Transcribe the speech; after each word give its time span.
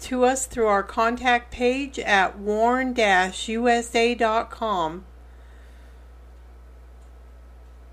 to 0.00 0.24
us 0.24 0.46
through 0.46 0.66
our 0.66 0.82
contact 0.82 1.50
page 1.50 1.98
at 1.98 2.38
warn-usa.com. 2.38 2.94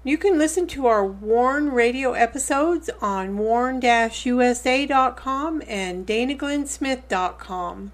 You 0.04 0.18
can 0.18 0.40
listen 0.40 0.66
to 0.68 0.88
our 0.88 1.05
Warn 1.05 1.72
radio 1.72 2.14
episodes 2.14 2.90
on 3.02 3.38
warn-usa.com 3.38 3.84
and 5.68 6.08
danaglennsmith.com. 6.08 7.91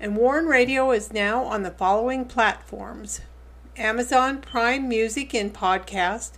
And 0.00 0.16
Warn 0.16 0.46
Radio 0.46 0.90
is 0.90 1.12
now 1.12 1.44
on 1.44 1.62
the 1.62 1.70
following 1.70 2.24
platforms 2.24 3.20
Amazon 3.76 4.40
Prime 4.40 4.88
Music 4.88 5.34
and 5.34 5.52
Podcast, 5.52 6.32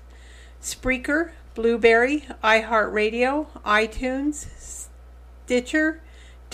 Spreaker, 0.60 1.30
Blubrry, 1.54 2.24
iHeartRadio, 2.42 3.46
iTunes, 3.64 4.88
Stitcher, 5.44 6.02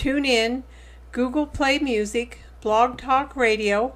TuneIn, 0.02 0.65
Google 1.12 1.47
Play 1.47 1.79
Music, 1.79 2.41
Blog 2.61 2.98
Talk 2.98 3.37
Radio, 3.37 3.95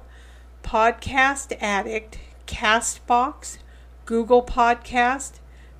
Podcast 0.63 1.51
Addict, 1.59 2.17
Castbox, 2.45 3.57
Google 4.05 4.41
Podcast, 4.41 5.39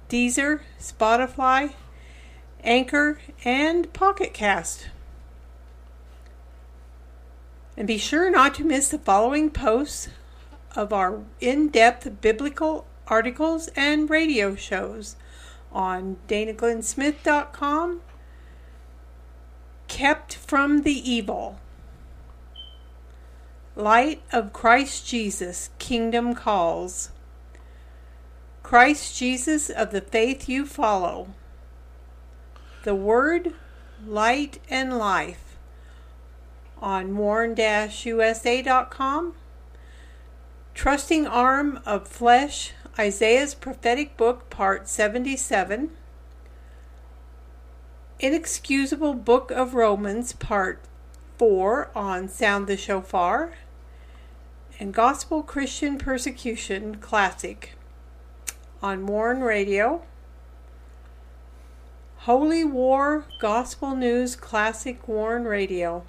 Deezer, 0.09 0.59
Spotify, 0.81 1.71
Anchor, 2.61 3.21
and 3.45 3.93
Pocket 3.93 4.33
Cast. 4.33 4.89
And 7.77 7.87
be 7.87 7.97
sure 7.97 8.29
not 8.29 8.53
to 8.55 8.65
miss 8.65 8.89
the 8.89 8.99
following 8.99 9.49
posts 9.49 10.09
of 10.75 10.91
our 10.91 11.21
in 11.39 11.69
depth 11.69 12.19
biblical 12.19 12.85
articles 13.07 13.69
and 13.77 14.09
radio 14.09 14.55
shows 14.55 15.15
on 15.71 16.17
danaglennsmith.com. 16.27 18.01
Kept 19.87 20.35
from 20.35 20.81
the 20.83 21.11
Evil. 21.11 21.59
Light 23.75 24.21
of 24.31 24.53
Christ 24.53 25.07
Jesus, 25.07 25.69
Kingdom 25.79 26.33
Calls. 26.33 27.11
Christ 28.63 29.17
Jesus 29.17 29.69
of 29.69 29.91
the 29.91 30.01
faith 30.01 30.49
you 30.49 30.65
follow. 30.65 31.29
The 32.83 32.95
Word, 32.95 33.53
Light, 34.05 34.59
and 34.69 34.97
Life 34.97 35.57
on 36.81 37.15
warn-usa.com. 37.17 37.63
Trusting 40.73 41.27
Arm 41.27 41.79
of 41.85 42.07
Flesh, 42.07 42.73
Isaiah's 42.99 43.55
Prophetic 43.55 44.17
Book, 44.17 44.49
Part 44.49 44.87
77. 44.87 45.91
Inexcusable 48.19 49.13
Book 49.13 49.51
of 49.51 49.75
Romans, 49.75 50.33
Part 50.33 50.81
4 51.37 51.91
on 51.93 52.27
Sound 52.27 52.65
the 52.65 52.75
Shofar. 52.75 53.53
And 54.79 54.91
Gospel 54.91 55.43
Christian 55.43 55.99
Persecution 55.99 56.95
Classic 56.95 57.73
on 58.81 59.05
Warn 59.05 59.41
Radio. 59.41 60.01
Holy 62.21 62.63
War 62.63 63.25
Gospel 63.39 63.95
News 63.95 64.35
Classic 64.35 65.07
Warn 65.07 65.45
Radio. 65.45 66.03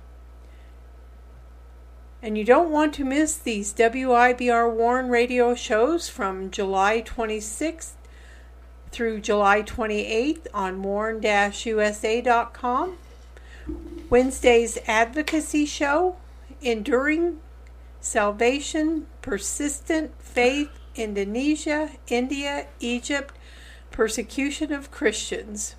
And 2.22 2.38
you 2.38 2.44
don't 2.44 2.71
want 2.71 2.94
to 2.94 3.05
miss 3.05 3.37
these 3.37 3.75
WIBR 3.75 4.75
Warn 4.75 5.09
radio 5.11 5.55
shows 5.55 6.09
from 6.09 6.50
July 6.50 7.03
26th 7.03 7.93
through 8.91 9.21
July 9.21 9.62
28th 9.62 10.47
on 10.53 10.82
warn-usa.com. 10.82 11.28
Wednesday's 14.10 14.78
advocacy 14.87 15.66
show, 15.66 16.16
Enduring 16.62 17.41
Salvation, 18.00 19.06
Persistent 19.22 20.12
Faith, 20.22 20.71
Indonesia, 20.94 21.91
India, 22.09 22.66
Egypt, 22.81 23.34
Persecution 23.91 24.72
of 24.72 24.91
Christians. 24.91 25.75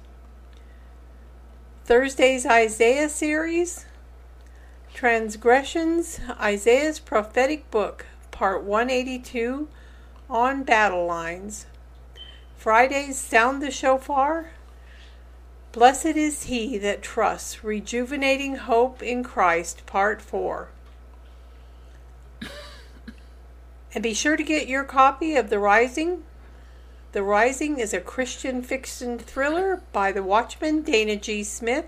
Thursday's 1.86 2.46
Isaiah 2.46 3.10
series, 3.10 3.86
Transgressions, 4.94 6.20
Isaiah's 6.40 7.00
Prophetic 7.00 7.72
Book, 7.72 8.06
Part 8.32 8.64
182, 8.64 9.68
on 10.30 10.64
Battle 10.64 11.06
Lines. 11.06 11.66
Friday's 12.60 13.18
Sound 13.18 13.62
the 13.62 13.72
Shofar. 13.72 14.50
Blessed 15.72 16.18
is 16.18 16.44
he 16.44 16.78
that 16.80 17.02
trusts, 17.02 17.64
rejuvenating 17.64 18.58
hope 18.58 19.02
in 19.02 19.24
Christ, 19.24 19.86
Part 19.86 20.22
4. 20.22 20.68
And 23.94 24.04
be 24.04 24.14
sure 24.14 24.36
to 24.36 24.44
get 24.44 24.68
your 24.68 24.84
copy 24.84 25.38
of 25.38 25.50
The 25.50 25.58
Rising. 25.58 26.26
The 27.14 27.24
Rising 27.24 27.80
is 27.80 27.94
a 27.94 28.02
Christian 28.02 28.62
fiction 28.62 29.18
thriller 29.18 29.82
by 29.94 30.12
the 30.12 30.22
Watchman 30.22 30.82
Dana 30.82 31.16
G. 31.16 31.46
Smith. 31.46 31.86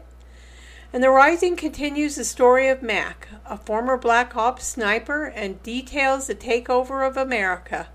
And 0.93 1.03
The 1.03 1.09
Rising 1.09 1.57
continues 1.57 2.15
the 2.15 2.23
story 2.23 2.69
of 2.69 2.81
Mac, 2.81 3.27
a 3.45 3.57
former 3.57 3.97
Black 3.97 4.37
Ops 4.37 4.67
sniper, 4.67 5.25
and 5.25 5.61
details 5.63 6.27
the 6.27 6.35
takeover 6.35 7.05
of 7.05 7.17
America. 7.17 7.89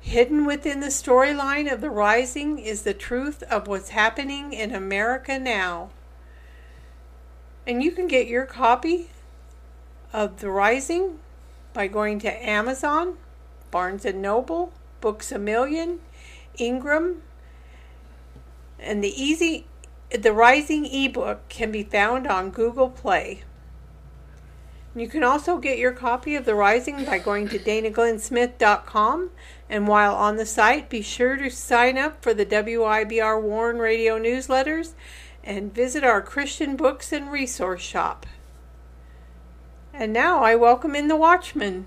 Hidden 0.00 0.46
within 0.46 0.80
the 0.80 0.86
storyline 0.86 1.70
of 1.70 1.80
The 1.80 1.90
Rising 1.90 2.58
is 2.58 2.82
the 2.82 2.94
truth 2.94 3.42
of 3.44 3.66
what's 3.66 3.90
happening 3.90 4.52
in 4.52 4.74
America 4.74 5.38
now. 5.38 5.90
And 7.66 7.82
you 7.82 7.92
can 7.92 8.08
get 8.08 8.26
your 8.26 8.46
copy 8.46 9.10
of 10.12 10.40
The 10.40 10.50
Rising 10.50 11.18
by 11.72 11.86
going 11.86 12.18
to 12.20 12.48
Amazon, 12.48 13.18
Barnes 13.70 14.04
& 14.04 14.14
Noble, 14.14 14.72
Books 15.00 15.30
A 15.30 15.38
Million, 15.38 16.00
Ingram, 16.56 17.22
and 18.78 19.04
the 19.04 19.22
easy 19.22 19.66
the 20.10 20.32
Rising 20.32 20.86
ebook 20.86 21.48
can 21.48 21.70
be 21.70 21.84
found 21.84 22.26
on 22.26 22.50
Google 22.50 22.88
Play. 22.88 23.44
You 24.94 25.06
can 25.06 25.22
also 25.22 25.58
get 25.58 25.78
your 25.78 25.92
copy 25.92 26.34
of 26.34 26.44
The 26.44 26.56
Rising 26.56 27.04
by 27.04 27.18
going 27.18 27.48
to 27.50 27.58
danaglennsmith.com. 27.60 29.30
And 29.70 29.86
while 29.86 30.16
on 30.16 30.34
the 30.34 30.44
site, 30.44 30.90
be 30.90 31.00
sure 31.00 31.36
to 31.36 31.48
sign 31.48 31.96
up 31.96 32.24
for 32.24 32.34
the 32.34 32.44
WIBR 32.44 33.40
Warn 33.40 33.78
radio 33.78 34.18
newsletters 34.18 34.94
and 35.44 35.72
visit 35.72 36.02
our 36.02 36.20
Christian 36.20 36.74
books 36.74 37.12
and 37.12 37.30
resource 37.30 37.80
shop. 37.80 38.26
And 39.94 40.12
now 40.12 40.42
I 40.42 40.56
welcome 40.56 40.96
in 40.96 41.06
the 41.06 41.14
Watchman. 41.14 41.86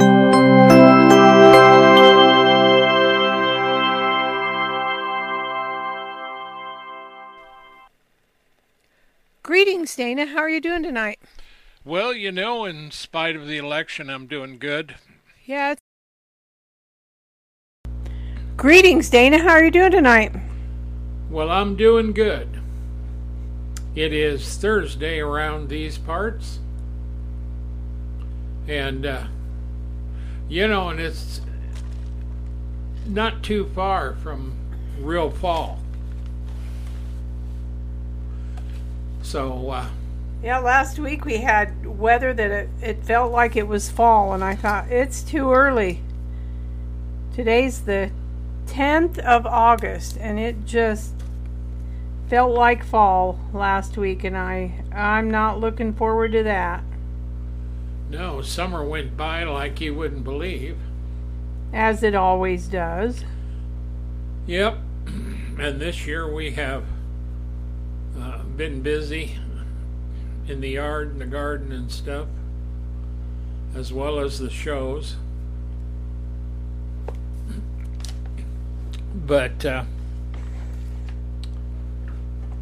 Greetings, 9.63 9.95
Dana. 9.95 10.25
How 10.25 10.39
are 10.39 10.49
you 10.49 10.59
doing 10.59 10.81
tonight? 10.81 11.19
Well, 11.85 12.13
you 12.13 12.31
know, 12.31 12.65
in 12.65 12.89
spite 12.89 13.35
of 13.35 13.45
the 13.45 13.59
election, 13.59 14.09
I'm 14.09 14.25
doing 14.25 14.57
good. 14.57 14.95
Yeah, 15.45 15.73
it's 15.73 15.81
Greetings, 18.57 19.11
Dana. 19.11 19.37
How 19.37 19.51
are 19.51 19.63
you 19.63 19.69
doing 19.69 19.91
tonight? 19.91 20.33
Well, 21.29 21.51
I'm 21.51 21.75
doing 21.75 22.11
good. 22.11 22.59
It 23.93 24.13
is 24.13 24.57
Thursday 24.57 25.19
around 25.19 25.69
these 25.69 25.99
parts. 25.99 26.57
And, 28.67 29.05
uh, 29.05 29.27
you 30.49 30.67
know, 30.67 30.89
and 30.89 30.99
it's 30.99 31.39
not 33.05 33.43
too 33.43 33.69
far 33.75 34.15
from 34.15 34.55
real 34.99 35.29
fall. 35.29 35.80
So, 39.21 39.69
uh, 39.69 39.87
Yeah, 40.43 40.59
last 40.59 40.99
week 40.99 41.25
we 41.25 41.37
had 41.37 41.85
weather 41.85 42.33
that 42.33 42.51
it, 42.51 42.69
it 42.81 43.03
felt 43.05 43.31
like 43.31 43.55
it 43.55 43.67
was 43.67 43.89
fall, 43.89 44.33
and 44.33 44.43
I 44.43 44.55
thought 44.55 44.91
it's 44.91 45.21
too 45.21 45.51
early. 45.51 46.01
Today's 47.33 47.81
the 47.81 48.11
10th 48.67 49.19
of 49.19 49.45
August, 49.45 50.17
and 50.19 50.39
it 50.39 50.65
just 50.65 51.13
felt 52.29 52.51
like 52.51 52.83
fall 52.83 53.39
last 53.53 53.97
week, 53.97 54.23
and 54.23 54.37
I 54.37 54.83
I'm 54.91 55.29
not 55.29 55.59
looking 55.59 55.93
forward 55.93 56.31
to 56.33 56.43
that. 56.43 56.83
no, 58.09 58.41
summer 58.41 58.83
went 58.83 59.15
by 59.15 59.43
like 59.43 59.79
you 59.81 59.93
wouldn't 59.95 60.23
believe. 60.23 60.77
As 61.73 62.03
it 62.03 62.15
always 62.15 62.67
does. 62.67 63.23
Yep. 64.47 64.77
And 65.59 65.79
this 65.79 66.07
year 66.07 66.33
we 66.33 66.51
have 66.51 66.85
been 68.61 68.83
busy 68.83 69.39
in 70.47 70.61
the 70.61 70.69
yard 70.69 71.11
and 71.11 71.19
the 71.19 71.25
garden 71.25 71.71
and 71.71 71.91
stuff, 71.91 72.27
as 73.73 73.91
well 73.91 74.19
as 74.19 74.37
the 74.37 74.51
shows. 74.51 75.15
But 79.15 79.65
uh, 79.65 79.85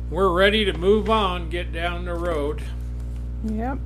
we're 0.09 0.31
ready 0.31 0.63
to 0.63 0.71
move 0.71 1.09
on, 1.09 1.49
get 1.49 1.73
down 1.73 2.05
the 2.05 2.13
road. 2.13 2.63
Yep. 3.43 3.79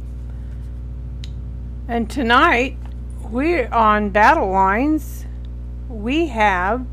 And 1.87 2.07
tonight, 2.11 2.77
we're 3.23 3.73
on 3.73 4.11
Battle 4.11 4.51
Lines. 4.51 5.25
We 5.89 6.27
have 6.27 6.85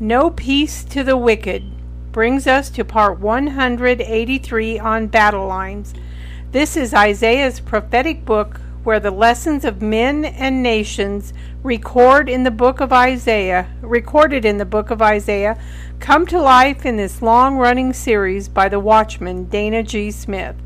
No 0.00 0.30
Peace 0.30 0.82
to 0.84 1.04
the 1.04 1.18
Wicked. 1.18 1.75
Brings 2.16 2.46
us 2.46 2.70
to 2.70 2.82
part 2.82 3.20
183 3.20 4.78
on 4.78 5.06
Battle 5.08 5.46
Lines. 5.46 5.92
This 6.50 6.74
is 6.74 6.94
Isaiah's 6.94 7.60
prophetic 7.60 8.24
book 8.24 8.58
where 8.84 8.98
the 8.98 9.10
lessons 9.10 9.66
of 9.66 9.82
men 9.82 10.24
and 10.24 10.62
nations 10.62 11.34
record 11.62 12.30
in 12.30 12.42
the 12.42 12.50
book 12.50 12.80
of 12.80 12.90
Isaiah, 12.90 13.68
recorded 13.82 14.46
in 14.46 14.56
the 14.56 14.64
book 14.64 14.90
of 14.90 15.02
Isaiah, 15.02 15.60
come 16.00 16.24
to 16.28 16.40
life 16.40 16.86
in 16.86 16.96
this 16.96 17.20
long-running 17.20 17.92
series 17.92 18.48
by 18.48 18.70
the 18.70 18.80
watchman 18.80 19.44
Dana 19.50 19.82
G. 19.82 20.10
Smith. 20.10 20.56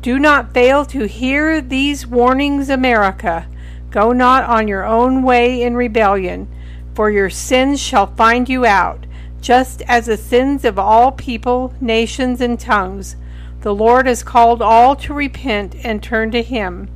Do 0.00 0.20
not 0.20 0.54
fail 0.54 0.84
to 0.84 1.08
hear 1.08 1.60
these 1.60 2.06
warnings, 2.06 2.68
America. 2.68 3.48
Go 3.90 4.12
not 4.12 4.44
on 4.44 4.68
your 4.68 4.84
own 4.84 5.24
way 5.24 5.60
in 5.60 5.74
rebellion, 5.74 6.46
for 6.94 7.10
your 7.10 7.30
sins 7.30 7.80
shall 7.80 8.14
find 8.14 8.48
you 8.48 8.64
out, 8.64 9.03
just 9.44 9.82
as 9.82 10.06
the 10.06 10.16
sins 10.16 10.64
of 10.64 10.78
all 10.78 11.12
people, 11.12 11.74
nations, 11.78 12.40
and 12.40 12.58
tongues. 12.58 13.14
The 13.60 13.74
Lord 13.74 14.06
has 14.06 14.22
called 14.22 14.62
all 14.62 14.96
to 14.96 15.12
repent 15.12 15.76
and 15.84 16.02
turn 16.02 16.30
to 16.30 16.42
Him. 16.42 16.88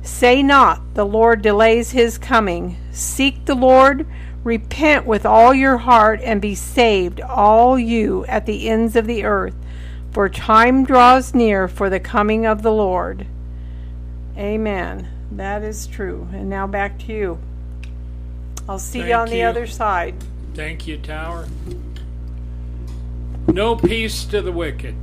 Say 0.00 0.40
not, 0.40 0.94
The 0.94 1.04
Lord 1.04 1.42
delays 1.42 1.90
His 1.90 2.16
coming. 2.16 2.76
Seek 2.92 3.46
the 3.46 3.56
Lord, 3.56 4.06
repent 4.44 5.04
with 5.04 5.26
all 5.26 5.52
your 5.52 5.78
heart, 5.78 6.20
and 6.22 6.40
be 6.40 6.54
saved, 6.54 7.20
all 7.20 7.76
you 7.76 8.24
at 8.26 8.46
the 8.46 8.68
ends 8.68 8.94
of 8.94 9.08
the 9.08 9.24
earth. 9.24 9.56
For 10.12 10.28
time 10.28 10.84
draws 10.84 11.34
near 11.34 11.66
for 11.66 11.90
the 11.90 11.98
coming 11.98 12.46
of 12.46 12.62
the 12.62 12.72
Lord. 12.72 13.26
Amen. 14.38 15.08
That 15.32 15.64
is 15.64 15.88
true. 15.88 16.28
And 16.32 16.48
now 16.48 16.68
back 16.68 17.00
to 17.00 17.12
you. 17.12 17.38
I'll 18.68 18.78
see 18.78 19.00
you 19.00 19.06
Thank 19.06 19.16
on 19.16 19.28
the 19.28 19.38
you. 19.38 19.46
other 19.46 19.66
side. 19.66 20.14
Thank 20.54 20.86
you, 20.86 20.98
Tower. 20.98 21.48
No 23.48 23.74
peace 23.74 24.24
to 24.26 24.40
the 24.40 24.52
wicked. 24.52 24.94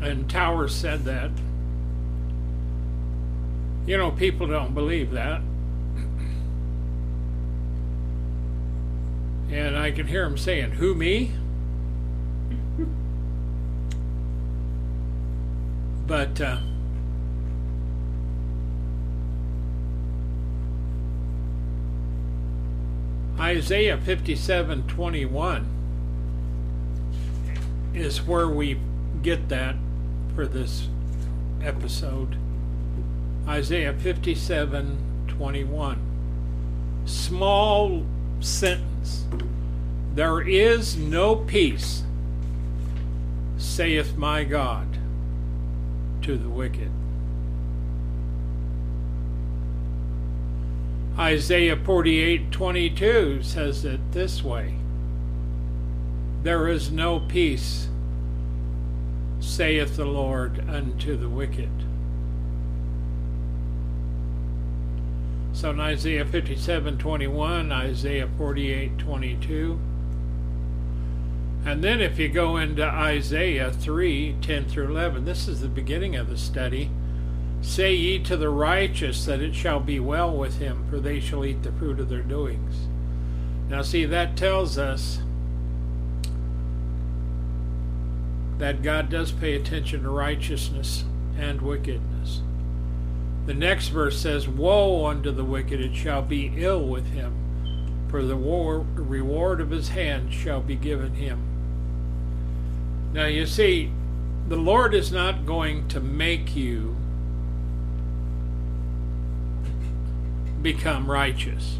And 0.00 0.28
Tower 0.28 0.68
said 0.68 1.04
that. 1.04 1.30
You 3.86 3.98
know, 3.98 4.10
people 4.10 4.46
don't 4.46 4.72
believe 4.74 5.10
that. 5.12 5.42
And 9.50 9.76
I 9.76 9.90
can 9.90 10.06
hear 10.06 10.24
him 10.24 10.38
saying, 10.38 10.72
Who, 10.72 10.94
me? 10.94 11.32
But, 16.06 16.40
uh, 16.40 16.58
Isaiah 23.38 23.98
57 23.98 24.86
21 24.86 25.66
is 27.94 28.22
where 28.22 28.48
we 28.48 28.78
get 29.22 29.48
that 29.50 29.76
for 30.34 30.46
this 30.46 30.88
episode. 31.62 32.36
Isaiah 33.46 33.92
57 33.92 35.26
21. 35.28 37.02
Small 37.04 38.04
sentence. 38.40 39.26
There 40.14 40.40
is 40.40 40.96
no 40.96 41.36
peace, 41.36 42.04
saith 43.58 44.16
my 44.16 44.44
God, 44.44 44.98
to 46.22 46.38
the 46.38 46.48
wicked. 46.48 46.90
Isaiah 51.18 51.76
48:22 51.76 53.42
says 53.42 53.86
it 53.86 54.00
this 54.12 54.44
way. 54.44 54.74
There 56.42 56.68
is 56.68 56.90
no 56.90 57.20
peace, 57.20 57.88
saith 59.40 59.96
the 59.96 60.04
Lord 60.04 60.62
unto 60.68 61.16
the 61.16 61.30
wicked. 61.30 61.70
So 65.54 65.70
in 65.70 65.80
Isaiah 65.80 66.26
57:21, 66.26 67.72
Isaiah 67.72 68.28
48:22, 68.38 69.78
and 71.64 71.82
then 71.82 72.02
if 72.02 72.18
you 72.18 72.28
go 72.28 72.58
into 72.58 72.84
Isaiah 72.84 73.70
3:10 73.70 74.66
through 74.66 74.88
11, 74.88 75.24
this 75.24 75.48
is 75.48 75.62
the 75.62 75.68
beginning 75.68 76.14
of 76.14 76.28
the 76.28 76.36
study. 76.36 76.90
Say 77.66 77.94
ye 77.94 78.20
to 78.20 78.36
the 78.36 78.48
righteous 78.48 79.24
that 79.24 79.42
it 79.42 79.52
shall 79.52 79.80
be 79.80 79.98
well 79.98 80.34
with 80.34 80.60
him, 80.60 80.86
for 80.88 81.00
they 81.00 81.18
shall 81.18 81.44
eat 81.44 81.64
the 81.64 81.72
fruit 81.72 81.98
of 81.98 82.08
their 82.08 82.22
doings. 82.22 82.86
Now, 83.68 83.82
see, 83.82 84.04
that 84.04 84.36
tells 84.36 84.78
us 84.78 85.18
that 88.58 88.82
God 88.82 89.10
does 89.10 89.32
pay 89.32 89.54
attention 89.54 90.04
to 90.04 90.10
righteousness 90.10 91.04
and 91.36 91.60
wickedness. 91.60 92.40
The 93.46 93.54
next 93.54 93.88
verse 93.88 94.18
says, 94.18 94.46
Woe 94.46 95.04
unto 95.04 95.32
the 95.32 95.44
wicked, 95.44 95.80
it 95.80 95.96
shall 95.96 96.22
be 96.22 96.52
ill 96.56 96.84
with 96.84 97.08
him, 97.08 98.06
for 98.08 98.22
the 98.22 98.36
reward 98.36 99.60
of 99.60 99.70
his 99.70 99.88
hand 99.88 100.32
shall 100.32 100.60
be 100.60 100.76
given 100.76 101.16
him. 101.16 101.40
Now, 103.12 103.26
you 103.26 103.44
see, 103.44 103.90
the 104.48 104.56
Lord 104.56 104.94
is 104.94 105.10
not 105.10 105.44
going 105.44 105.88
to 105.88 106.00
make 106.00 106.54
you 106.54 106.96
become 110.62 111.10
righteous. 111.10 111.78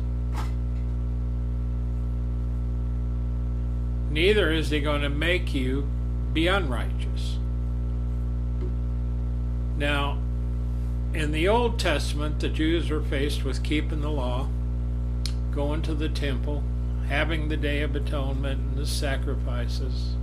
Neither 4.11 4.51
is 4.51 4.71
he 4.71 4.81
going 4.81 5.03
to 5.03 5.11
make 5.11 5.55
you 5.55 5.87
be 6.33 6.47
unrighteous. 6.47 7.39
Now, 9.77 10.19
in 11.13 11.33
the 11.33 11.49
Old 11.49 11.79
Testament, 11.79 12.41
the 12.41 12.49
Jews 12.49 12.91
were 12.91 13.03
faced 13.03 13.45
with 13.45 13.63
keeping 13.63 14.01
the 14.01 14.11
law, 14.11 14.49
going 15.51 15.83
to 15.83 15.95
the 15.95 16.09
temple, 16.09 16.63
having 17.09 17.49
the 17.49 17.57
Day 17.57 17.83
of 17.83 17.95
Atonement 17.97 18.61
and 18.61 18.79
the 18.79 18.87
sacrifices. 18.87 20.15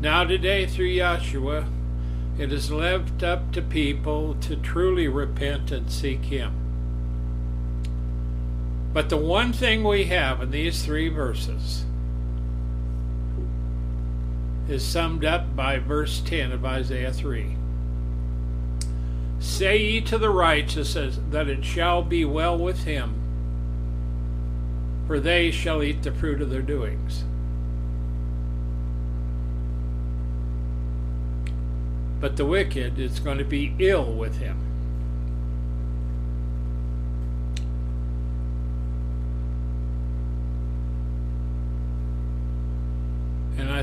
Now, 0.00 0.24
today, 0.24 0.66
through 0.66 0.88
Yahshua, 0.88 1.66
it 2.38 2.52
is 2.52 2.70
left 2.70 3.22
up 3.22 3.52
to 3.52 3.62
people 3.62 4.36
to 4.42 4.54
truly 4.56 5.08
repent 5.08 5.72
and 5.72 5.90
seek 5.90 6.24
Him. 6.26 6.57
But 8.92 9.10
the 9.10 9.16
one 9.16 9.52
thing 9.52 9.84
we 9.84 10.04
have 10.04 10.42
in 10.42 10.50
these 10.50 10.84
three 10.84 11.08
verses 11.08 11.84
is 14.68 14.84
summed 14.84 15.24
up 15.24 15.54
by 15.54 15.78
verse 15.78 16.20
10 16.20 16.52
of 16.52 16.64
Isaiah 16.64 17.12
3. 17.12 17.56
Say 19.40 19.78
ye 19.78 20.00
to 20.02 20.18
the 20.18 20.30
righteous 20.30 20.94
that 20.94 21.48
it 21.48 21.64
shall 21.64 22.02
be 22.02 22.24
well 22.24 22.58
with 22.58 22.84
him, 22.84 23.14
for 25.06 25.20
they 25.20 25.50
shall 25.50 25.82
eat 25.82 26.02
the 26.02 26.12
fruit 26.12 26.42
of 26.42 26.50
their 26.50 26.60
doings. 26.60 27.24
But 32.20 32.36
the 32.36 32.44
wicked 32.44 32.98
is 32.98 33.20
going 33.20 33.38
to 33.38 33.44
be 33.44 33.74
ill 33.78 34.12
with 34.12 34.38
him. 34.38 34.67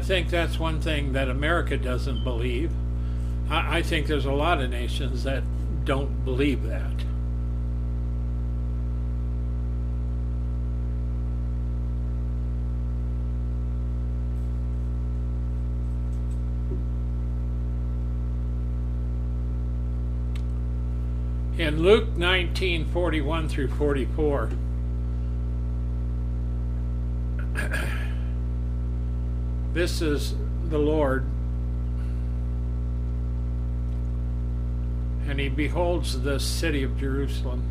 Think 0.06 0.30
that's 0.30 0.60
one 0.60 0.80
thing 0.80 1.14
that 1.14 1.30
America 1.30 1.78
doesn't 1.78 2.24
believe. 2.24 2.70
I, 3.50 3.78
I 3.78 3.82
think 3.82 4.06
there's 4.06 4.26
a 4.26 4.32
lot 4.32 4.62
of 4.62 4.70
nations 4.70 5.24
that 5.24 5.42
don't 5.84 6.24
believe 6.24 6.62
that. 6.62 6.92
In 21.58 21.82
Luke 21.82 22.16
19 22.16 22.86
41 22.86 23.50
through 23.50 23.70
44, 23.70 24.52
this 29.75 30.01
is 30.01 30.34
the 30.70 30.77
Lord. 30.77 31.25
And 35.27 35.38
he 35.38 35.50
beholds 35.50 36.22
the 36.22 36.39
city 36.39 36.82
of 36.84 36.98
Jerusalem. 36.98 37.62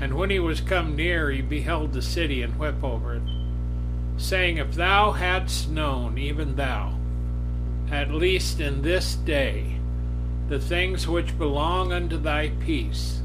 And 0.00 0.14
when 0.14 0.30
he 0.30 0.38
was 0.38 0.62
come 0.62 0.96
near, 0.96 1.30
he 1.30 1.42
beheld 1.42 1.92
the 1.92 2.00
city 2.00 2.40
and 2.42 2.58
wept 2.58 2.82
over 2.82 3.16
it, 3.16 3.22
saying, 4.16 4.56
If 4.56 4.74
thou 4.74 5.12
hadst 5.12 5.68
known, 5.68 6.16
even 6.16 6.56
thou, 6.56 6.94
at 7.90 8.10
least 8.10 8.58
in 8.58 8.80
this 8.80 9.14
day, 9.14 9.76
the 10.48 10.58
things 10.58 11.06
which 11.06 11.36
belong 11.36 11.92
unto 11.92 12.16
thy 12.16 12.48
peace, 12.60 13.20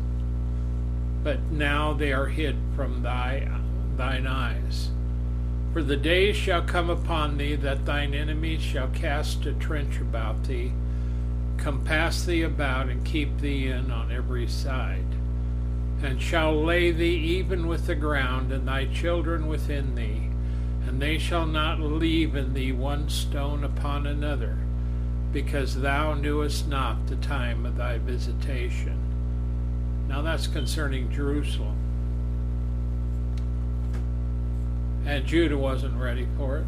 but 1.24 1.40
now 1.52 1.94
they 1.94 2.12
are 2.12 2.28
hid 2.28 2.58
from 2.76 3.02
thy 3.02 3.50
thine 3.96 4.28
eyes. 4.28 4.92
For 5.78 5.84
the 5.84 5.96
days 5.96 6.36
shall 6.36 6.64
come 6.64 6.90
upon 6.90 7.38
thee 7.38 7.54
that 7.54 7.86
thine 7.86 8.16
enemies 8.16 8.64
shall 8.64 8.88
cast 8.88 9.46
a 9.46 9.54
trench 9.54 10.00
about 10.02 10.46
thee, 10.46 10.72
compass 11.58 12.26
thee 12.26 12.42
about, 12.42 12.90
and 12.90 13.06
keep 13.06 13.38
thee 13.38 13.68
in 13.68 13.92
on 13.92 14.12
every 14.12 14.48
side, 14.48 15.06
and 16.02 16.20
shall 16.20 16.64
lay 16.64 16.90
thee 16.90 17.16
even 17.38 17.68
with 17.68 17.86
the 17.86 17.94
ground, 17.94 18.52
and 18.52 18.68
thy 18.68 18.88
children 18.88 19.46
within 19.46 19.94
thee, 19.94 20.32
and 20.88 21.00
they 21.00 21.20
shall 21.20 21.46
not 21.46 21.80
leave 21.80 22.36
in 22.36 22.56
thee 22.56 22.72
one 22.72 23.08
stone 23.08 23.64
upon 23.64 24.08
another 24.08 24.58
because 25.32 25.80
thou 25.80 26.16
knewest 26.16 26.68
not 26.68 27.06
the 27.06 27.18
time 27.18 27.68
of 27.68 27.78
thy 27.78 28.00
visitation. 28.00 28.98
Now 30.08 30.24
that's 30.24 30.48
concerning 30.48 31.12
Jerusalem. 31.12 31.77
And 35.08 35.26
Judah 35.26 35.58
wasn't 35.58 35.96
ready 36.00 36.28
for 36.38 36.58
it. 36.58 36.66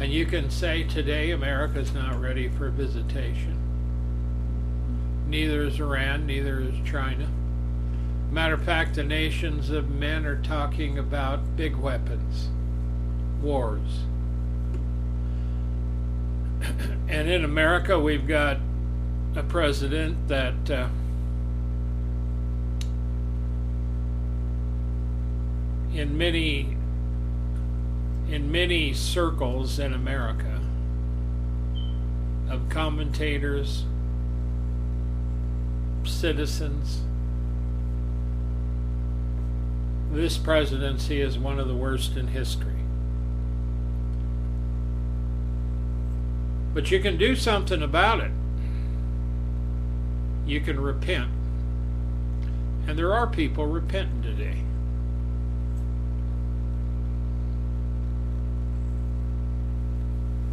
And 0.00 0.12
you 0.12 0.26
can 0.26 0.50
say 0.50 0.82
today 0.82 1.30
America's 1.30 1.94
not 1.94 2.20
ready 2.20 2.48
for 2.48 2.68
visitation. 2.70 3.56
Neither 5.28 5.62
is 5.62 5.78
Iran, 5.78 6.26
neither 6.26 6.60
is 6.60 6.74
China. 6.84 7.28
Matter 8.30 8.54
of 8.54 8.64
fact, 8.64 8.96
the 8.96 9.04
nations 9.04 9.70
of 9.70 9.88
men 9.88 10.26
are 10.26 10.42
talking 10.42 10.98
about 10.98 11.56
big 11.56 11.76
weapons, 11.76 12.48
wars 13.40 14.00
and 17.08 17.30
in 17.30 17.44
America, 17.44 17.98
we've 17.98 18.26
got 18.26 18.58
a 19.34 19.42
president 19.42 20.28
that 20.28 20.70
uh, 20.70 20.88
in 25.94 26.16
many 26.16 26.76
in 28.28 28.50
many 28.52 28.94
circles 28.94 29.80
in 29.80 29.92
America 29.92 30.60
of 32.48 32.68
commentators, 32.68 33.84
citizens, 36.04 37.00
this 40.12 40.38
presidency 40.38 41.20
is 41.20 41.38
one 41.38 41.58
of 41.58 41.66
the 41.66 41.74
worst 41.74 42.16
in 42.16 42.28
history. 42.28 42.74
But 46.72 46.90
you 46.90 47.00
can 47.00 47.16
do 47.16 47.34
something 47.34 47.82
about 47.82 48.20
it. 48.20 48.30
You 50.46 50.60
can 50.60 50.78
repent. 50.78 51.30
And 52.86 52.98
there 52.98 53.12
are 53.12 53.26
people 53.26 53.66
repenting 53.66 54.22
today. 54.22 54.64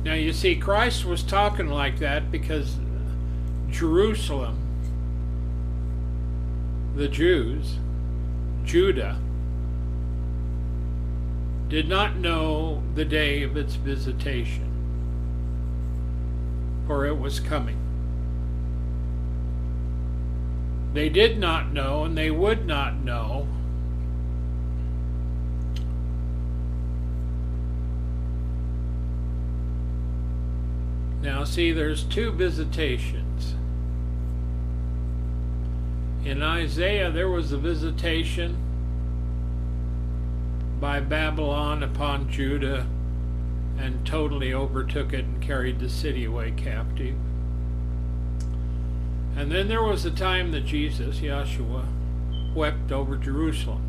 Now, 0.07 0.13
you 0.13 0.31
see, 0.31 0.55
Christ 0.55 1.03
was 1.03 1.21
talking 1.21 1.67
like 1.67 1.99
that 1.99 2.31
because 2.31 2.77
Jerusalem, 3.69 4.57
the 6.95 7.09
Jews, 7.09 7.77
Judah, 8.63 9.19
did 11.67 11.89
not 11.89 12.15
know 12.15 12.81
the 12.95 13.03
day 13.03 13.43
of 13.43 13.57
its 13.57 13.75
visitation 13.75 14.63
for 16.87 17.05
it 17.05 17.19
was 17.19 17.41
coming. 17.41 17.77
They 20.93 21.09
did 21.09 21.37
not 21.37 21.73
know, 21.73 22.05
and 22.05 22.17
they 22.17 22.31
would 22.31 22.65
not 22.65 22.95
know. 22.95 23.45
Now, 31.21 31.43
see, 31.43 31.71
there's 31.71 32.03
two 32.03 32.31
visitations. 32.31 33.55
In 36.24 36.43
Isaiah, 36.43 37.12
there 37.12 37.29
was 37.29 37.51
a 37.51 37.57
visitation 37.57 38.57
by 40.79 41.00
Babylon 41.00 41.83
upon 41.83 42.29
Judah 42.29 42.86
and 43.79 44.05
totally 44.05 44.53
overtook 44.53 45.13
it 45.13 45.25
and 45.25 45.41
carried 45.41 45.79
the 45.79 45.89
city 45.89 46.25
away 46.25 46.51
captive. 46.51 47.15
And 49.36 49.51
then 49.51 49.67
there 49.67 49.83
was 49.83 50.03
a 50.05 50.12
time 50.12 50.51
that 50.51 50.65
Jesus, 50.65 51.19
Yeshua, 51.19 51.86
wept 52.55 52.91
over 52.91 53.15
Jerusalem. 53.15 53.83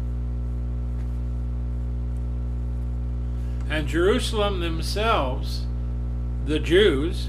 And 3.70 3.88
Jerusalem 3.88 4.60
themselves, 4.60 5.66
the 6.48 6.58
Jews 6.58 7.28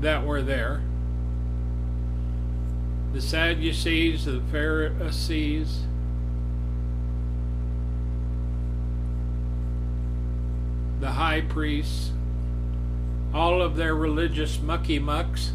that 0.00 0.26
were 0.26 0.42
there, 0.42 0.82
the 3.12 3.20
Sadducees, 3.20 4.24
the 4.24 4.42
Pharisees, 4.50 5.82
the 10.98 11.12
high 11.12 11.40
priests, 11.42 12.10
all 13.32 13.62
of 13.62 13.76
their 13.76 13.94
religious 13.94 14.60
mucky 14.60 14.98
mucks, 14.98 15.52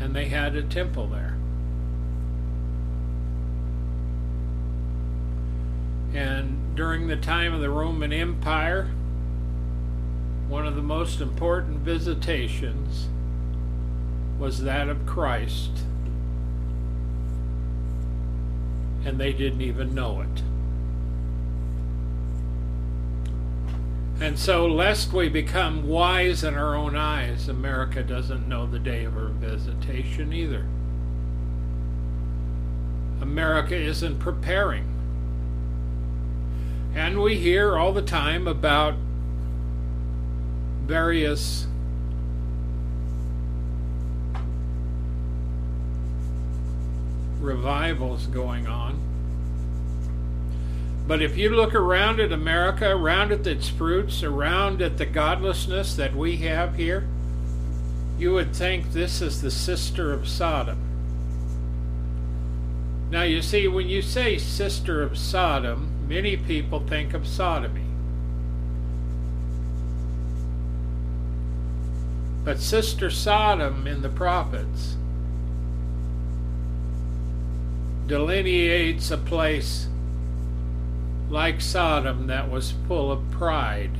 and 0.00 0.14
they 0.14 0.26
had 0.26 0.54
a 0.54 0.62
temple 0.62 1.06
there. 1.06 1.38
And 6.12 6.76
during 6.76 7.06
the 7.06 7.16
time 7.16 7.54
of 7.54 7.62
the 7.62 7.70
Roman 7.70 8.12
Empire, 8.12 8.90
one 10.48 10.66
of 10.66 10.74
the 10.74 10.82
most 10.82 11.20
important 11.20 11.78
visitations 11.80 13.08
was 14.38 14.62
that 14.62 14.88
of 14.88 15.04
Christ. 15.04 15.70
And 19.04 19.20
they 19.20 19.32
didn't 19.32 19.60
even 19.60 19.94
know 19.94 20.22
it. 20.22 20.42
And 24.20 24.38
so, 24.38 24.66
lest 24.66 25.12
we 25.12 25.28
become 25.28 25.86
wise 25.86 26.42
in 26.42 26.54
our 26.54 26.74
own 26.74 26.96
eyes, 26.96 27.48
America 27.48 28.02
doesn't 28.02 28.48
know 28.48 28.66
the 28.66 28.78
day 28.78 29.04
of 29.04 29.12
her 29.12 29.28
visitation 29.28 30.32
either. 30.32 30.66
America 33.20 33.76
isn't 33.76 34.18
preparing. 34.18 34.86
And 36.94 37.20
we 37.20 37.36
hear 37.36 37.76
all 37.76 37.92
the 37.92 38.02
time 38.02 38.48
about 38.48 38.94
various 40.88 41.66
revivals 47.40 48.26
going 48.28 48.66
on. 48.66 48.98
But 51.06 51.20
if 51.20 51.36
you 51.36 51.50
look 51.50 51.74
around 51.74 52.20
at 52.20 52.32
America, 52.32 52.88
around 52.88 53.32
at 53.32 53.46
its 53.46 53.68
fruits, 53.68 54.22
around 54.22 54.80
at 54.80 54.96
the 54.96 55.04
godlessness 55.04 55.94
that 55.96 56.16
we 56.16 56.38
have 56.38 56.76
here, 56.76 57.06
you 58.18 58.32
would 58.32 58.56
think 58.56 58.92
this 58.92 59.20
is 59.20 59.42
the 59.42 59.50
sister 59.50 60.12
of 60.12 60.26
Sodom. 60.26 60.78
Now, 63.10 63.22
you 63.22 63.42
see, 63.42 63.68
when 63.68 63.88
you 63.88 64.00
say 64.00 64.38
sister 64.38 65.02
of 65.02 65.18
Sodom, 65.18 66.08
many 66.08 66.36
people 66.38 66.80
think 66.80 67.12
of 67.12 67.26
sodomy. 67.26 67.87
But 72.48 72.60
Sister 72.60 73.10
Sodom 73.10 73.86
in 73.86 74.00
the 74.00 74.08
prophets 74.08 74.96
delineates 78.06 79.10
a 79.10 79.18
place 79.18 79.88
like 81.28 81.60
Sodom 81.60 82.26
that 82.28 82.50
was 82.50 82.72
full 82.86 83.12
of 83.12 83.30
pride. 83.30 83.90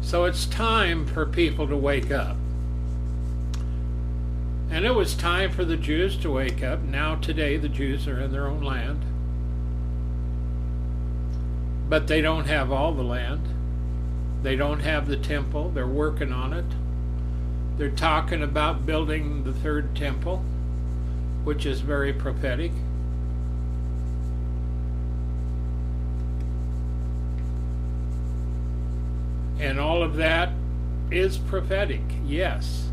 So 0.00 0.24
it's 0.24 0.46
time 0.46 1.06
for 1.06 1.24
people 1.24 1.68
to 1.68 1.76
wake 1.76 2.10
up. 2.10 2.36
And 4.72 4.84
it 4.84 4.96
was 4.96 5.14
time 5.14 5.52
for 5.52 5.64
the 5.64 5.76
Jews 5.76 6.16
to 6.16 6.32
wake 6.32 6.64
up. 6.64 6.80
Now, 6.80 7.14
today, 7.14 7.58
the 7.58 7.68
Jews 7.68 8.08
are 8.08 8.20
in 8.20 8.32
their 8.32 8.48
own 8.48 8.60
land. 8.60 9.04
But 11.92 12.06
they 12.06 12.22
don't 12.22 12.46
have 12.46 12.72
all 12.72 12.94
the 12.94 13.02
land. 13.02 13.46
They 14.42 14.56
don't 14.56 14.80
have 14.80 15.06
the 15.06 15.18
temple. 15.18 15.68
They're 15.68 15.86
working 15.86 16.32
on 16.32 16.54
it. 16.54 16.64
They're 17.76 17.90
talking 17.90 18.42
about 18.42 18.86
building 18.86 19.44
the 19.44 19.52
third 19.52 19.94
temple, 19.94 20.38
which 21.44 21.66
is 21.66 21.82
very 21.82 22.14
prophetic. 22.14 22.72
And 29.60 29.78
all 29.78 30.02
of 30.02 30.16
that 30.16 30.48
is 31.10 31.36
prophetic, 31.36 32.00
yes. 32.24 32.88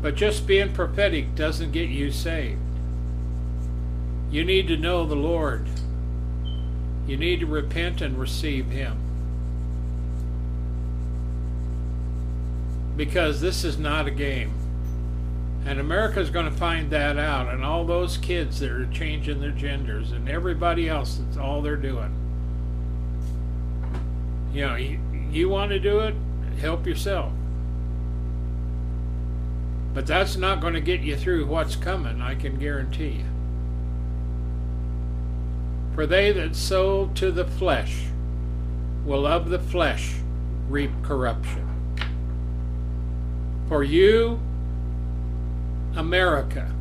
But 0.00 0.14
just 0.14 0.46
being 0.46 0.72
prophetic 0.72 1.34
doesn't 1.34 1.72
get 1.72 1.90
you 1.90 2.10
saved. 2.10 2.62
You 4.30 4.42
need 4.42 4.68
to 4.68 4.78
know 4.78 5.04
the 5.04 5.14
Lord. 5.14 5.68
You 7.06 7.16
need 7.16 7.40
to 7.40 7.46
repent 7.46 8.00
and 8.00 8.18
receive 8.18 8.66
Him. 8.66 8.98
Because 12.96 13.40
this 13.40 13.64
is 13.64 13.78
not 13.78 14.06
a 14.06 14.10
game. 14.10 14.52
And 15.66 15.78
America's 15.78 16.30
going 16.30 16.50
to 16.50 16.56
find 16.56 16.90
that 16.90 17.18
out. 17.18 17.52
And 17.52 17.64
all 17.64 17.84
those 17.84 18.16
kids 18.16 18.60
that 18.60 18.70
are 18.70 18.86
changing 18.86 19.40
their 19.40 19.50
genders 19.50 20.12
and 20.12 20.28
everybody 20.28 20.88
else, 20.88 21.16
that's 21.16 21.36
all 21.36 21.60
they're 21.62 21.76
doing. 21.76 22.14
You 24.52 24.66
know, 24.66 24.76
you, 24.76 24.98
you 25.30 25.48
want 25.48 25.70
to 25.70 25.78
do 25.78 26.00
it, 26.00 26.14
help 26.58 26.86
yourself. 26.86 27.32
But 29.92 30.06
that's 30.06 30.36
not 30.36 30.60
going 30.60 30.74
to 30.74 30.80
get 30.80 31.00
you 31.00 31.16
through 31.16 31.46
what's 31.46 31.76
coming, 31.76 32.20
I 32.20 32.34
can 32.34 32.58
guarantee 32.58 33.08
you. 33.08 33.29
For 35.94 36.06
they 36.06 36.32
that 36.32 36.54
sow 36.54 37.06
to 37.16 37.30
the 37.30 37.44
flesh 37.44 38.06
will 39.04 39.26
of 39.26 39.50
the 39.50 39.58
flesh 39.58 40.14
reap 40.68 40.90
corruption. 41.02 41.66
For 43.68 43.82
you, 43.82 44.40
America, 45.94 46.72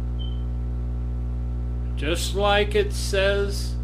just 1.96 2.36
like 2.36 2.76
it 2.76 2.94
says 2.94 3.76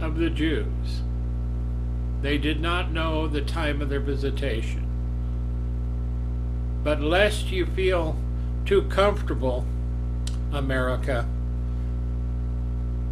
of 0.00 0.16
the 0.16 0.30
Jews, 0.30 1.02
they 2.22 2.38
did 2.38 2.60
not 2.60 2.90
know 2.90 3.26
the 3.26 3.42
time 3.42 3.80
of 3.80 3.88
their 3.88 4.00
visitation. 4.00 4.86
But 6.82 7.00
lest 7.00 7.50
you 7.50 7.66
feel 7.66 8.16
too 8.66 8.82
comfortable, 8.82 9.64
America, 10.52 11.26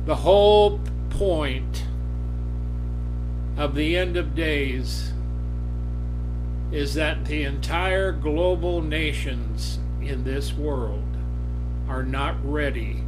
the 0.05 0.17
whole 0.17 0.81
point 1.11 1.85
of 3.57 3.75
the 3.75 3.97
end 3.97 4.17
of 4.17 4.35
days 4.35 5.13
is 6.73 6.95
that 6.95 7.25
the 7.27 7.45
entire 7.45 8.11
global 8.11 8.81
nations 8.81 9.79
in 10.01 10.25
this 10.25 10.53
world 10.53 11.05
are 11.89 12.03
not 12.03 12.35
ready 12.43 13.05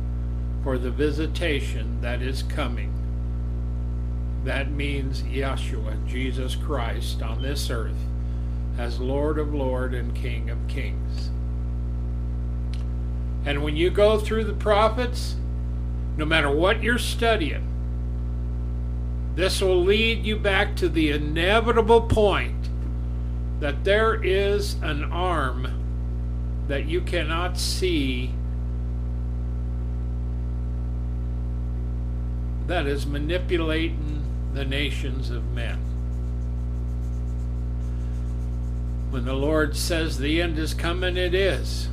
for 0.63 0.79
the 0.79 0.91
visitation 0.91 2.01
that 2.01 2.23
is 2.23 2.43
coming. 2.43 2.93
That 4.45 4.71
means 4.71 5.23
Yeshua, 5.23 6.07
Jesus 6.07 6.55
Christ, 6.55 7.23
on 7.23 7.43
this 7.43 7.71
earth 7.71 7.97
as 8.79 9.01
Lord 9.01 9.39
of 9.39 9.55
Lords 9.55 9.95
and 9.95 10.15
King 10.15 10.51
of 10.51 10.59
Kings. 10.69 11.31
And 13.47 13.63
when 13.63 13.77
you 13.77 13.91
go 13.91 14.19
through 14.19 14.45
the 14.45 14.55
prophets, 14.55 15.37
no 16.16 16.24
matter 16.24 16.50
what 16.50 16.83
you're 16.83 16.98
studying, 16.98 17.70
this 19.35 19.61
will 19.61 19.83
lead 19.83 20.24
you 20.24 20.37
back 20.37 20.77
to 20.77 20.88
the 20.88 21.11
inevitable 21.11 22.03
point 22.03 22.68
that 23.61 23.83
there 23.85 24.22
is 24.22 24.74
an 24.83 25.05
arm 25.05 26.64
that 26.68 26.87
you 26.87 27.00
cannot 27.00 27.59
see 27.59 28.33
that 32.66 32.87
is 32.87 33.07
manipulating 33.07 34.24
the 34.55 34.64
nations 34.64 35.31
of 35.31 35.44
men. 35.53 35.79
When 39.11 39.24
the 39.24 39.35
Lord 39.35 39.77
says 39.77 40.18
the 40.18 40.40
end 40.40 40.59
is 40.59 40.74
coming, 40.74 41.16
it 41.16 41.35
is. 41.35 41.88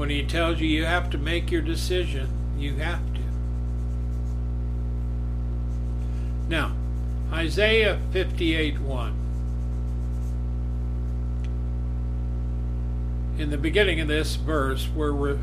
When 0.00 0.08
he 0.08 0.22
tells 0.22 0.58
you 0.60 0.66
you 0.66 0.86
have 0.86 1.10
to 1.10 1.18
make 1.18 1.50
your 1.50 1.60
decision, 1.60 2.30
you 2.56 2.76
have 2.76 3.02
to. 3.12 3.20
Now, 6.48 6.72
Isaiah 7.30 8.00
58 8.10 8.80
1. 8.80 9.14
In 13.40 13.50
the 13.50 13.58
beginning 13.58 14.00
of 14.00 14.08
this 14.08 14.36
verse, 14.36 14.86
where 14.86 15.12
we're, 15.12 15.36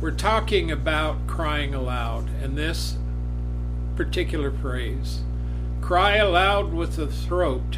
we're 0.00 0.12
talking 0.12 0.70
about 0.70 1.26
crying 1.26 1.74
aloud, 1.74 2.30
and 2.42 2.56
this 2.56 2.96
particular 3.96 4.50
phrase 4.50 5.20
cry 5.82 6.16
aloud 6.16 6.72
with 6.72 6.96
the 6.96 7.06
throat, 7.08 7.76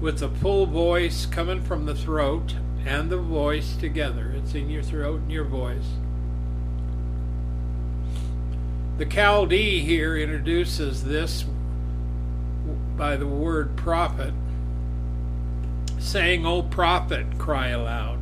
with 0.00 0.20
the 0.20 0.28
full 0.28 0.66
voice 0.66 1.26
coming 1.26 1.60
from 1.60 1.86
the 1.86 1.94
throat 1.96 2.54
and 2.86 3.10
the 3.10 3.18
voice 3.18 3.76
together. 3.76 4.32
It's 4.36 4.54
in 4.54 4.68
your 4.68 4.82
throat 4.82 5.20
and 5.20 5.32
your 5.32 5.44
voice. 5.44 5.86
The 8.98 9.06
Chaldee 9.06 9.80
here 9.80 10.16
introduces 10.16 11.04
this 11.04 11.44
by 12.96 13.16
the 13.16 13.26
word 13.26 13.76
prophet, 13.76 14.32
saying, 15.98 16.46
O 16.46 16.62
prophet, 16.62 17.38
cry 17.38 17.68
aloud. 17.68 18.20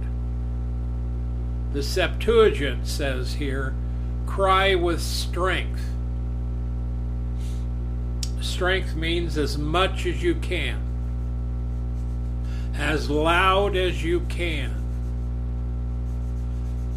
The 1.73 1.83
Septuagint 1.83 2.87
says 2.87 3.35
here, 3.35 3.75
cry 4.27 4.75
with 4.75 5.03
strength. 5.03 5.83
Strength 8.41 8.95
means 8.95 9.37
as 9.37 9.59
much 9.59 10.07
as 10.07 10.23
you 10.23 10.35
can 10.35 10.92
as 12.75 13.11
loud 13.11 13.77
as 13.77 14.03
you 14.03 14.21
can. 14.29 14.75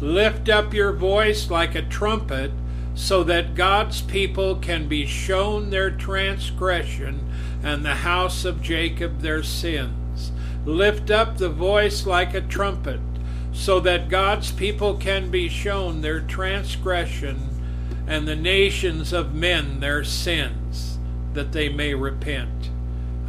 Lift 0.00 0.48
up 0.48 0.74
your 0.74 0.92
voice 0.92 1.50
like 1.50 1.74
a 1.74 1.82
trumpet 1.82 2.50
so 2.94 3.22
that 3.24 3.54
God's 3.54 4.02
people 4.02 4.56
can 4.56 4.88
be 4.88 5.06
shown 5.06 5.70
their 5.70 5.90
transgression 5.90 7.20
and 7.62 7.84
the 7.84 7.96
house 7.96 8.44
of 8.44 8.62
Jacob 8.62 9.20
their 9.20 9.42
sins. 9.42 10.32
Lift 10.64 11.10
up 11.10 11.38
the 11.38 11.48
voice 11.48 12.06
like 12.06 12.34
a 12.34 12.40
trumpet 12.40 13.00
so 13.52 13.80
that 13.80 14.08
God's 14.08 14.52
people 14.52 14.96
can 14.96 15.30
be 15.30 15.48
shown 15.48 16.00
their 16.00 16.20
transgression 16.20 17.48
and 18.06 18.28
the 18.28 18.36
nations 18.36 19.12
of 19.12 19.34
men 19.34 19.80
their 19.80 20.04
sins, 20.04 20.98
that 21.32 21.52
they 21.52 21.68
may 21.68 21.94
repent. 21.94 22.70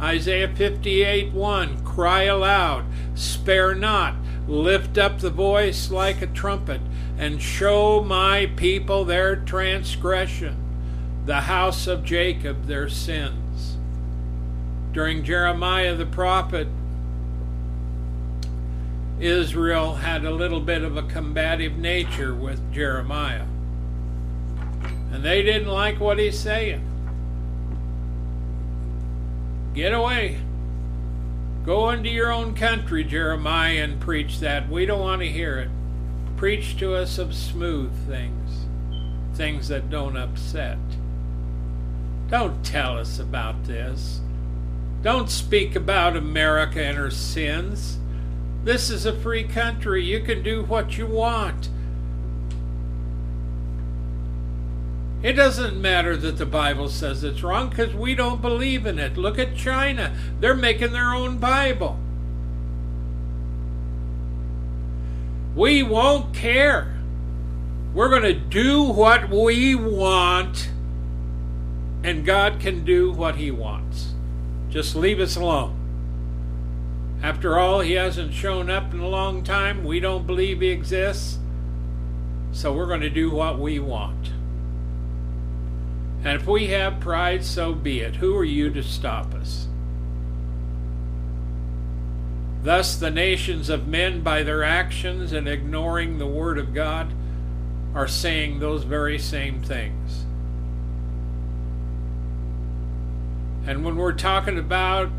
Isaiah 0.00 0.54
58 0.54 1.32
1 1.32 1.84
Cry 1.98 2.22
aloud, 2.22 2.84
spare 3.16 3.74
not, 3.74 4.14
lift 4.46 4.96
up 4.98 5.18
the 5.18 5.30
voice 5.30 5.90
like 5.90 6.22
a 6.22 6.28
trumpet, 6.28 6.80
and 7.18 7.42
show 7.42 8.04
my 8.04 8.46
people 8.54 9.04
their 9.04 9.34
transgression, 9.34 10.54
the 11.26 11.40
house 11.40 11.88
of 11.88 12.04
Jacob 12.04 12.66
their 12.66 12.88
sins. 12.88 13.78
During 14.92 15.24
Jeremiah 15.24 15.96
the 15.96 16.06
prophet, 16.06 16.68
Israel 19.18 19.96
had 19.96 20.24
a 20.24 20.30
little 20.30 20.60
bit 20.60 20.84
of 20.84 20.96
a 20.96 21.02
combative 21.02 21.78
nature 21.78 22.32
with 22.32 22.72
Jeremiah. 22.72 23.46
And 25.10 25.24
they 25.24 25.42
didn't 25.42 25.66
like 25.66 25.98
what 25.98 26.20
he's 26.20 26.38
saying. 26.38 26.84
Get 29.74 29.92
away. 29.92 30.38
Go 31.68 31.90
into 31.90 32.08
your 32.08 32.32
own 32.32 32.54
country, 32.54 33.04
Jeremiah, 33.04 33.84
and 33.84 34.00
preach 34.00 34.40
that. 34.40 34.70
We 34.70 34.86
don't 34.86 35.02
want 35.02 35.20
to 35.20 35.28
hear 35.28 35.58
it. 35.58 35.68
Preach 36.38 36.78
to 36.78 36.94
us 36.94 37.18
of 37.18 37.34
smooth 37.34 37.92
things, 38.08 38.64
things 39.34 39.68
that 39.68 39.90
don't 39.90 40.16
upset. 40.16 40.78
Don't 42.30 42.64
tell 42.64 42.96
us 42.96 43.18
about 43.18 43.64
this. 43.64 44.22
Don't 45.02 45.28
speak 45.28 45.76
about 45.76 46.16
America 46.16 46.82
and 46.82 46.96
her 46.96 47.10
sins. 47.10 47.98
This 48.64 48.88
is 48.88 49.04
a 49.04 49.20
free 49.20 49.44
country. 49.44 50.02
You 50.02 50.20
can 50.20 50.42
do 50.42 50.62
what 50.62 50.96
you 50.96 51.06
want. 51.06 51.68
It 55.22 55.32
doesn't 55.32 55.80
matter 55.80 56.16
that 56.16 56.38
the 56.38 56.46
Bible 56.46 56.88
says 56.88 57.24
it's 57.24 57.42
wrong 57.42 57.70
because 57.70 57.92
we 57.92 58.14
don't 58.14 58.40
believe 58.40 58.86
in 58.86 59.00
it. 59.00 59.16
Look 59.16 59.38
at 59.38 59.56
China. 59.56 60.16
They're 60.38 60.54
making 60.54 60.92
their 60.92 61.12
own 61.12 61.38
Bible. 61.38 61.98
We 65.56 65.82
won't 65.82 66.32
care. 66.34 66.94
We're 67.92 68.10
going 68.10 68.22
to 68.22 68.34
do 68.34 68.82
what 68.84 69.28
we 69.28 69.74
want, 69.74 70.70
and 72.04 72.24
God 72.24 72.60
can 72.60 72.84
do 72.84 73.10
what 73.10 73.34
He 73.36 73.50
wants. 73.50 74.12
Just 74.68 74.94
leave 74.94 75.18
us 75.18 75.34
alone. 75.34 75.74
After 77.24 77.58
all, 77.58 77.80
He 77.80 77.94
hasn't 77.94 78.34
shown 78.34 78.70
up 78.70 78.94
in 78.94 79.00
a 79.00 79.08
long 79.08 79.42
time. 79.42 79.82
We 79.82 79.98
don't 79.98 80.28
believe 80.28 80.60
He 80.60 80.68
exists. 80.68 81.38
So 82.52 82.72
we're 82.72 82.86
going 82.86 83.00
to 83.00 83.10
do 83.10 83.30
what 83.30 83.58
we 83.58 83.80
want. 83.80 84.30
And 86.24 86.40
if 86.40 86.46
we 86.46 86.68
have 86.68 87.00
pride, 87.00 87.44
so 87.44 87.72
be 87.72 88.00
it. 88.00 88.16
Who 88.16 88.36
are 88.36 88.44
you 88.44 88.70
to 88.70 88.82
stop 88.82 89.34
us? 89.34 89.68
Thus, 92.62 92.96
the 92.96 93.10
nations 93.10 93.70
of 93.70 93.86
men, 93.86 94.22
by 94.22 94.42
their 94.42 94.64
actions 94.64 95.32
and 95.32 95.48
ignoring 95.48 96.18
the 96.18 96.26
Word 96.26 96.58
of 96.58 96.74
God, 96.74 97.12
are 97.94 98.08
saying 98.08 98.58
those 98.58 98.82
very 98.82 99.18
same 99.18 99.62
things. 99.62 100.24
And 103.66 103.84
when 103.84 103.96
we're 103.96 104.12
talking 104.12 104.58
about 104.58 105.10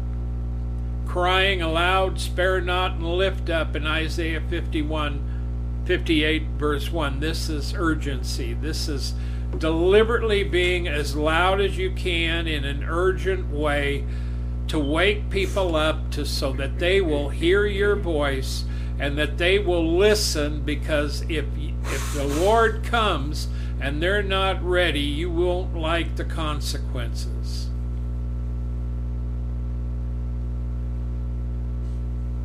crying 1.05 1.61
aloud, 1.61 2.19
spare 2.19 2.61
not, 2.61 2.93
and 2.93 3.05
lift 3.05 3.49
up 3.49 3.75
in 3.75 3.87
Isaiah 3.87 4.41
51, 4.41 5.83
58, 5.85 6.43
verse 6.57 6.91
1, 6.91 7.19
this 7.19 7.49
is 7.49 7.73
urgency. 7.73 8.53
This 8.53 8.87
is 8.87 9.13
deliberately 9.57 10.43
being 10.43 10.87
as 10.87 11.15
loud 11.15 11.59
as 11.59 11.77
you 11.77 11.91
can 11.91 12.47
in 12.47 12.63
an 12.63 12.83
urgent 12.83 13.49
way 13.49 14.05
to 14.67 14.79
wake 14.79 15.29
people 15.29 15.75
up 15.75 16.11
to 16.11 16.25
so 16.25 16.53
that 16.53 16.77
they 16.77 17.01
will 17.01 17.29
hear 17.29 17.65
your 17.65 17.95
voice 17.95 18.65
and 18.99 19.17
that 19.17 19.37
they 19.37 19.57
will 19.57 19.97
listen 19.97 20.61
because 20.61 21.21
if 21.29 21.45
if 21.85 22.13
the 22.13 22.25
Lord 22.25 22.83
comes 22.83 23.47
and 23.81 24.01
they're 24.01 24.21
not 24.21 24.63
ready 24.63 24.99
you 24.99 25.31
won't 25.31 25.75
like 25.75 26.15
the 26.15 26.25
consequences. 26.25 27.69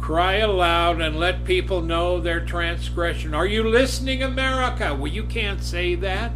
Cry 0.01 0.37
aloud 0.37 1.01
and 1.01 1.19
let 1.19 1.45
people 1.45 1.81
know 1.81 2.21
their 2.21 2.41
transgression. 2.41 3.35
Are 3.35 3.47
you 3.47 3.69
listening 3.69 4.23
america? 4.23 4.95
Well 4.95 5.13
you 5.13 5.25
can't 5.25 5.63
say 5.63 5.95
that 5.97 6.33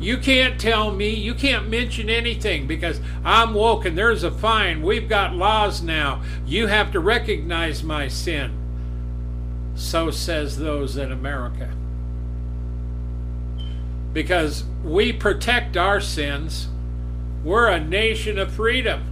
you 0.00 0.16
can't 0.16 0.58
tell 0.58 0.90
me, 0.90 1.10
you 1.10 1.34
can't 1.34 1.68
mention 1.68 2.08
anything 2.08 2.66
because 2.66 3.02
I'm 3.22 3.52
woke 3.52 3.84
and 3.84 3.98
there's 3.98 4.24
a 4.24 4.30
fine. 4.30 4.80
We've 4.80 5.08
got 5.08 5.34
laws 5.34 5.82
now. 5.82 6.22
You 6.46 6.68
have 6.68 6.90
to 6.92 7.00
recognize 7.00 7.82
my 7.82 8.08
sin. 8.08 8.56
So 9.74 10.10
says 10.10 10.58
those 10.58 10.96
in 10.96 11.12
America. 11.12 11.70
Because 14.14 14.64
we 14.82 15.12
protect 15.12 15.76
our 15.76 16.00
sins. 16.00 16.68
We're 17.44 17.68
a 17.68 17.78
nation 17.78 18.38
of 18.38 18.52
freedom. 18.52 19.04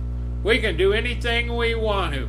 We 0.42 0.58
can 0.58 0.78
do 0.78 0.94
anything 0.94 1.54
we 1.54 1.74
want 1.74 2.14
to. 2.14 2.28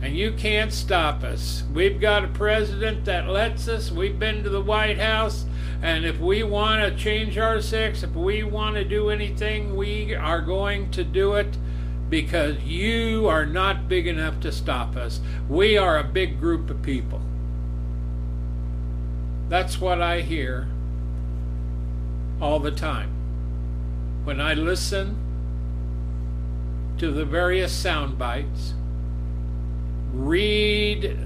And 0.00 0.16
you 0.16 0.32
can't 0.32 0.72
stop 0.72 1.24
us. 1.24 1.64
We've 1.72 2.00
got 2.00 2.24
a 2.24 2.28
president 2.28 3.04
that 3.06 3.28
lets 3.28 3.66
us. 3.66 3.90
We've 3.90 4.18
been 4.18 4.44
to 4.44 4.48
the 4.48 4.60
White 4.60 4.98
House. 4.98 5.44
And 5.82 6.04
if 6.04 6.18
we 6.18 6.42
want 6.42 6.82
to 6.82 7.02
change 7.02 7.36
our 7.38 7.60
sex, 7.60 8.02
if 8.02 8.14
we 8.14 8.42
want 8.42 8.76
to 8.76 8.84
do 8.84 9.10
anything, 9.10 9.76
we 9.76 10.14
are 10.14 10.40
going 10.40 10.90
to 10.92 11.04
do 11.04 11.34
it 11.34 11.56
because 12.08 12.62
you 12.62 13.26
are 13.26 13.44
not 13.44 13.88
big 13.88 14.06
enough 14.06 14.40
to 14.40 14.52
stop 14.52 14.96
us. 14.96 15.20
We 15.48 15.76
are 15.76 15.98
a 15.98 16.04
big 16.04 16.40
group 16.40 16.70
of 16.70 16.80
people. 16.82 17.20
That's 19.48 19.80
what 19.80 20.00
I 20.00 20.20
hear 20.20 20.68
all 22.40 22.60
the 22.60 22.70
time. 22.70 23.10
When 24.24 24.40
I 24.40 24.54
listen 24.54 25.16
to 26.98 27.10
the 27.10 27.24
various 27.24 27.72
sound 27.72 28.18
bites, 28.18 28.74
read 30.12 31.18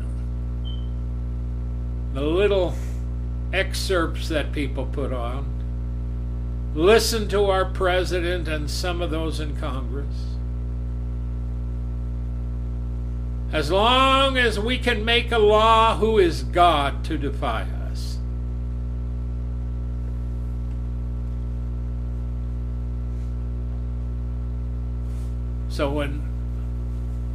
the 2.15 2.21
little 2.21 2.75
excerpts 3.53 4.29
that 4.29 4.53
people 4.53 4.87
put 4.87 5.13
on, 5.13 5.47
listen 6.75 7.29
to 7.29 7.45
our 7.45 7.65
president 7.65 8.49
and 8.49 8.71
some 8.71 9.01
of 9.03 9.11
those 9.11 9.41
in 9.41 9.57
Congress. 9.57 10.37
As 13.53 13.71
long 13.71 14.39
as 14.39 14.59
we 14.59 14.79
can 14.79 15.05
make 15.05 15.31
a 15.31 15.39
law, 15.39 15.97
who 15.97 16.19
is 16.19 16.43
God 16.43 17.05
to 17.05 17.19
defy 17.19 17.63
us? 17.91 18.19
So 25.69 25.91
when 25.91 26.32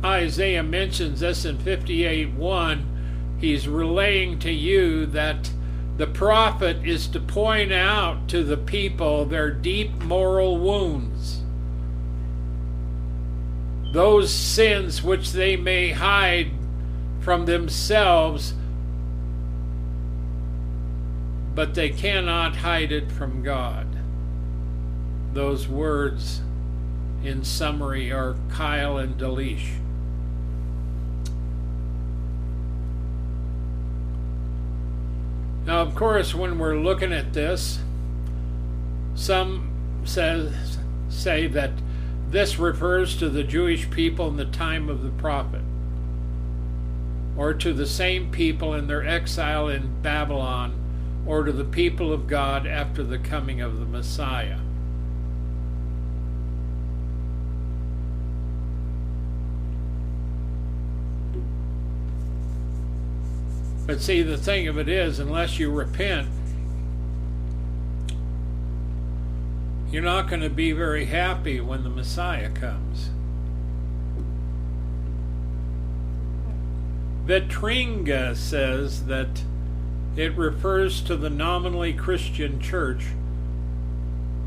Isaiah 0.03 0.63
mentions 0.63 1.21
this 1.21 1.45
in 1.45 1.57
58 1.57 2.33
1, 2.33 3.37
he's 3.39 3.67
relaying 3.67 4.39
to 4.39 4.51
you 4.51 5.05
that 5.07 5.51
the 5.97 6.07
prophet 6.07 6.85
is 6.85 7.07
to 7.07 7.19
point 7.19 7.73
out 7.73 8.27
to 8.29 8.43
the 8.43 8.57
people 8.57 9.25
their 9.25 9.49
deep 9.49 9.91
moral 10.03 10.57
wounds, 10.57 11.41
those 13.93 14.31
sins 14.31 15.01
which 15.01 15.31
they 15.31 15.55
may 15.55 15.89
hide 15.89 16.51
from 17.19 17.45
themselves, 17.45 18.53
but 21.55 21.73
they 21.73 21.89
cannot 21.89 22.57
hide 22.57 22.91
it 22.91 23.11
from 23.11 23.41
God. 23.41 23.87
Those 25.33 25.67
words, 25.67 26.41
in 27.23 27.43
summary, 27.43 28.11
are 28.11 28.35
Keil 28.49 29.01
and 29.03 29.17
Delitzsch. 29.17 29.79
Now, 35.67 35.81
of 35.81 35.95
course, 35.95 36.33
when 36.33 36.57
we're 36.59 36.79
looking 36.79 37.11
at 37.11 37.33
this, 37.33 37.79
some 39.15 40.01
says, 40.05 40.77
say 41.09 41.47
that 41.47 41.71
this 42.29 42.57
refers 42.57 43.17
to 43.17 43.27
the 43.27 43.43
Jewish 43.43 43.89
people 43.89 44.29
in 44.29 44.37
the 44.37 44.45
time 44.45 44.87
of 44.87 45.03
the 45.03 45.09
prophet, 45.09 45.63
or 47.35 47.53
to 47.53 47.73
the 47.73 47.85
same 47.85 48.31
people 48.31 48.73
in 48.75 48.87
their 48.87 49.05
exile 49.05 49.67
in 49.67 50.01
Babylon, 50.01 50.73
or 51.25 51.43
to 51.43 51.51
the 51.51 51.65
people 51.65 52.13
of 52.13 52.27
God 52.27 52.65
after 52.65 53.03
the 53.03 53.19
coming 53.19 53.59
of 53.59 53.77
the 53.77 53.85
Messiah. 53.85 54.59
But 63.87 64.01
see, 64.01 64.21
the 64.21 64.37
thing 64.37 64.67
of 64.67 64.77
it 64.77 64.89
is, 64.89 65.17
unless 65.17 65.57
you 65.57 65.71
repent, 65.71 66.27
you're 69.89 70.03
not 70.03 70.27
going 70.27 70.41
to 70.41 70.49
be 70.49 70.73
very 70.73 71.05
happy 71.05 71.61
when 71.61 71.83
the 71.83 71.89
Messiah 71.89 72.49
comes. 72.49 73.11
Vitringa 77.25 78.35
says 78.35 79.05
that 79.05 79.43
it 80.17 80.35
refers 80.35 81.01
to 81.03 81.15
the 81.15 81.29
nominally 81.29 81.93
Christian 81.93 82.59
church 82.59 83.05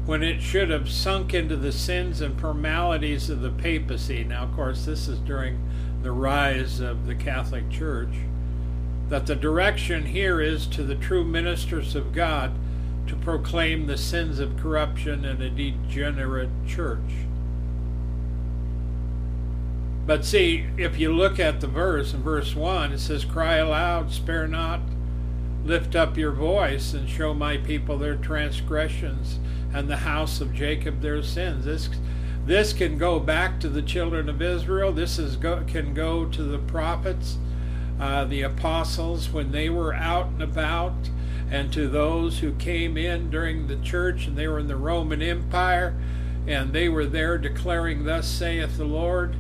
when 0.04 0.22
it 0.22 0.42
should 0.42 0.68
have 0.68 0.90
sunk 0.90 1.32
into 1.32 1.56
the 1.56 1.72
sins 1.72 2.20
and 2.20 2.38
formalities 2.38 3.30
of 3.30 3.40
the 3.40 3.50
papacy. 3.50 4.24
Now, 4.24 4.42
of 4.42 4.54
course, 4.54 4.84
this 4.84 5.08
is 5.08 5.18
during 5.20 5.66
the 6.02 6.12
rise 6.12 6.80
of 6.80 7.06
the 7.06 7.14
Catholic 7.14 7.70
Church. 7.70 8.14
That 9.10 9.26
the 9.26 9.36
direction 9.36 10.06
here 10.06 10.40
is 10.40 10.66
to 10.68 10.82
the 10.82 10.94
true 10.94 11.24
ministers 11.24 11.94
of 11.94 12.14
God 12.14 12.52
to 13.08 13.16
proclaim 13.16 13.86
the 13.86 13.98
sins 13.98 14.38
of 14.38 14.56
corruption 14.56 15.24
in 15.24 15.42
a 15.42 15.50
degenerate 15.50 16.48
church. 16.66 17.26
But 20.06 20.24
see, 20.24 20.66
if 20.76 20.98
you 20.98 21.12
look 21.12 21.38
at 21.38 21.60
the 21.60 21.66
verse 21.66 22.14
in 22.14 22.22
verse 22.22 22.54
1, 22.54 22.92
it 22.92 22.98
says, 22.98 23.24
Cry 23.24 23.56
aloud, 23.56 24.12
spare 24.12 24.48
not, 24.48 24.80
lift 25.64 25.94
up 25.94 26.16
your 26.16 26.32
voice, 26.32 26.94
and 26.94 27.08
show 27.08 27.34
my 27.34 27.58
people 27.58 27.98
their 27.98 28.16
transgressions, 28.16 29.38
and 29.72 29.88
the 29.88 29.98
house 29.98 30.40
of 30.40 30.54
Jacob 30.54 31.00
their 31.00 31.22
sins. 31.22 31.64
This, 31.64 31.88
this 32.46 32.72
can 32.72 32.98
go 32.98 33.20
back 33.20 33.60
to 33.60 33.68
the 33.68 33.82
children 33.82 34.28
of 34.28 34.40
Israel. 34.40 34.92
This 34.92 35.18
is 35.18 35.36
go, 35.36 35.62
can 35.66 35.94
go 35.94 36.24
to 36.26 36.42
the 36.42 36.58
prophets, 36.58 37.38
uh, 38.00 38.24
the 38.24 38.42
apostles, 38.42 39.30
when 39.30 39.52
they 39.52 39.68
were 39.68 39.94
out 39.94 40.26
and 40.26 40.42
about, 40.42 41.10
and 41.50 41.72
to 41.72 41.88
those 41.88 42.38
who 42.38 42.52
came 42.54 42.96
in 42.96 43.28
during 43.28 43.66
the 43.66 43.76
church 43.76 44.26
and 44.26 44.36
they 44.36 44.48
were 44.48 44.58
in 44.58 44.68
the 44.68 44.76
Roman 44.76 45.20
Empire, 45.20 45.94
and 46.46 46.72
they 46.72 46.88
were 46.88 47.06
there 47.06 47.36
declaring, 47.36 48.04
Thus 48.04 48.26
saith 48.26 48.76
the 48.76 48.84
Lord 48.84 49.36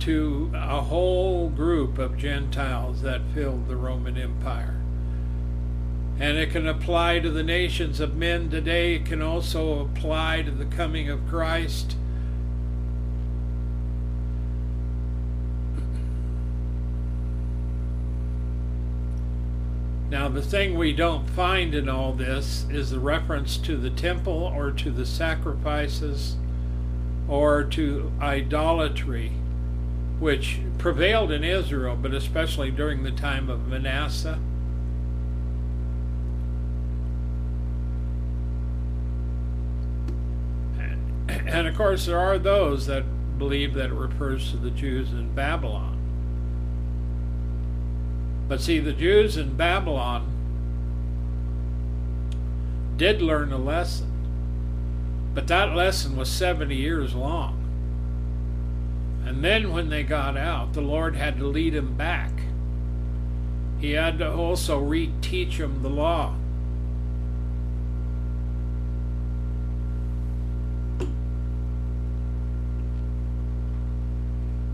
to 0.00 0.50
a 0.54 0.82
whole 0.82 1.48
group 1.48 1.98
of 1.98 2.18
Gentiles 2.18 3.02
that 3.02 3.22
filled 3.32 3.68
the 3.68 3.76
Roman 3.76 4.18
Empire. 4.18 4.80
And 6.18 6.36
it 6.36 6.50
can 6.50 6.66
apply 6.66 7.20
to 7.20 7.30
the 7.30 7.42
nations 7.42 8.00
of 8.00 8.16
men 8.16 8.50
today. 8.50 8.94
It 8.94 9.06
can 9.06 9.22
also 9.22 9.80
apply 9.80 10.42
to 10.42 10.50
the 10.50 10.66
coming 10.66 11.08
of 11.08 11.26
Christ. 11.26 11.96
Now, 20.14 20.28
the 20.28 20.42
thing 20.42 20.78
we 20.78 20.92
don't 20.92 21.28
find 21.30 21.74
in 21.74 21.88
all 21.88 22.12
this 22.12 22.66
is 22.70 22.90
the 22.90 23.00
reference 23.00 23.56
to 23.56 23.76
the 23.76 23.90
temple 23.90 24.52
or 24.54 24.70
to 24.70 24.92
the 24.92 25.04
sacrifices 25.04 26.36
or 27.26 27.64
to 27.64 28.12
idolatry 28.20 29.32
which 30.20 30.60
prevailed 30.78 31.32
in 31.32 31.42
Israel, 31.42 31.98
but 32.00 32.14
especially 32.14 32.70
during 32.70 33.02
the 33.02 33.10
time 33.10 33.50
of 33.50 33.66
Manasseh. 33.66 34.38
And, 41.28 41.66
of 41.66 41.76
course, 41.76 42.06
there 42.06 42.20
are 42.20 42.38
those 42.38 42.86
that 42.86 43.02
believe 43.36 43.74
that 43.74 43.90
it 43.90 43.94
refers 43.94 44.52
to 44.52 44.58
the 44.58 44.70
Jews 44.70 45.10
in 45.10 45.34
Babylon. 45.34 45.93
But 48.48 48.60
see, 48.60 48.78
the 48.78 48.92
Jews 48.92 49.36
in 49.36 49.56
Babylon 49.56 50.30
did 52.96 53.22
learn 53.22 53.52
a 53.52 53.58
lesson, 53.58 54.10
but 55.34 55.46
that 55.48 55.74
lesson 55.74 56.16
was 56.16 56.28
70 56.28 56.74
years 56.74 57.14
long. 57.14 57.60
And 59.26 59.42
then 59.42 59.72
when 59.72 59.88
they 59.88 60.02
got 60.02 60.36
out, 60.36 60.74
the 60.74 60.82
Lord 60.82 61.16
had 61.16 61.38
to 61.38 61.46
lead 61.46 61.72
them 61.72 61.96
back. 61.96 62.30
He 63.80 63.92
had 63.92 64.18
to 64.18 64.32
also 64.32 64.80
reteach 64.80 65.58
them 65.58 65.82
the 65.82 65.88
law. 65.88 66.34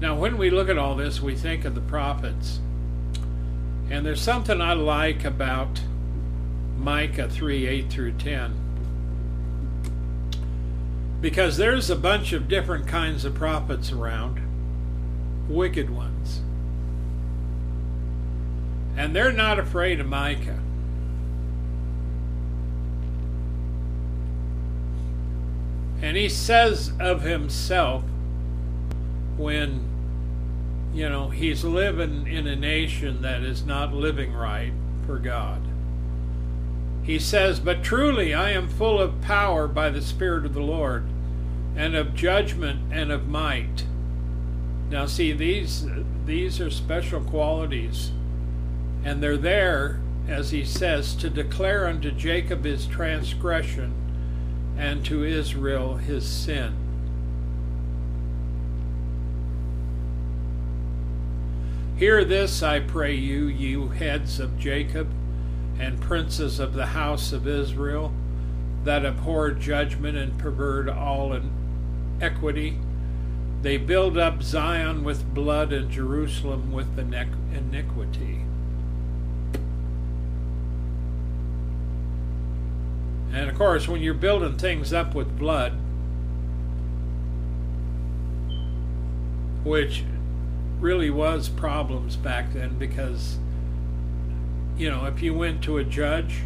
Now, 0.01 0.17
when 0.17 0.39
we 0.39 0.51
look 0.51 0.69
at 0.69 0.79
all 0.79 0.97
this, 0.97 1.21
we 1.21 1.37
think 1.37 1.65
of 1.65 1.75
the 1.75 1.81
prophets. 1.83 2.61
And 3.91 4.07
there's 4.07 4.23
something 4.23 4.61
I 4.61 4.73
like 4.75 5.25
about 5.25 5.81
Micah 6.79 7.29
3 7.29 7.67
8 7.67 7.91
through 7.91 8.13
10 8.13 8.61
because 11.21 11.57
there's 11.59 11.91
a 11.91 11.97
bunch 11.97 12.33
of 12.33 12.49
different 12.49 12.87
kinds 12.87 13.25
of 13.25 13.35
prophets 13.35 13.93
around, 13.93 14.41
wicked 15.49 15.91
ones. 15.91 16.41
And 18.97 19.15
they're 19.15 19.33
not 19.33 19.59
afraid 19.59 20.01
of 20.01 20.07
Micah. 20.07 20.59
And 26.03 26.17
he 26.17 26.31
says 26.31 26.93
of 26.99 27.23
himself 27.23 28.03
when, 29.37 29.90
you 30.93 31.09
know, 31.09 31.29
he's 31.29 31.65
living 31.65 32.27
in 32.27 32.47
a 32.47 32.57
nation 32.57 33.23
that 33.23 33.43
is 33.43 33.65
not 33.65 33.93
living 33.93 34.33
right 34.33 34.73
for 35.07 35.19
God. 35.19 35.63
He 37.03 37.19
says, 37.19 37.61
But 37.61 37.83
truly 37.83 38.35
I 38.35 38.51
am 38.51 38.69
full 38.69 39.01
of 39.01 39.21
power 39.21 39.69
by 39.69 39.91
the 39.91 40.03
Spirit 40.03 40.45
of 40.45 40.55
the 40.55 40.63
Lord, 40.63 41.05
and 41.77 41.95
of 41.95 42.15
judgment 42.15 42.93
and 42.93 43.13
of 43.13 43.29
might. 43.29 43.85
Now, 44.91 45.07
see, 45.07 45.33
these, 45.33 45.87
these 46.27 46.61
are 46.61 46.71
special 46.71 47.21
qualities, 47.21 48.11
and 49.05 49.23
they're 49.23 49.37
there, 49.37 50.01
as 50.29 50.51
he 50.51 50.65
says, 50.65 51.15
to 51.17 51.31
declare 51.31 51.87
unto 51.87 52.11
Jacob 52.11 52.65
his 52.65 52.87
transgression 52.87 53.95
and 54.77 55.05
to 55.05 55.25
Israel 55.25 55.97
his 55.97 56.29
sin. 56.29 56.80
Hear 62.01 62.25
this, 62.25 62.63
I 62.63 62.81
pray 62.81 63.15
you, 63.15 63.49
you 63.49 63.89
heads 63.89 64.41
of 64.41 64.59
Jacob 64.59 65.13
and 65.79 66.01
princes 66.01 66.59
of 66.59 66.73
the 66.73 66.87
house 66.87 67.31
of 67.35 67.47
Israel, 67.47 68.15
that 68.85 69.05
abhor 69.05 69.51
judgment 69.51 70.17
and 70.17 70.39
pervert 70.39 70.89
all 70.89 71.39
equity. 72.19 72.79
They 73.61 73.77
build 73.77 74.17
up 74.17 74.43
Zion 74.43 75.05
with 75.05 75.35
blood 75.35 75.75
and 75.75 75.91
Jerusalem 75.91 76.73
with 76.73 76.99
iniquity. 76.99 78.47
And 83.31 83.51
of 83.51 83.59
course, 83.59 83.89
when 83.89 84.01
you're 84.01 84.15
building 84.15 84.57
things 84.57 84.95
up 84.95 85.15
with 85.15 85.39
blood, 85.39 85.75
which 89.65 90.03
really 90.81 91.11
was 91.11 91.49
problems 91.49 92.17
back 92.17 92.53
then 92.53 92.79
because, 92.79 93.39
you 94.77 94.91
know, 94.91 95.05
if 95.05 95.23
you 95.23 95.35
went 95.35 95.63
to 95.65 95.79
a 95.79 95.85
judge 95.85 96.41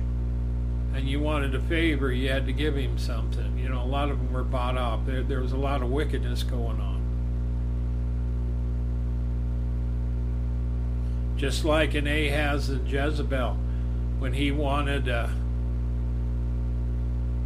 and 0.93 1.09
you 1.09 1.21
wanted 1.21 1.55
a 1.55 1.61
favor, 1.61 2.13
you 2.13 2.29
had 2.29 2.47
to 2.47 2.53
give 2.53 2.77
him 2.77 2.99
something. 2.99 3.57
You 3.59 3.69
know, 3.69 3.83
a 3.83 3.87
lot 3.87 4.11
of 4.11 4.19
them 4.19 4.33
were 4.33 4.45
bought 4.45 4.77
off. 4.77 5.07
There, 5.07 5.23
there 5.23 5.41
was 5.41 5.53
a 5.53 5.57
lot 5.57 5.83
of 5.83 5.91
wickedness 5.91 6.43
going 6.43 6.81
on. 6.81 6.95
Just 11.37 11.65
like 11.65 11.95
in 11.95 12.07
Ahab 12.07 12.61
and 12.69 12.89
Jezebel, 12.89 13.57
when 14.19 14.33
he 14.33 14.51
wanted 14.53 15.09
uh, 15.09 15.29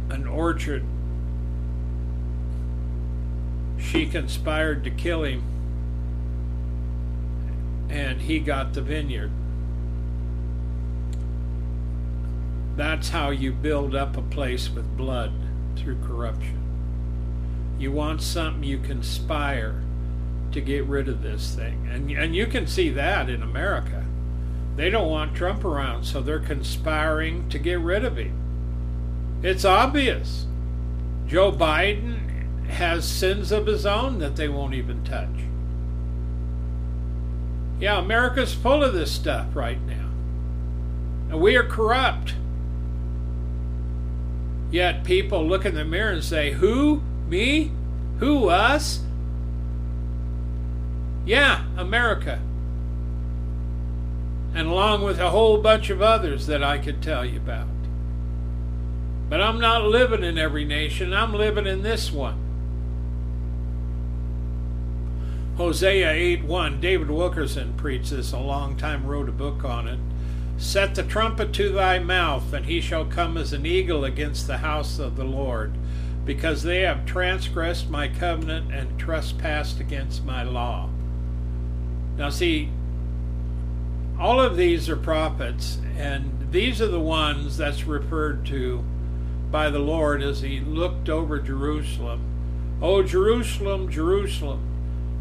an 0.09 0.27
orchard, 0.27 0.83
she 3.79 4.05
conspired 4.05 4.83
to 4.83 4.91
kill 4.91 5.23
him, 5.23 5.43
and 7.89 8.21
he 8.21 8.39
got 8.39 8.73
the 8.73 8.81
vineyard. 8.81 9.31
That's 12.75 13.09
how 13.09 13.31
you 13.31 13.51
build 13.51 13.95
up 13.95 14.15
a 14.15 14.21
place 14.21 14.69
with 14.69 14.95
blood 14.95 15.33
through 15.75 16.01
corruption. 16.01 16.57
You 17.77 17.91
want 17.91 18.21
something 18.21 18.63
you 18.63 18.79
conspire 18.79 19.83
to 20.51 20.61
get 20.61 20.85
rid 20.85 21.09
of 21.09 21.21
this 21.21 21.55
thing. 21.55 21.89
And, 21.91 22.11
and 22.11 22.35
you 22.35 22.45
can 22.45 22.67
see 22.67 22.89
that 22.91 23.29
in 23.29 23.43
America. 23.43 24.05
They 24.75 24.89
don't 24.89 25.09
want 25.09 25.35
Trump 25.35 25.65
around, 25.65 26.05
so 26.05 26.21
they're 26.21 26.39
conspiring 26.39 27.49
to 27.49 27.59
get 27.59 27.79
rid 27.79 28.05
of 28.05 28.17
him. 28.17 29.39
It's 29.43 29.65
obvious. 29.65 30.45
Joe 31.27 31.51
Biden 31.51 32.67
has 32.69 33.05
sins 33.05 33.51
of 33.51 33.65
his 33.65 33.85
own 33.85 34.19
that 34.19 34.35
they 34.35 34.47
won't 34.47 34.73
even 34.73 35.03
touch. 35.03 35.48
Yeah, 37.79 37.99
America's 37.99 38.53
full 38.53 38.83
of 38.83 38.93
this 38.93 39.11
stuff 39.11 39.55
right 39.55 39.81
now. 39.81 40.09
And 41.29 41.39
we 41.39 41.55
are 41.55 41.63
corrupt. 41.63 42.35
Yet 44.71 45.03
people 45.03 45.45
look 45.47 45.65
in 45.65 45.75
the 45.75 45.85
mirror 45.85 46.11
and 46.11 46.23
say, 46.23 46.51
Who? 46.51 47.01
Me? 47.27 47.71
Who? 48.19 48.49
Us? 48.49 49.01
Yeah, 51.25 51.65
America. 51.77 52.39
and 54.53 54.67
along 54.67 55.03
with 55.03 55.19
a 55.19 55.29
whole 55.29 55.61
bunch 55.61 55.89
of 55.89 56.01
others 56.01 56.47
that 56.47 56.63
I 56.63 56.79
could 56.79 57.01
tell 57.03 57.23
you 57.23 57.37
about. 57.37 57.67
But 59.29 59.41
I'm 59.41 59.59
not 59.59 59.83
living 59.85 60.23
in 60.23 60.37
every 60.39 60.65
nation, 60.65 61.13
I'm 61.13 61.33
living 61.33 61.67
in 61.67 61.83
this 61.83 62.11
one. 62.11 62.48
Hosea 65.59 66.09
8 66.09 66.45
1, 66.45 66.79
David 66.79 67.11
Wilkerson 67.11 67.73
preached 67.73 68.11
this 68.11 68.31
a 68.31 68.39
long 68.39 68.77
time, 68.77 69.05
wrote 69.05 69.27
a 69.27 69.33
book 69.33 69.65
on 69.65 69.89
it. 69.89 69.99
Set 70.57 70.95
the 70.95 71.03
trumpet 71.03 71.51
to 71.51 71.67
thy 71.67 71.99
mouth, 71.99 72.53
and 72.53 72.65
he 72.65 72.79
shall 72.79 73.03
come 73.03 73.35
as 73.35 73.51
an 73.51 73.65
eagle 73.65 74.05
against 74.05 74.47
the 74.47 74.59
house 74.59 74.99
of 74.99 75.17
the 75.17 75.25
Lord, 75.25 75.73
because 76.23 76.63
they 76.63 76.83
have 76.83 77.05
transgressed 77.05 77.89
my 77.89 78.07
covenant 78.07 78.73
and 78.73 78.97
trespassed 78.97 79.81
against 79.81 80.23
my 80.23 80.43
law. 80.43 80.87
Now, 82.15 82.29
see, 82.29 82.69
all 84.17 84.39
of 84.39 84.55
these 84.55 84.87
are 84.87 84.95
prophets, 84.95 85.79
and 85.97 86.47
these 86.53 86.81
are 86.81 86.87
the 86.87 87.01
ones 87.01 87.57
that's 87.57 87.83
referred 87.83 88.45
to 88.45 88.81
by 89.51 89.69
the 89.69 89.79
Lord 89.79 90.23
as 90.23 90.39
he 90.39 90.61
looked 90.61 91.09
over 91.09 91.37
Jerusalem. 91.37 92.21
O 92.81 93.03
Jerusalem, 93.03 93.91
Jerusalem, 93.91 94.68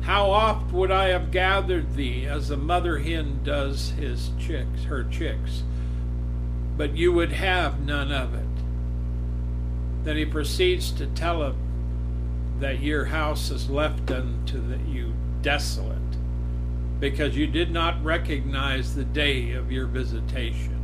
how 0.03 0.31
oft 0.31 0.73
would 0.73 0.91
I 0.91 1.09
have 1.09 1.31
gathered 1.31 1.95
thee 1.95 2.27
as 2.27 2.51
a 2.51 2.57
mother 2.57 2.99
hen 2.99 3.41
does 3.45 3.91
his 3.91 4.31
chicks, 4.39 4.85
her 4.85 5.05
chicks, 5.05 5.65
but 6.77 6.97
you 6.97 7.13
would 7.13 7.33
have 7.33 7.81
none 7.81 8.13
of 8.13 8.33
it. 8.35 8.45
Then 10.05 10.17
he 10.17 10.25
proceeds 10.25 10.93
to 10.93 11.07
tell 11.09 11.43
him 11.43 11.57
that 12.61 12.81
your 12.81 13.07
house 13.07 13.51
is 13.51 13.69
left 13.69 14.11
unto 14.11 14.63
you 14.89 15.13
desolate, 15.43 15.99
because 17.01 17.37
you 17.37 17.47
did 17.47 17.71
not 17.71 18.03
recognize 18.03 18.95
the 18.95 19.05
day 19.05 19.53
of 19.53 19.71
your 19.71 19.87
visitation. 19.87 20.77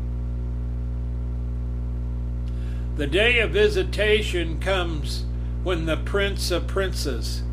The 2.96 3.06
day 3.06 3.38
of 3.38 3.52
visitation 3.52 4.60
comes 4.60 5.24
when 5.62 5.86
the 5.86 5.96
Prince 5.96 6.50
of 6.50 6.66
Princes, 6.66 7.43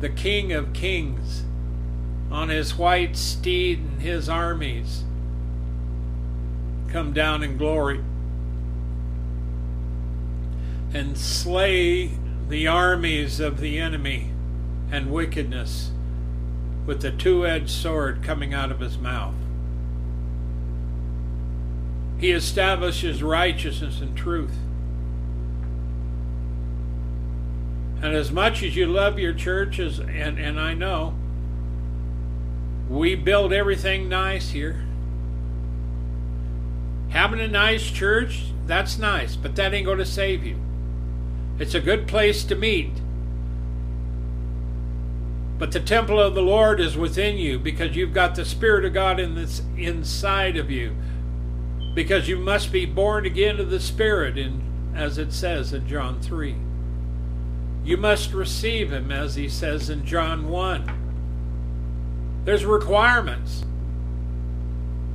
the 0.00 0.08
King 0.08 0.52
of 0.52 0.72
Kings, 0.72 1.44
on 2.30 2.48
his 2.48 2.76
white 2.76 3.16
steed 3.16 3.78
and 3.80 4.02
his 4.02 4.28
armies, 4.28 5.04
come 6.88 7.12
down 7.12 7.42
in 7.42 7.56
glory 7.56 8.00
and 10.92 11.16
slay 11.16 12.10
the 12.48 12.66
armies 12.66 13.38
of 13.38 13.60
the 13.60 13.78
enemy 13.78 14.32
and 14.90 15.12
wickedness 15.12 15.92
with 16.86 17.02
the 17.02 17.12
two 17.12 17.46
edged 17.46 17.70
sword 17.70 18.22
coming 18.22 18.52
out 18.52 18.72
of 18.72 18.80
his 18.80 18.98
mouth. 18.98 19.34
He 22.18 22.32
establishes 22.32 23.22
righteousness 23.22 24.00
and 24.00 24.16
truth. 24.16 24.56
And 28.02 28.14
as 28.14 28.32
much 28.32 28.62
as 28.62 28.76
you 28.76 28.86
love 28.86 29.18
your 29.18 29.34
churches, 29.34 29.98
and, 29.98 30.38
and 30.38 30.58
I 30.58 30.72
know, 30.72 31.14
we 32.88 33.14
build 33.14 33.52
everything 33.52 34.08
nice 34.08 34.50
here. 34.50 34.84
Having 37.10 37.40
a 37.40 37.48
nice 37.48 37.90
church, 37.90 38.44
that's 38.66 38.98
nice, 38.98 39.36
but 39.36 39.54
that 39.56 39.74
ain't 39.74 39.86
going 39.86 39.98
to 39.98 40.06
save 40.06 40.44
you. 40.44 40.56
It's 41.58 41.74
a 41.74 41.80
good 41.80 42.08
place 42.08 42.42
to 42.44 42.54
meet. 42.54 42.92
But 45.58 45.72
the 45.72 45.80
temple 45.80 46.18
of 46.18 46.34
the 46.34 46.40
Lord 46.40 46.80
is 46.80 46.96
within 46.96 47.36
you 47.36 47.58
because 47.58 47.94
you've 47.94 48.14
got 48.14 48.34
the 48.34 48.46
Spirit 48.46 48.86
of 48.86 48.94
God 48.94 49.20
in 49.20 49.34
this 49.34 49.60
inside 49.76 50.56
of 50.56 50.70
you 50.70 50.96
because 51.94 52.28
you 52.28 52.38
must 52.38 52.72
be 52.72 52.86
born 52.86 53.26
again 53.26 53.60
of 53.60 53.68
the 53.68 53.80
Spirit, 53.80 54.38
in, 54.38 54.62
as 54.94 55.18
it 55.18 55.32
says 55.32 55.72
in 55.72 55.86
John 55.86 56.20
3. 56.22 56.56
You 57.84 57.96
must 57.96 58.32
receive 58.32 58.92
Him, 58.92 59.10
as 59.10 59.34
He 59.34 59.48
says 59.48 59.90
in 59.90 60.04
John 60.04 60.48
1. 60.48 62.42
There's 62.44 62.64
requirements. 62.64 63.64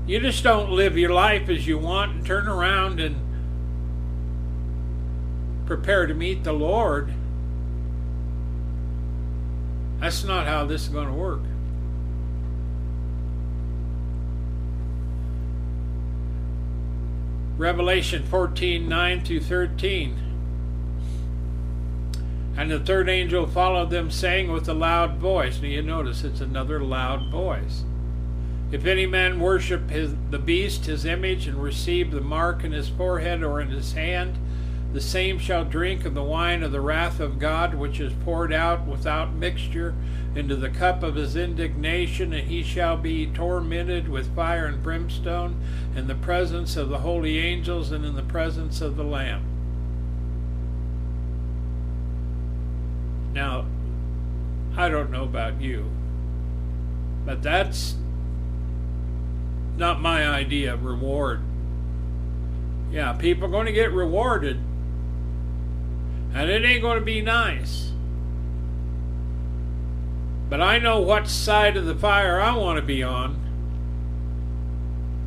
You 0.08 0.19
just 0.19 0.43
don't 0.43 0.69
live 0.71 0.97
your 0.97 1.12
life 1.12 1.49
as 1.49 1.65
you 1.65 1.78
want 1.78 2.12
and 2.12 2.25
turn 2.25 2.47
around 2.47 2.99
and 2.99 3.15
prepare 5.65 6.06
to 6.06 6.13
meet 6.13 6.43
the 6.43 6.54
Lord. 6.54 7.12
That's 9.99 10.23
not 10.23 10.45
how 10.45 10.65
this 10.65 10.84
is 10.84 10.89
going 10.89 11.08
to 11.08 11.13
work. 11.13 11.41
Revelation 17.58 18.23
14 18.23 18.88
9 18.88 19.23
through 19.23 19.39
13. 19.39 20.25
And 22.58 22.72
the 22.72 22.80
third 22.80 23.10
angel 23.10 23.48
followed 23.48 23.89
them, 23.89 24.10
saying 24.10 24.52
with 24.52 24.70
a 24.70 24.74
loud 24.74 25.18
voice. 25.18 25.62
Now 25.62 25.68
you 25.68 25.82
notice 25.82 26.24
it's 26.24 26.41
another 26.41 26.80
loud 26.80 27.30
voice. 27.30 27.84
If 28.72 28.86
any 28.86 29.06
man 29.06 29.39
worship 29.39 29.89
his, 29.89 30.15
the 30.32 30.39
beast, 30.39 30.86
his 30.86 31.06
image, 31.06 31.48
and 31.48 31.62
receive 31.62 32.12
the 32.12 32.22
mark 32.22 32.63
in 32.63 32.72
his 32.72 32.89
forehead 32.89 33.44
or 33.44 33.62
in 33.62 33.70
his 33.70 33.94
hand, 33.94 34.38
the 34.94 35.02
same 35.02 35.38
shall 35.38 35.65
drink 35.65 36.06
of 36.06 36.13
the 36.13 36.24
wine 36.24 36.63
of 36.63 36.72
the 36.72 36.80
wrath 36.80 37.20
of 37.20 37.38
God, 37.38 37.76
which 37.76 38.00
is 38.00 38.13
poured 38.24 38.54
out 38.54 38.88
without 38.88 39.34
mixture 39.34 39.94
into 40.36 40.56
the 40.56 40.70
cup 40.70 41.04
of 41.04 41.15
his 41.15 41.36
indignation, 41.36 42.32
and 42.32 42.48
he 42.48 42.63
shall 42.63 42.96
be 42.96 43.28
tormented 43.28 44.08
with 44.08 44.34
fire 44.34 44.65
and 44.65 44.82
brimstone 44.82 45.62
in 45.96 46.08
the 46.08 46.15
presence 46.15 46.78
of 46.78 46.88
the 46.88 47.00
holy 47.00 47.39
angels 47.39 47.91
and 47.91 48.06
in 48.06 48.15
the 48.15 48.24
presence 48.24 48.80
of 48.80 48.96
the 48.96 49.04
Lamb. 49.04 49.55
Now, 53.36 53.65
I 54.78 54.88
don't 54.88 55.12
know 55.12 55.26
about 55.26 55.60
you, 55.60 55.91
but 57.26 57.43
that's 57.43 57.95
not 59.76 60.00
my 60.00 60.26
idea 60.26 60.74
of 60.74 60.86
reward. 60.86 61.41
Yeah, 62.91 63.12
people 63.12 63.43
are 63.43 63.52
going 63.52 63.65
to 63.65 63.74
get 63.74 63.91
rewarded, 63.91 64.56
and 66.34 66.50
it 66.50 66.63
ain't 66.63 66.82
going 66.82 66.98
to 66.98 67.04
be 67.04 67.21
nice. 67.21 67.91
But 70.50 70.62
I 70.62 70.78
know 70.78 71.02
what 71.02 71.28
side 71.28 71.76
of 71.76 71.86
the 71.86 71.95
fire 71.95 72.39
I 72.39 72.56
want 72.56 72.78
to 72.78 72.86
be 72.86 73.04
on. 73.04 73.41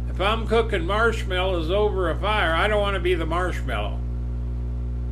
If 0.09 0.19
I'm 0.19 0.47
cooking 0.47 0.87
marshmallows 0.87 1.71
over 1.71 2.09
a 2.09 2.19
fire, 2.19 2.55
I 2.55 2.69
don't 2.69 2.81
want 2.81 2.95
to 2.95 3.01
be 3.01 3.15
the 3.15 3.27
marshmallow. 3.27 4.01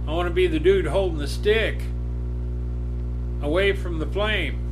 I 0.09 0.13
want 0.13 0.29
to 0.29 0.35
be 0.35 0.47
the 0.47 0.59
dude 0.59 0.87
holding 0.87 1.19
the 1.19 1.29
stick 1.29 1.83
away 3.43 3.73
from 3.73 3.99
the 3.99 4.07
flame. 4.07 4.63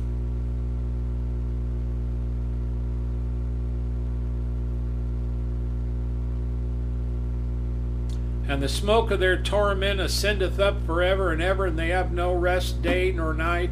And 8.47 8.61
the 8.61 8.69
smoke 8.69 9.09
of 9.09 9.19
their 9.19 9.41
torment 9.41 9.99
ascendeth 9.99 10.59
up 10.59 10.85
forever 10.85 11.31
and 11.31 11.41
ever, 11.41 11.65
and 11.65 11.79
they 11.79 11.89
have 11.89 12.11
no 12.11 12.33
rest 12.33 12.81
day 12.81 13.11
nor 13.11 13.33
night, 13.33 13.71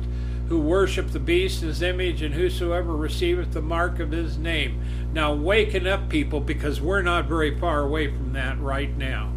who 0.50 0.60
worship 0.60 1.12
the 1.12 1.20
beast 1.20 1.62
his 1.62 1.82
image, 1.82 2.22
and 2.22 2.34
whosoever 2.34 2.96
receiveth 2.96 3.54
the 3.54 3.62
mark 3.62 4.00
of 4.00 4.12
his 4.12 4.38
name. 4.38 4.82
Now, 5.14 5.34
waken 5.34 5.86
up, 5.86 6.10
people, 6.10 6.40
because 6.40 6.82
we're 6.82 7.04
not 7.04 7.26
very 7.26 7.58
far 7.58 7.82
away 7.82 8.08
from 8.08 8.34
that 8.34 8.60
right 8.60 8.96
now. 8.98 9.33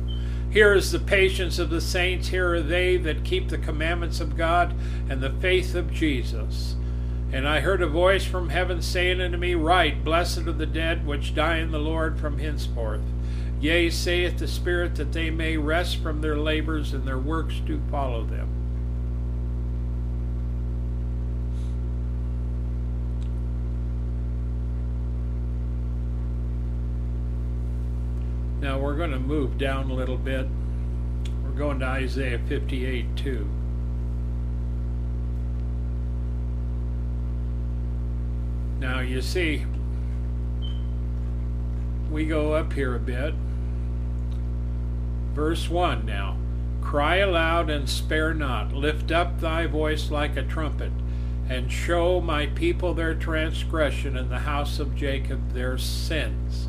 Here 0.56 0.72
is 0.72 0.90
the 0.90 0.98
patience 0.98 1.58
of 1.58 1.68
the 1.68 1.82
saints. 1.82 2.28
Here 2.28 2.54
are 2.54 2.62
they 2.62 2.96
that 2.96 3.24
keep 3.24 3.50
the 3.50 3.58
commandments 3.58 4.20
of 4.20 4.38
God 4.38 4.72
and 5.06 5.20
the 5.20 5.28
faith 5.28 5.74
of 5.74 5.92
Jesus. 5.92 6.76
And 7.30 7.46
I 7.46 7.60
heard 7.60 7.82
a 7.82 7.86
voice 7.86 8.24
from 8.24 8.48
heaven 8.48 8.80
saying 8.80 9.20
unto 9.20 9.36
me, 9.36 9.54
Write, 9.54 10.02
Blessed 10.02 10.46
are 10.46 10.52
the 10.52 10.64
dead 10.64 11.06
which 11.06 11.34
die 11.34 11.58
in 11.58 11.72
the 11.72 11.78
Lord 11.78 12.18
from 12.18 12.38
henceforth. 12.38 13.02
Yea, 13.60 13.90
saith 13.90 14.38
the 14.38 14.48
Spirit, 14.48 14.94
that 14.94 15.12
they 15.12 15.28
may 15.28 15.58
rest 15.58 15.98
from 15.98 16.22
their 16.22 16.38
labors, 16.38 16.94
and 16.94 17.06
their 17.06 17.18
works 17.18 17.56
do 17.66 17.78
follow 17.90 18.24
them. 18.24 18.55
Now 28.66 28.80
we're 28.80 28.96
going 28.96 29.12
to 29.12 29.20
move 29.20 29.58
down 29.58 29.92
a 29.92 29.94
little 29.94 30.16
bit. 30.16 30.44
We're 31.44 31.50
going 31.50 31.78
to 31.78 31.86
Isaiah 31.86 32.40
58 32.48 33.14
2. 33.14 33.48
Now 38.80 38.98
you 38.98 39.22
see, 39.22 39.64
we 42.10 42.26
go 42.26 42.54
up 42.54 42.72
here 42.72 42.96
a 42.96 42.98
bit. 42.98 43.34
Verse 45.32 45.70
1 45.70 46.04
now. 46.04 46.36
Cry 46.80 47.18
aloud 47.18 47.70
and 47.70 47.88
spare 47.88 48.34
not. 48.34 48.72
Lift 48.72 49.12
up 49.12 49.38
thy 49.38 49.68
voice 49.68 50.10
like 50.10 50.36
a 50.36 50.42
trumpet, 50.42 50.90
and 51.48 51.70
show 51.70 52.20
my 52.20 52.46
people 52.46 52.94
their 52.94 53.14
transgression 53.14 54.16
and 54.16 54.28
the 54.28 54.40
house 54.40 54.80
of 54.80 54.96
Jacob 54.96 55.52
their 55.52 55.78
sins. 55.78 56.66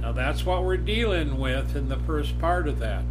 Now 0.00 0.12
that's 0.12 0.44
what 0.46 0.64
we're 0.64 0.76
dealing 0.76 1.38
with 1.38 1.76
in 1.76 1.88
the 1.88 1.98
first 1.98 2.38
part 2.38 2.66
of 2.66 2.78
that 2.78 3.04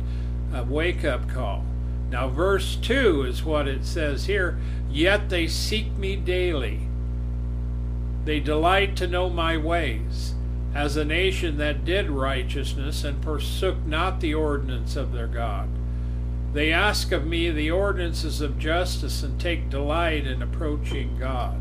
a 0.54 0.64
wake 0.64 1.04
up 1.04 1.30
call. 1.30 1.64
Now, 2.10 2.28
verse 2.28 2.76
2 2.76 3.24
is 3.24 3.44
what 3.44 3.68
it 3.68 3.86
says 3.86 4.26
here 4.26 4.60
Yet 4.90 5.30
they 5.30 5.48
seek 5.48 5.92
me 5.94 6.16
daily. 6.16 6.88
They 8.26 8.40
delight 8.40 8.96
to 8.98 9.08
know 9.08 9.30
my 9.30 9.58
ways, 9.58 10.34
as 10.74 10.98
a 10.98 11.06
nation 11.06 11.58
that 11.58 11.86
did 11.86 12.10
righteousness 12.10 13.04
and 13.04 13.24
forsook 13.24 13.86
not 13.86 14.20
the 14.20 14.34
ordinance 14.34 14.96
of 14.96 15.14
their 15.14 15.28
God. 15.28 15.70
They 16.54 16.72
ask 16.72 17.12
of 17.12 17.28
me 17.28 17.52
the 17.52 17.70
ordinances 17.70 18.42
of 18.42 18.58
justice 18.58 19.22
and 19.22 19.40
take 19.40 19.70
delight 19.70 20.26
in 20.26 20.42
approaching 20.42 21.18
God. 21.20 21.60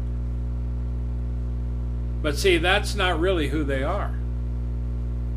But 2.23 2.39
see, 2.39 2.57
that's 2.57 2.95
not 2.95 3.21
really 3.21 3.49
who 3.49 3.65
they 3.65 3.83
are. 3.83 4.15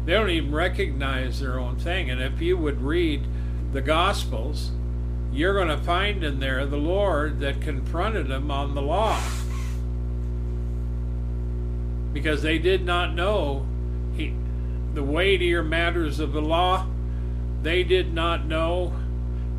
They 0.06 0.14
don't 0.14 0.30
even 0.30 0.52
recognize 0.52 1.40
their 1.40 1.60
own 1.60 1.78
thing. 1.78 2.10
And 2.10 2.22
if 2.22 2.42
you 2.42 2.58
would 2.58 2.82
read 2.82 3.26
the 3.72 3.82
Gospels, 3.82 4.72
you're 5.32 5.54
going 5.54 5.68
to 5.68 5.78
find 5.78 6.24
in 6.24 6.40
there 6.40 6.66
the 6.66 6.78
Lord 6.78 7.40
that 7.40 7.62
confronted 7.62 8.28
them 8.28 8.50
on 8.52 8.74
the 8.74 8.82
law. 8.82 9.22
Because 12.14 12.42
they 12.42 12.58
did 12.58 12.84
not 12.84 13.14
know 13.14 13.66
he, 14.16 14.34
the 14.94 15.04
weightier 15.04 15.64
matters 15.64 16.20
of 16.20 16.34
the 16.34 16.42
law. 16.42 16.88
They 17.62 17.84
did 17.84 18.14
not 18.14 18.46
know 18.46 18.94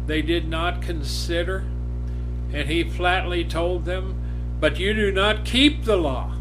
they 0.07 0.23
did 0.23 0.49
not 0.49 0.83
consider. 0.83 1.65
And 2.53 2.69
he 2.69 2.85
flatly 2.85 3.45
told 3.45 3.85
them, 3.85 4.59
But 4.61 4.79
you 4.79 4.93
do 4.93 5.11
not 5.11 5.45
keep 5.45 5.85
the 5.85 5.97
law. 5.97 6.35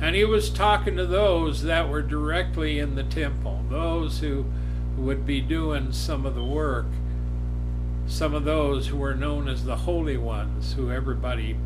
And 0.00 0.16
he 0.16 0.24
was 0.24 0.50
talking 0.50 0.96
to 0.96 1.06
those 1.06 1.62
that 1.62 1.88
were 1.88 2.02
directly 2.02 2.78
in 2.78 2.94
the 2.94 3.04
temple, 3.04 3.64
those 3.70 4.20
who 4.20 4.44
would 4.96 5.24
be 5.24 5.40
doing 5.40 5.92
some 5.92 6.26
of 6.26 6.34
the 6.34 6.44
work, 6.44 6.86
some 8.06 8.34
of 8.34 8.44
those 8.44 8.88
who 8.88 8.96
were 8.96 9.14
known 9.14 9.48
as 9.48 9.64
the 9.64 9.76
holy 9.76 10.16
ones, 10.16 10.74
who 10.74 10.90
everybody 10.90 11.56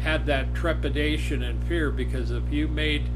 had 0.00 0.26
that 0.26 0.54
trepidation 0.54 1.42
and 1.42 1.64
fear 1.64 1.90
because 1.90 2.30
if 2.30 2.52
you 2.52 2.68
made 2.68 3.08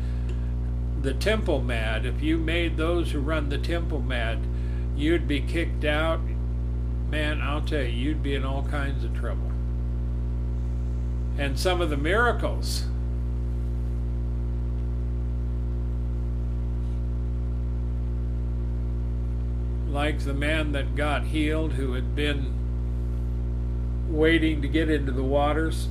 the 1.03 1.15
temple 1.15 1.61
mad, 1.61 2.05
if 2.05 2.23
you 2.23 2.39
made 2.39 2.77
those 2.77 3.13
who 3.13 3.21
run 3.21 3.49
the 3.49 3.59
temple 3.59 4.01
mad, 4.01 4.39
you'd 4.97 5.27
be 5.27 5.41
kicked 5.41 5.85
out. 5.85 6.21
Man, 7.09 7.41
I'll 7.41 7.63
tell 7.63 7.83
you, 7.83 7.89
you'd 7.89 8.23
be 8.23 8.35
in 8.35 8.45
all 8.45 8.63
kinds 8.65 9.05
of 9.05 9.15
trouble. 9.15 9.51
And 11.39 11.59
some 11.59 11.81
of 11.81 11.91
the 11.91 11.97
miracles 11.97 12.85
like 19.93 20.21
the 20.21 20.33
man 20.33 20.73
that 20.73 20.97
got 20.97 21.25
healed 21.25 21.75
who 21.75 21.93
had 21.93 22.17
been 22.17 22.55
waiting 24.09 24.63
to 24.63 24.69
get 24.69 24.89
into 24.89 25.13
the 25.13 25.23
waters. 25.23 25.89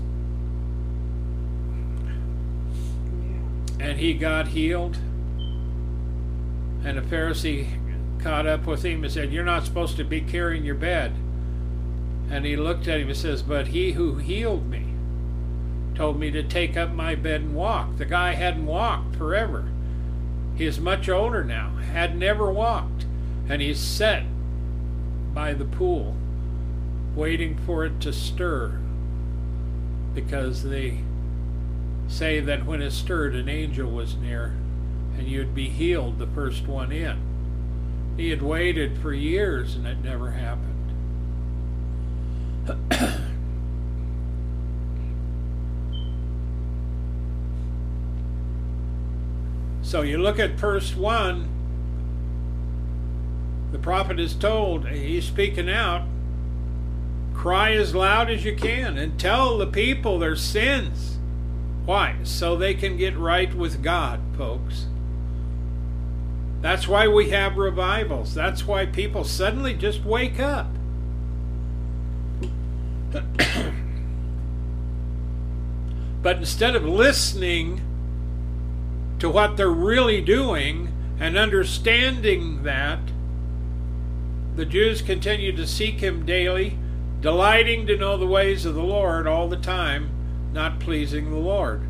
And 3.80 4.00
he 4.00 4.14
got 4.14 4.50
healed. 4.50 4.98
And 6.84 6.98
a 6.98 7.02
Pharisee 7.02 7.68
caught 8.20 8.48
up 8.48 8.66
with 8.66 8.84
him 8.84 9.04
and 9.04 9.14
said, 9.14 9.32
You're 9.32 9.44
not 9.44 9.66
supposed 9.66 9.98
to 9.98 10.04
be 10.04 10.22
carrying 10.22 10.66
your 10.66 10.76
bed. 10.76 11.14
And 12.30 12.46
he 12.46 12.56
looked 12.56 12.88
at 12.88 13.00
him 13.00 13.08
and 13.08 13.18
says, 13.18 13.44
But 13.44 13.68
he 13.68 13.92
who 13.92 14.16
healed 14.16 14.68
me 14.68 14.88
told 15.94 16.20
me 16.20 16.32
to 16.32 16.42
take 16.42 16.76
up 16.76 16.92
my 16.92 17.14
bed 17.14 17.42
and 17.42 17.54
walk. 17.56 17.98
The 17.98 18.06
guy 18.06 18.34
hadn't 18.34 18.66
walked 18.66 19.16
forever. 19.16 19.70
He 20.56 20.66
is 20.66 20.80
much 20.80 21.10
older 21.10 21.44
now, 21.44 21.76
had 21.92 22.18
never 22.18 22.52
walked. 22.52 23.06
And 23.52 23.62
he's 23.62 23.82
set 23.82 24.24
by 25.34 25.54
the 25.54 25.66
pool, 25.66 26.16
waiting 27.14 27.58
for 27.58 27.84
it 27.84 28.00
to 28.00 28.14
stir. 28.14 28.80
Because 30.16 30.64
they 30.64 31.02
say 32.08 32.40
that 32.40 32.66
when 32.66 32.82
it 32.82 32.92
stirred, 32.92 33.36
an 33.36 33.50
angel 33.50 33.92
was 33.92 34.16
near, 34.16 34.56
and 35.18 35.28
you'd 35.28 35.54
be 35.54 35.68
healed 35.68 36.18
the 36.18 36.28
first 36.28 36.66
one 36.66 36.94
in. 36.94 37.20
He 38.16 38.30
had 38.30 38.42
waited 38.42 38.98
for 38.98 39.14
years 39.14 39.76
and 39.76 39.86
it 39.86 39.98
never 40.02 40.32
happened. 40.32 40.70
so 49.82 50.04
you 50.04 50.20
look 50.20 50.40
at 50.40 50.52
verse 50.52 50.96
1, 50.96 51.61
the 53.72 53.80
prophet 53.80 54.20
is 54.20 54.36
told, 54.36 54.88
he's 54.88 55.26
speaking 55.26 55.70
out, 55.70 56.08
cry 57.34 57.74
as 57.74 57.96
loud 57.96 58.30
as 58.30 58.44
you 58.46 58.56
can 58.56 58.98
and 58.98 59.20
tell 59.20 59.58
the 59.58 59.68
people 59.68 60.20
their 60.20 60.36
sins. 60.36 61.18
Why? 61.86 62.18
So 62.24 62.56
they 62.56 62.74
can 62.74 62.98
get 62.98 63.18
right 63.18 63.54
with 63.54 63.82
God, 63.82 64.20
folks. 64.38 64.88
That's 66.62 66.88
why 66.88 67.08
we 67.08 67.30
have 67.32 67.58
revivals. 67.58 68.36
That's 68.36 68.68
why 68.68 68.86
people 68.86 69.24
suddenly 69.24 69.74
just 69.74 70.06
wake 70.06 70.40
up. 70.40 70.68
but 76.22 76.38
instead 76.38 76.76
of 76.76 76.86
listening 76.86 77.82
to 79.18 79.30
what 79.30 79.58
they're 79.58 79.70
really 79.70 80.22
doing 80.22 80.94
and 81.20 81.38
understanding 81.38 82.64
that, 82.64 83.00
the 84.62 84.66
Jews 84.66 85.02
continued 85.02 85.58
to 85.58 85.66
seek 85.66 86.00
him 86.00 86.26
daily, 86.26 86.78
delighting 87.20 87.88
to 87.88 87.98
know 87.98 88.16
the 88.16 88.28
ways 88.28 88.66
of 88.66 88.76
the 88.76 88.84
Lord 88.84 89.26
all 89.26 89.50
the 89.50 89.58
time, 89.58 90.12
not 90.54 90.80
pleasing 90.80 91.32
the 91.32 91.38
Lord 91.38 91.82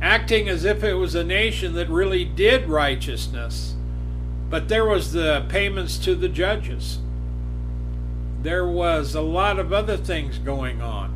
acting 0.00 0.48
as 0.48 0.64
if 0.64 0.84
it 0.84 0.94
was 0.94 1.14
a 1.14 1.24
nation 1.24 1.74
that 1.74 1.88
really 1.88 2.24
did 2.24 2.68
righteousness. 2.68 3.74
But 4.48 4.68
there 4.68 4.84
was 4.84 5.12
the 5.12 5.44
payments 5.48 5.98
to 5.98 6.14
the 6.14 6.28
judges. 6.28 6.98
There 8.42 8.66
was 8.66 9.14
a 9.14 9.20
lot 9.20 9.58
of 9.58 9.72
other 9.72 9.96
things 9.96 10.38
going 10.38 10.80
on. 10.80 11.14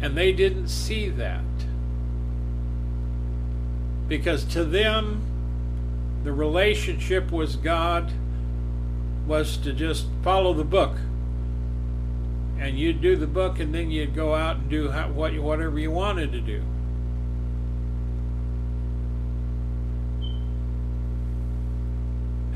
And 0.00 0.16
they 0.16 0.32
didn't 0.32 0.68
see 0.68 1.08
that. 1.08 1.44
Because 4.08 4.44
to 4.46 4.64
them, 4.64 5.22
the 6.24 6.32
relationship 6.32 7.32
with 7.32 7.62
God 7.62 8.12
was 9.26 9.56
to 9.58 9.72
just 9.72 10.06
follow 10.22 10.52
the 10.52 10.64
book. 10.64 10.96
And 12.58 12.78
you'd 12.78 13.00
do 13.00 13.16
the 13.16 13.26
book, 13.26 13.58
and 13.58 13.74
then 13.74 13.90
you'd 13.90 14.14
go 14.14 14.34
out 14.34 14.56
and 14.56 14.70
do 14.70 14.90
what 14.90 15.36
whatever 15.38 15.78
you 15.78 15.90
wanted 15.90 16.32
to 16.32 16.40
do. 16.40 16.62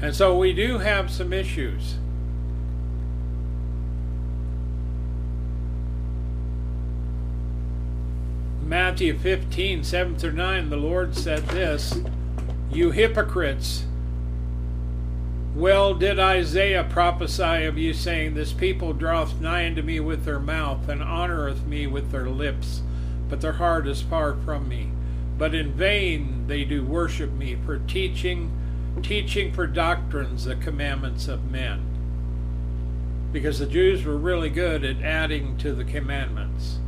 And 0.01 0.15
so 0.15 0.37
we 0.39 0.53
do 0.53 0.79
have 0.79 1.11
some 1.11 1.33
issues. 1.33 1.97
Matthew 8.63 9.17
15, 9.17 9.85
7 9.85 10.17
through 10.17 10.33
9, 10.33 10.71
the 10.71 10.77
Lord 10.77 11.17
said 11.17 11.47
this 11.49 11.99
You 12.71 12.91
hypocrites, 12.91 13.85
well 15.55 15.95
did 15.95 16.19
Isaiah 16.19 16.85
prophesy 16.85 17.65
of 17.65 17.79
you, 17.79 17.95
saying, 17.95 18.35
This 18.35 18.53
people 18.53 18.93
draweth 18.93 19.41
nigh 19.41 19.67
unto 19.67 19.83
me 19.83 20.01
with 20.01 20.25
their 20.25 20.41
mouth, 20.41 20.89
and 20.89 21.03
honoureth 21.03 21.65
me 21.65 21.87
with 21.87 22.11
their 22.11 22.29
lips, 22.29 22.83
but 23.29 23.41
their 23.41 23.53
heart 23.53 23.87
is 23.87 24.03
far 24.03 24.37
from 24.45 24.69
me. 24.69 24.91
But 25.39 25.55
in 25.55 25.73
vain 25.73 26.47
they 26.47 26.65
do 26.65 26.85
worship 26.85 27.33
me, 27.33 27.57
for 27.65 27.79
teaching 27.79 28.51
teaching 29.03 29.53
for 29.53 29.67
doctrines 29.67 30.45
the 30.45 30.57
commandments 30.57 31.29
of 31.29 31.51
men. 31.51 31.85
Because 33.33 33.59
the 33.59 33.67
Jews 33.67 34.05
were 34.05 34.17
really 34.17 34.51
good 34.51 34.85
at 34.85 35.03
adding 35.03 35.57
to 35.59 35.73
the 35.75 35.85
commandments. 35.85 36.79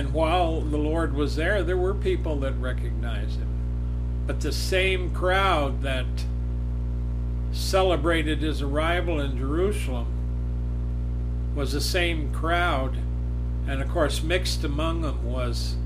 And 0.00 0.14
while 0.14 0.62
the 0.62 0.78
Lord 0.78 1.12
was 1.12 1.36
there, 1.36 1.62
there 1.62 1.76
were 1.76 1.92
people 1.92 2.40
that 2.40 2.54
recognized 2.58 3.38
him. 3.38 4.24
But 4.26 4.40
the 4.40 4.50
same 4.50 5.12
crowd 5.12 5.82
that 5.82 6.06
celebrated 7.52 8.38
his 8.38 8.62
arrival 8.62 9.20
in 9.20 9.36
Jerusalem 9.36 10.06
was 11.54 11.72
the 11.72 11.82
same 11.82 12.32
crowd, 12.32 12.96
and 13.68 13.82
of 13.82 13.90
course, 13.90 14.22
mixed 14.22 14.64
among 14.64 15.02
them 15.02 15.22
was 15.30 15.76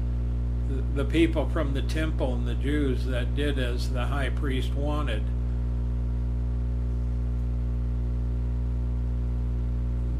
the, 0.94 1.04
people 1.04 1.48
from 1.48 1.74
the 1.74 1.82
temple 1.82 2.34
and 2.34 2.46
the 2.46 2.54
Jews 2.54 3.06
that 3.06 3.34
did 3.34 3.58
as 3.58 3.90
the 3.90 4.06
high 4.06 4.30
priest 4.30 4.72
wanted. 4.74 5.24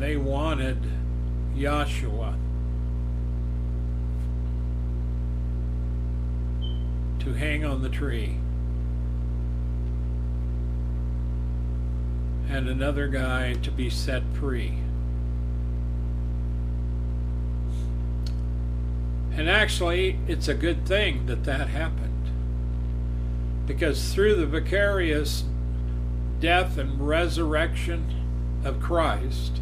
They 0.01 0.17
wanted 0.17 0.83
Joshua 1.57 2.37
to 7.25 7.33
hang 7.33 7.65
on 7.65 7.81
the 7.81 7.89
tree. 7.89 8.37
And 12.49 12.69
another 12.69 13.09
guy 13.09 13.55
to 13.55 13.71
be 13.71 13.89
set 13.89 14.23
free. 14.35 14.79
And 19.33 19.49
actually, 19.49 20.19
it's 20.29 20.49
a 20.49 20.55
good 20.55 20.87
thing 20.87 21.27
that 21.27 21.45
that 21.45 21.69
happened. 21.69 22.31
Because 23.67 24.13
through 24.13 24.37
the 24.37 24.47
vicarious 24.47 25.45
death 26.41 26.77
and 26.77 27.01
resurrection 27.01 28.61
of 28.65 28.81
Christ, 28.81 29.61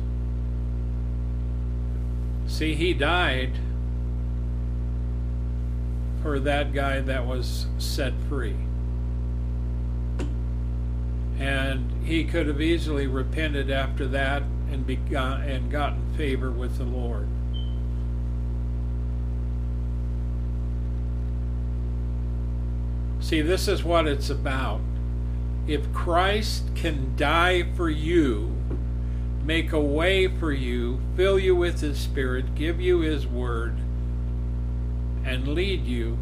see, 2.48 2.74
he 2.74 2.92
died 2.92 3.52
for 6.22 6.38
that 6.40 6.72
guy 6.72 7.00
that 7.00 7.26
was 7.26 7.66
set 7.78 8.12
free. 8.28 8.56
And 11.38 11.90
he 12.04 12.24
could 12.24 12.46
have 12.46 12.60
easily 12.60 13.06
repented 13.06 13.70
after 13.70 14.06
that 14.08 14.42
and, 14.70 14.86
begun, 14.86 15.42
and 15.42 15.70
gotten 15.70 16.14
favor 16.16 16.50
with 16.50 16.78
the 16.78 16.84
Lord. 16.84 17.28
See, 23.20 23.40
this 23.40 23.66
is 23.66 23.82
what 23.82 24.06
it's 24.06 24.30
about. 24.30 24.80
If 25.66 25.92
Christ 25.92 26.64
can 26.74 27.14
die 27.16 27.72
for 27.74 27.88
you, 27.88 28.52
make 29.44 29.72
a 29.72 29.80
way 29.80 30.28
for 30.28 30.52
you, 30.52 31.00
fill 31.16 31.38
you 31.38 31.54
with 31.56 31.80
His 31.80 31.98
Spirit, 31.98 32.54
give 32.54 32.80
you 32.80 32.98
His 32.98 33.26
Word, 33.26 33.76
and 35.24 35.48
lead 35.48 35.86
you. 35.86 36.18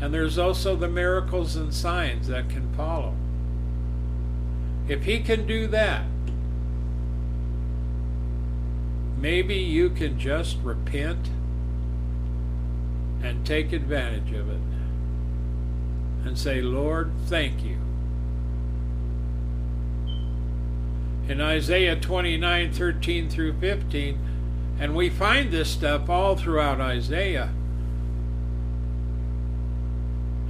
And 0.00 0.12
there's 0.12 0.38
also 0.38 0.74
the 0.74 0.88
miracles 0.88 1.56
and 1.56 1.72
signs 1.72 2.28
that 2.28 2.48
can 2.48 2.72
follow. 2.74 3.14
If 4.88 5.04
He 5.04 5.20
can 5.20 5.46
do 5.46 5.66
that, 5.68 6.04
maybe 9.16 9.54
you 9.54 9.90
can 9.90 10.18
just 10.18 10.58
repent 10.62 11.28
and 13.22 13.46
take 13.46 13.72
advantage 13.72 14.32
of 14.32 14.50
it 14.50 14.60
and 16.24 16.36
say, 16.36 16.60
Lord, 16.60 17.12
thank 17.26 17.62
you. 17.62 17.78
In 21.28 21.40
Isaiah 21.40 21.94
29 21.94 22.72
13 22.72 23.30
through 23.30 23.54
15, 23.60 24.18
and 24.82 24.96
we 24.96 25.08
find 25.08 25.52
this 25.52 25.70
stuff 25.70 26.10
all 26.10 26.34
throughout 26.34 26.80
Isaiah. 26.80 27.50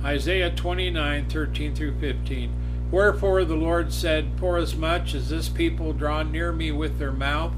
Isaiah 0.02 0.48
29 0.48 1.28
13 1.28 1.74
through 1.74 2.00
15. 2.00 2.88
Wherefore 2.90 3.44
the 3.44 3.56
Lord 3.56 3.92
said, 3.92 4.30
Forasmuch 4.40 5.14
as 5.14 5.28
this 5.28 5.50
people 5.50 5.92
draw 5.92 6.22
near 6.22 6.50
me 6.50 6.72
with 6.72 6.98
their 6.98 7.12
mouth, 7.12 7.52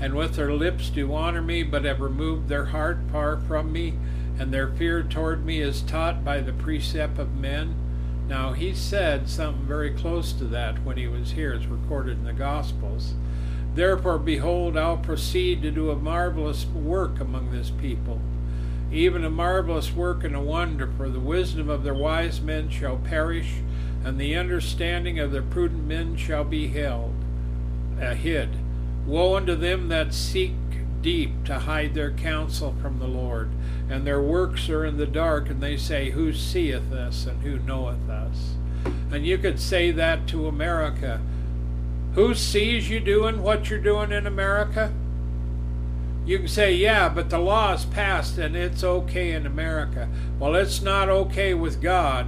and 0.00 0.14
with 0.14 0.36
their 0.36 0.54
lips 0.54 0.88
do 0.88 1.12
honor 1.12 1.42
me, 1.42 1.62
but 1.62 1.84
have 1.84 2.00
removed 2.00 2.48
their 2.48 2.64
heart 2.64 2.96
far 3.12 3.36
from 3.36 3.70
me, 3.70 3.92
and 4.38 4.54
their 4.54 4.68
fear 4.68 5.02
toward 5.02 5.44
me 5.44 5.60
is 5.60 5.82
taught 5.82 6.24
by 6.24 6.40
the 6.40 6.54
precept 6.54 7.18
of 7.18 7.36
men. 7.36 7.74
Now, 8.26 8.54
he 8.54 8.72
said 8.72 9.28
something 9.28 9.66
very 9.66 9.90
close 9.90 10.32
to 10.32 10.44
that 10.44 10.82
when 10.82 10.96
he 10.96 11.08
was 11.08 11.32
here. 11.32 11.52
It's 11.52 11.66
recorded 11.66 12.16
in 12.16 12.24
the 12.24 12.32
Gospels. 12.32 13.12
Therefore, 13.76 14.18
behold, 14.18 14.76
I'll 14.76 14.96
proceed 14.96 15.62
to 15.62 15.70
do 15.70 15.90
a 15.90 15.96
marvelous 15.96 16.66
work 16.66 17.20
among 17.20 17.52
this 17.52 17.70
people, 17.70 18.20
even 18.90 19.24
a 19.24 19.30
marvelous 19.30 19.92
work 19.92 20.24
and 20.24 20.34
a 20.34 20.40
wonder, 20.40 20.90
for 20.96 21.08
the 21.08 21.20
wisdom 21.20 21.70
of 21.70 21.84
their 21.84 21.94
wise 21.94 22.40
men 22.40 22.68
shall 22.68 22.96
perish, 22.96 23.54
and 24.04 24.18
the 24.18 24.34
understanding 24.34 25.20
of 25.20 25.30
their 25.30 25.42
prudent 25.42 25.86
men 25.86 26.16
shall 26.16 26.42
be 26.42 26.66
held, 26.66 27.14
uh, 28.00 28.14
hid. 28.14 28.48
Woe 29.06 29.36
unto 29.36 29.54
them 29.54 29.86
that 29.88 30.12
seek 30.12 30.54
deep 31.00 31.44
to 31.44 31.60
hide 31.60 31.94
their 31.94 32.10
counsel 32.10 32.74
from 32.82 32.98
the 32.98 33.06
Lord 33.06 33.50
and 33.88 34.06
their 34.06 34.20
works 34.20 34.68
are 34.68 34.84
in 34.84 34.96
the 34.96 35.06
dark, 35.06 35.48
and 35.48 35.62
they 35.62 35.76
say, 35.76 36.10
Who 36.10 36.32
seeth 36.32 36.92
us 36.92 37.26
and 37.26 37.42
who 37.42 37.58
knoweth 37.58 38.08
us? 38.08 38.54
And 39.12 39.24
you 39.24 39.38
could 39.38 39.60
say 39.60 39.92
that 39.92 40.26
to 40.28 40.48
America. 40.48 41.20
Who 42.16 42.34
sees 42.34 42.90
you 42.90 42.98
doing 42.98 43.40
what 43.42 43.70
you're 43.70 43.78
doing 43.78 44.10
in 44.10 44.26
America? 44.26 44.92
You 46.24 46.38
can 46.38 46.48
say, 46.48 46.74
yeah, 46.74 47.08
but 47.08 47.30
the 47.30 47.38
law 47.38 47.72
is 47.72 47.84
passed 47.84 48.36
and 48.38 48.56
it's 48.56 48.82
okay 48.82 49.30
in 49.30 49.46
America. 49.46 50.08
Well, 50.40 50.56
it's 50.56 50.82
not 50.82 51.08
okay 51.08 51.54
with 51.54 51.80
God. 51.80 52.26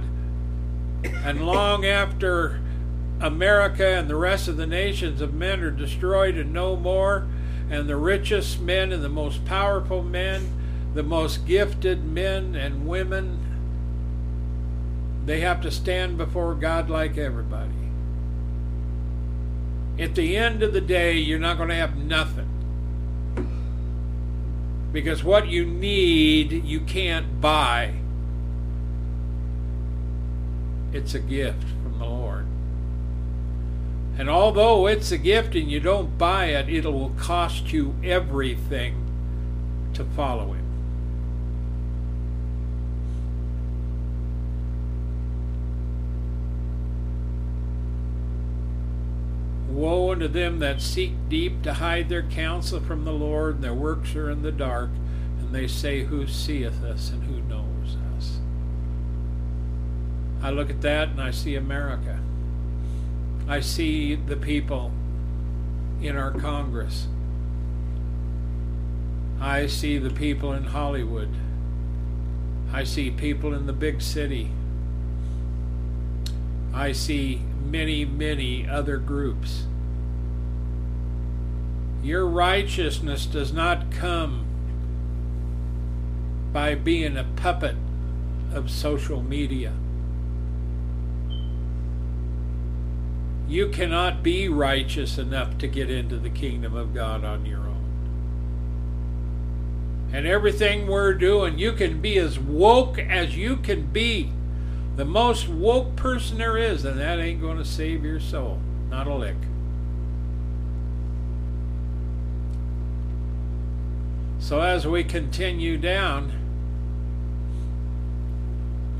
And 1.03 1.45
long 1.45 1.85
after 1.85 2.61
America 3.19 3.85
and 3.85 4.09
the 4.09 4.15
rest 4.15 4.47
of 4.47 4.55
the 4.55 4.65
nations 4.65 5.19
of 5.19 5.33
men 5.33 5.59
are 5.59 5.71
destroyed 5.71 6.37
and 6.37 6.53
no 6.53 6.77
more, 6.77 7.27
and 7.69 7.89
the 7.89 7.97
richest 7.97 8.61
men 8.61 8.93
and 8.93 9.03
the 9.03 9.09
most 9.09 9.43
powerful 9.43 10.01
men 10.01 10.53
the 10.93 11.03
most 11.03 11.45
gifted 11.45 12.03
men 12.03 12.55
and 12.55 12.87
women, 12.87 13.39
they 15.25 15.41
have 15.41 15.61
to 15.61 15.71
stand 15.71 16.17
before 16.17 16.55
God 16.55 16.89
like 16.89 17.17
everybody. 17.17 17.78
At 19.99 20.15
the 20.15 20.37
end 20.37 20.63
of 20.63 20.71
the 20.71 20.79
day, 20.79 21.17
you're 21.17 21.39
not 21.39 21.57
going 21.57 21.69
to 21.69 21.75
have 21.75 21.97
nothing. 21.97 22.47
Because 24.93 25.23
what 25.23 25.49
you 25.49 25.65
need, 25.65 26.63
you 26.65 26.79
can't 26.79 27.41
buy. 27.41 27.95
It's 30.93 31.13
a 31.13 31.19
gift 31.19 31.63
from 31.83 31.99
the 31.99 32.05
Lord. 32.05 32.45
And 34.17 34.29
although 34.29 34.87
it's 34.87 35.11
a 35.11 35.17
gift 35.17 35.55
and 35.55 35.69
you 35.69 35.79
don't 35.81 36.17
buy 36.17 36.45
it, 36.45 36.69
it 36.69 36.85
will 36.85 37.11
cost 37.11 37.73
you 37.73 37.95
everything 38.03 39.05
to 39.93 40.05
follow 40.05 40.53
it. 40.53 40.58
Woe 49.79 50.11
unto 50.11 50.27
them 50.27 50.59
that 50.59 50.81
seek 50.81 51.13
deep 51.29 51.61
to 51.61 51.75
hide 51.75 52.09
their 52.09 52.23
counsel 52.23 52.81
from 52.81 53.05
the 53.05 53.13
Lord, 53.13 53.55
and 53.55 53.63
their 53.63 53.73
works 53.73 54.13
are 54.13 54.29
in 54.29 54.41
the 54.41 54.51
dark, 54.51 54.89
and 55.39 55.55
they 55.55 55.69
say, 55.69 56.03
Who 56.03 56.27
seeth 56.27 56.83
us 56.83 57.11
and 57.11 57.23
who 57.23 57.39
knows 57.43 57.95
us? 58.17 58.41
I 60.43 60.49
look 60.49 60.69
at 60.69 60.81
that 60.81 61.07
and 61.07 61.21
I 61.21 61.31
see 61.31 61.55
America. 61.55 62.19
I 63.47 63.61
see 63.61 64.15
the 64.15 64.35
people 64.35 64.91
in 66.01 66.17
our 66.17 66.31
Congress. 66.31 67.07
I 69.39 69.67
see 69.67 69.97
the 69.97 70.09
people 70.09 70.51
in 70.51 70.65
Hollywood. 70.65 71.29
I 72.73 72.83
see 72.83 73.11
people 73.11 73.53
in 73.53 73.65
the 73.65 73.71
big 73.71 74.01
city. 74.01 74.51
I 76.73 76.91
see 76.91 77.43
many, 77.63 78.03
many 78.03 78.67
other 78.67 78.97
groups. 78.97 79.67
Your 82.01 82.25
righteousness 82.25 83.25
does 83.25 83.51
not 83.51 83.91
come 83.91 84.45
by 86.53 86.75
being 86.75 87.17
a 87.17 87.25
puppet 87.35 87.75
of 88.53 88.71
social 88.71 89.21
media. 89.21 89.73
You 93.47 93.69
cannot 93.69 94.21
be 94.23 94.47
righteous 94.47 95.17
enough 95.17 95.57
to 95.57 95.67
get 95.67 95.89
into 95.89 96.17
the 96.17 96.29
kingdom 96.29 96.75
of 96.75 96.93
God 96.93 97.23
on 97.23 97.45
your 97.45 97.59
own. 97.59 97.79
And 100.13 100.25
everything 100.25 100.87
we're 100.87 101.13
doing, 101.13 101.57
you 101.57 101.73
can 101.73 101.99
be 102.01 102.17
as 102.17 102.39
woke 102.39 102.97
as 102.97 103.35
you 103.35 103.57
can 103.57 103.87
be. 103.87 104.31
The 104.95 105.05
most 105.05 105.47
woke 105.47 105.95
person 105.95 106.37
there 106.37 106.57
is, 106.57 106.85
and 106.85 106.99
that 106.99 107.19
ain't 107.19 107.41
going 107.41 107.57
to 107.57 107.65
save 107.65 108.03
your 108.03 108.19
soul. 108.19 108.59
Not 108.89 109.07
a 109.07 109.15
lick. 109.15 109.35
So 114.39 114.61
as 114.61 114.87
we 114.87 115.03
continue 115.03 115.77
down, 115.77 116.31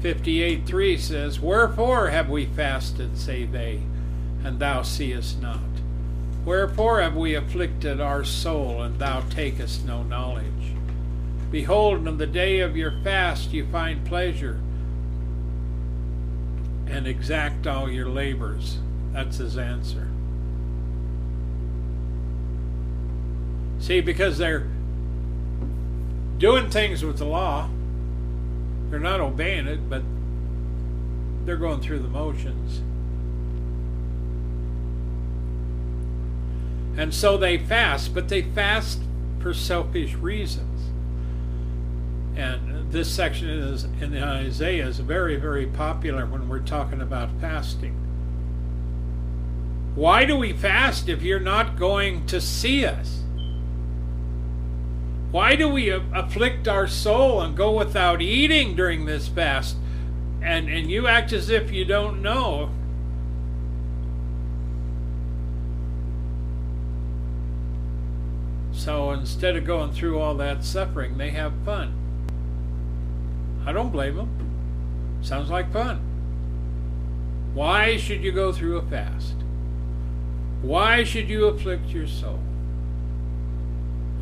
58.3 0.01 0.99
says, 0.99 1.39
Wherefore 1.39 2.09
have 2.09 2.29
we 2.29 2.45
fasted, 2.45 3.17
say 3.17 3.45
they, 3.45 3.81
and 4.43 4.59
thou 4.59 4.81
seest 4.81 5.41
not? 5.41 5.59
Wherefore 6.45 7.01
have 7.01 7.15
we 7.15 7.35
afflicted 7.35 7.99
our 7.99 8.23
soul, 8.23 8.81
and 8.81 8.99
thou 8.99 9.21
takest 9.29 9.85
no 9.85 10.03
knowledge? 10.03 10.73
Behold, 11.51 12.07
in 12.07 12.17
the 12.17 12.27
day 12.27 12.59
of 12.59 12.77
your 12.77 12.93
fast 13.03 13.51
you 13.51 13.65
find 13.71 14.05
pleasure 14.05 14.61
and 16.85 17.07
exact 17.07 17.65
all 17.65 17.89
your 17.89 18.07
labors. 18.07 18.77
That's 19.13 19.37
his 19.37 19.57
answer. 19.57 20.07
See, 23.79 24.01
because 24.01 24.37
they're 24.37 24.67
doing 26.39 26.69
things 26.69 27.03
with 27.03 27.17
the 27.17 27.25
law, 27.25 27.69
they're 28.89 28.99
not 28.99 29.19
obeying 29.19 29.67
it, 29.67 29.89
but 29.89 30.01
they're 31.45 31.57
going 31.57 31.81
through 31.81 31.99
the 31.99 32.07
motions. 32.07 32.81
And 36.97 37.13
so 37.13 37.37
they 37.37 37.57
fast, 37.57 38.13
but 38.13 38.29
they 38.29 38.41
fast 38.41 38.99
for 39.41 39.53
selfish 39.53 40.15
reasons. 40.15 40.91
And 42.35 42.91
this 42.91 43.11
section 43.13 43.49
is 43.49 43.83
in 43.83 44.17
Isaiah 44.17 44.87
is 44.87 44.99
very, 44.99 45.35
very 45.35 45.67
popular 45.67 46.25
when 46.25 46.49
we're 46.49 46.59
talking 46.59 47.01
about 47.01 47.29
fasting. 47.39 47.95
Why 49.95 50.25
do 50.25 50.37
we 50.37 50.53
fast 50.53 51.09
if 51.09 51.21
you're 51.21 51.39
not 51.39 51.77
going 51.77 52.25
to 52.27 52.39
see 52.39 52.85
us? 52.85 53.23
Why 55.31 55.55
do 55.55 55.69
we 55.69 55.89
afflict 55.89 56.67
our 56.67 56.87
soul 56.87 57.41
and 57.41 57.55
go 57.55 57.71
without 57.77 58.21
eating 58.21 58.75
during 58.75 59.05
this 59.05 59.27
fast? 59.27 59.77
And, 60.41 60.69
and 60.69 60.89
you 60.89 61.05
act 61.05 61.33
as 61.33 61.49
if 61.49 61.71
you 61.71 61.85
don't 61.85 62.21
know. 62.21 62.71
So 68.71 69.11
instead 69.11 69.55
of 69.55 69.65
going 69.65 69.91
through 69.91 70.19
all 70.19 70.33
that 70.35 70.63
suffering, 70.63 71.17
they 71.17 71.29
have 71.31 71.53
fun. 71.63 71.93
I 73.67 73.71
don't 73.71 73.91
blame 73.91 74.15
them. 74.15 75.19
Sounds 75.21 75.49
like 75.51 75.71
fun. 75.71 75.99
Why 77.53 77.97
should 77.97 78.23
you 78.23 78.31
go 78.31 78.51
through 78.51 78.77
a 78.77 78.81
fast? 78.83 79.35
Why 80.61 81.03
should 81.03 81.29
you 81.29 81.45
afflict 81.45 81.89
your 81.89 82.07
soul? 82.07 82.39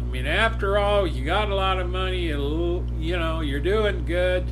I 0.08 0.10
mean, 0.10 0.26
after 0.26 0.78
all, 0.78 1.05
you 1.05 1.26
got 1.26 1.51
a 1.51 1.55
lot 1.55 1.82
of 1.82 1.89
money, 1.89 2.28
you, 2.28 2.38
know, 3.18 3.41
you're 3.41 3.60
doing 3.60 4.05
good. 4.05 4.45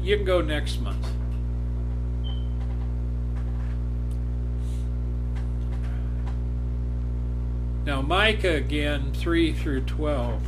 You 0.00 0.16
can 0.16 0.24
go 0.24 0.40
next 0.40 0.80
month. 0.80 1.04
Now, 7.84 8.00
Micah 8.00 8.54
again, 8.54 9.12
3 9.12 9.52
through 9.54 9.80
12. 9.80 10.46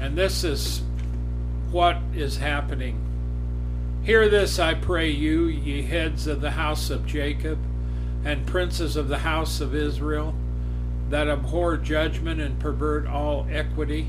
And 0.00 0.16
this 0.16 0.42
is 0.42 0.80
what 1.70 1.98
is 2.14 2.38
happening. 2.38 2.98
Hear 4.04 4.30
this, 4.30 4.58
I 4.58 4.72
pray 4.72 5.10
you, 5.10 5.48
ye 5.48 5.82
heads 5.82 6.26
of 6.26 6.40
the 6.40 6.52
house 6.52 6.88
of 6.88 7.04
Jacob, 7.04 7.58
and 8.24 8.46
princes 8.46 8.96
of 8.96 9.08
the 9.08 9.18
house 9.18 9.60
of 9.60 9.74
Israel, 9.74 10.34
that 11.10 11.28
abhor 11.28 11.76
judgment 11.76 12.40
and 12.40 12.58
pervert 12.58 13.06
all 13.06 13.46
equity. 13.50 14.08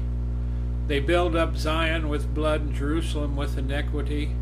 They 0.88 1.00
build 1.00 1.36
up 1.36 1.56
Zion 1.56 2.10
with 2.10 2.34
blood 2.34 2.62
and 2.62 2.74
Jerusalem 2.74 3.36
with 3.36 3.58
iniquity. 3.58 4.36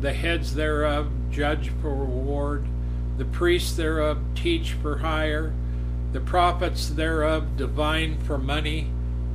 The 0.00 0.12
heads 0.12 0.54
thereof 0.54 1.10
judge 1.30 1.70
for 1.82 1.90
reward, 1.94 2.66
the 3.18 3.24
priests 3.24 3.76
thereof 3.76 4.18
teach 4.34 4.72
for 4.72 4.98
hire 4.98 5.52
the 6.16 6.22
prophets 6.22 6.88
thereof 6.88 7.58
divine 7.58 8.18
for 8.20 8.38
money, 8.38 8.90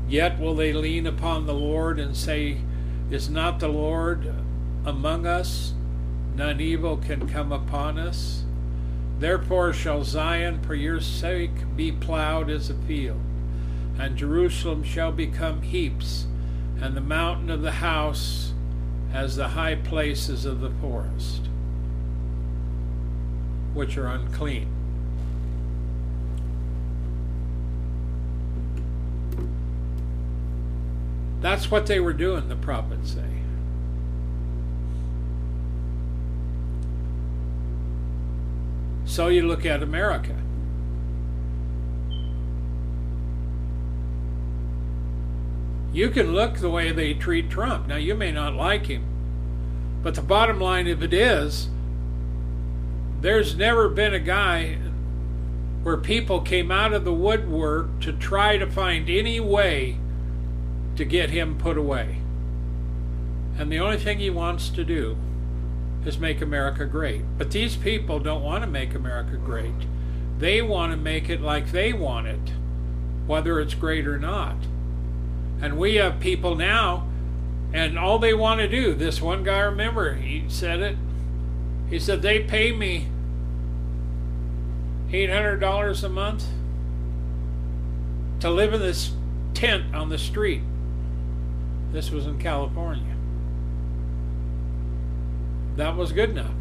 yet 0.08 0.40
will 0.40 0.56
they 0.56 0.74
lean 0.74 1.06
upon 1.06 1.46
the 1.46 1.54
Lord 1.54 2.00
and 2.00 2.18
say, 2.18 2.58
Is 3.12 3.30
not 3.30 3.60
the 3.60 3.68
Lord 3.68 4.34
among 4.84 5.28
us? 5.28 5.76
None 6.36 6.60
evil 6.60 6.98
can 6.98 7.30
come 7.30 7.52
upon 7.52 8.00
us. 8.00 8.46
Therefore 9.22 9.72
shall 9.72 10.04
Zion 10.04 10.64
for 10.64 10.74
your 10.74 11.00
sake 11.00 11.52
be 11.76 11.92
plowed 11.92 12.50
as 12.50 12.72
a 12.72 12.74
field, 12.74 13.22
and 14.00 14.18
Jerusalem 14.18 14.84
shall 14.84 15.12
become 15.12 15.62
heaps, 15.62 16.26
and 16.82 16.98
the 16.98 17.02
mountain 17.02 17.52
of 17.52 17.62
the 17.62 17.74
house 17.74 18.54
as 19.14 19.36
the 19.36 19.50
high 19.50 19.76
places 19.76 20.44
of 20.44 20.60
the 20.60 20.72
forest, 20.72 21.42
which 23.76 23.96
are 23.96 24.08
unclean. 24.08 24.68
That's 31.42 31.70
what 31.70 31.86
they 31.86 32.00
were 32.00 32.14
doing, 32.14 32.50
the 32.50 32.56
prophets 32.56 33.12
say. 33.12 33.41
So 39.12 39.28
you 39.28 39.46
look 39.46 39.66
at 39.66 39.84
America. 39.84 40.34
You 45.92 46.10
can 46.12 46.32
look 46.32 46.60
the 46.60 46.70
way 46.70 46.94
they 46.94 47.14
treat 47.14 47.50
Trump. 47.50 47.88
Now, 47.88 47.98
you 47.98 48.16
may 48.16 48.32
not 48.32 48.54
like 48.54 48.86
him, 48.86 49.04
but 50.02 50.16
the 50.16 50.22
bottom 50.22 50.62
line 50.62 50.88
of 50.88 51.04
it 51.04 51.14
is 51.14 51.68
there's 53.20 53.54
never 53.54 53.90
been 53.90 54.14
a 54.14 54.20
guy 54.20 54.78
where 55.84 55.98
people 55.98 56.40
came 56.40 56.72
out 56.72 56.94
of 56.94 57.04
the 57.04 57.12
woodwork 57.12 58.00
to 58.04 58.14
try 58.14 58.56
to 58.56 58.66
find 58.66 59.10
any 59.10 59.42
way 59.42 59.98
to 60.96 61.04
get 61.04 61.32
him 61.32 61.58
put 61.58 61.78
away. 61.78 62.22
And 63.58 63.70
the 63.70 63.80
only 63.80 63.98
thing 63.98 64.20
he 64.20 64.30
wants 64.30 64.70
to 64.70 64.86
do 64.86 65.18
is 66.06 66.18
make 66.18 66.42
America 66.42 66.86
great. 66.86 67.24
But 67.38 67.52
these 67.52 67.76
people 67.76 68.20
don't 68.20 68.44
want 68.44 68.64
to 68.64 68.70
make 68.70 68.96
America 68.96 69.38
great. 69.38 69.74
They 70.40 70.62
want 70.62 70.92
to 70.92 70.98
make 70.98 71.30
it 71.30 71.42
like 71.42 71.72
they 71.72 71.94
want 71.94 72.28
it, 72.28 72.52
whether 73.28 73.60
it's 73.60 73.76
great 73.76 74.08
or 74.08 74.18
not. 74.18 74.56
And 75.62 75.78
we 75.78 75.96
have 75.96 76.20
people 76.20 76.56
now, 76.56 77.08
and 77.74 78.00
all 78.00 78.18
they 78.18 78.34
want 78.34 78.60
to 78.62 78.68
do, 78.68 78.96
this 78.96 79.22
one 79.22 79.44
guy, 79.44 79.60
remember, 79.60 80.16
he 80.16 80.46
said 80.48 80.80
it. 80.80 80.98
He 81.90 82.00
said, 82.00 82.22
they 82.22 82.40
pay 82.40 82.72
me 82.72 83.08
$800 85.10 86.04
a 86.04 86.10
month 86.10 86.46
to 88.40 88.50
live 88.50 88.74
in 88.74 88.80
this 88.80 89.12
tent 89.54 89.94
on 89.94 90.10
the 90.10 90.18
street. 90.18 90.64
This 91.92 92.10
was 92.10 92.26
in 92.26 92.40
California. 92.40 93.11
That 95.82 95.96
was 95.96 96.12
good 96.12 96.30
enough. 96.30 96.54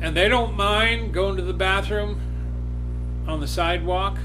And 0.00 0.16
they 0.16 0.26
don't 0.26 0.56
mind 0.56 1.12
going 1.12 1.36
to 1.36 1.42
the 1.42 1.52
bathroom 1.52 2.18
on 3.28 3.40
the 3.40 3.46
sidewalk. 3.46 4.16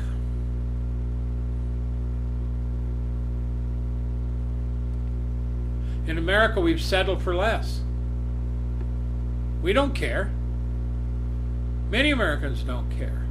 In 6.07 6.17
America, 6.17 6.61
we've 6.61 6.81
settled 6.81 7.21
for 7.21 7.35
less. 7.35 7.81
We 9.61 9.73
don't 9.73 9.93
care. 9.93 10.31
Many 11.89 12.11
Americans 12.11 12.63
don't 12.63 12.89
care. 12.91 13.25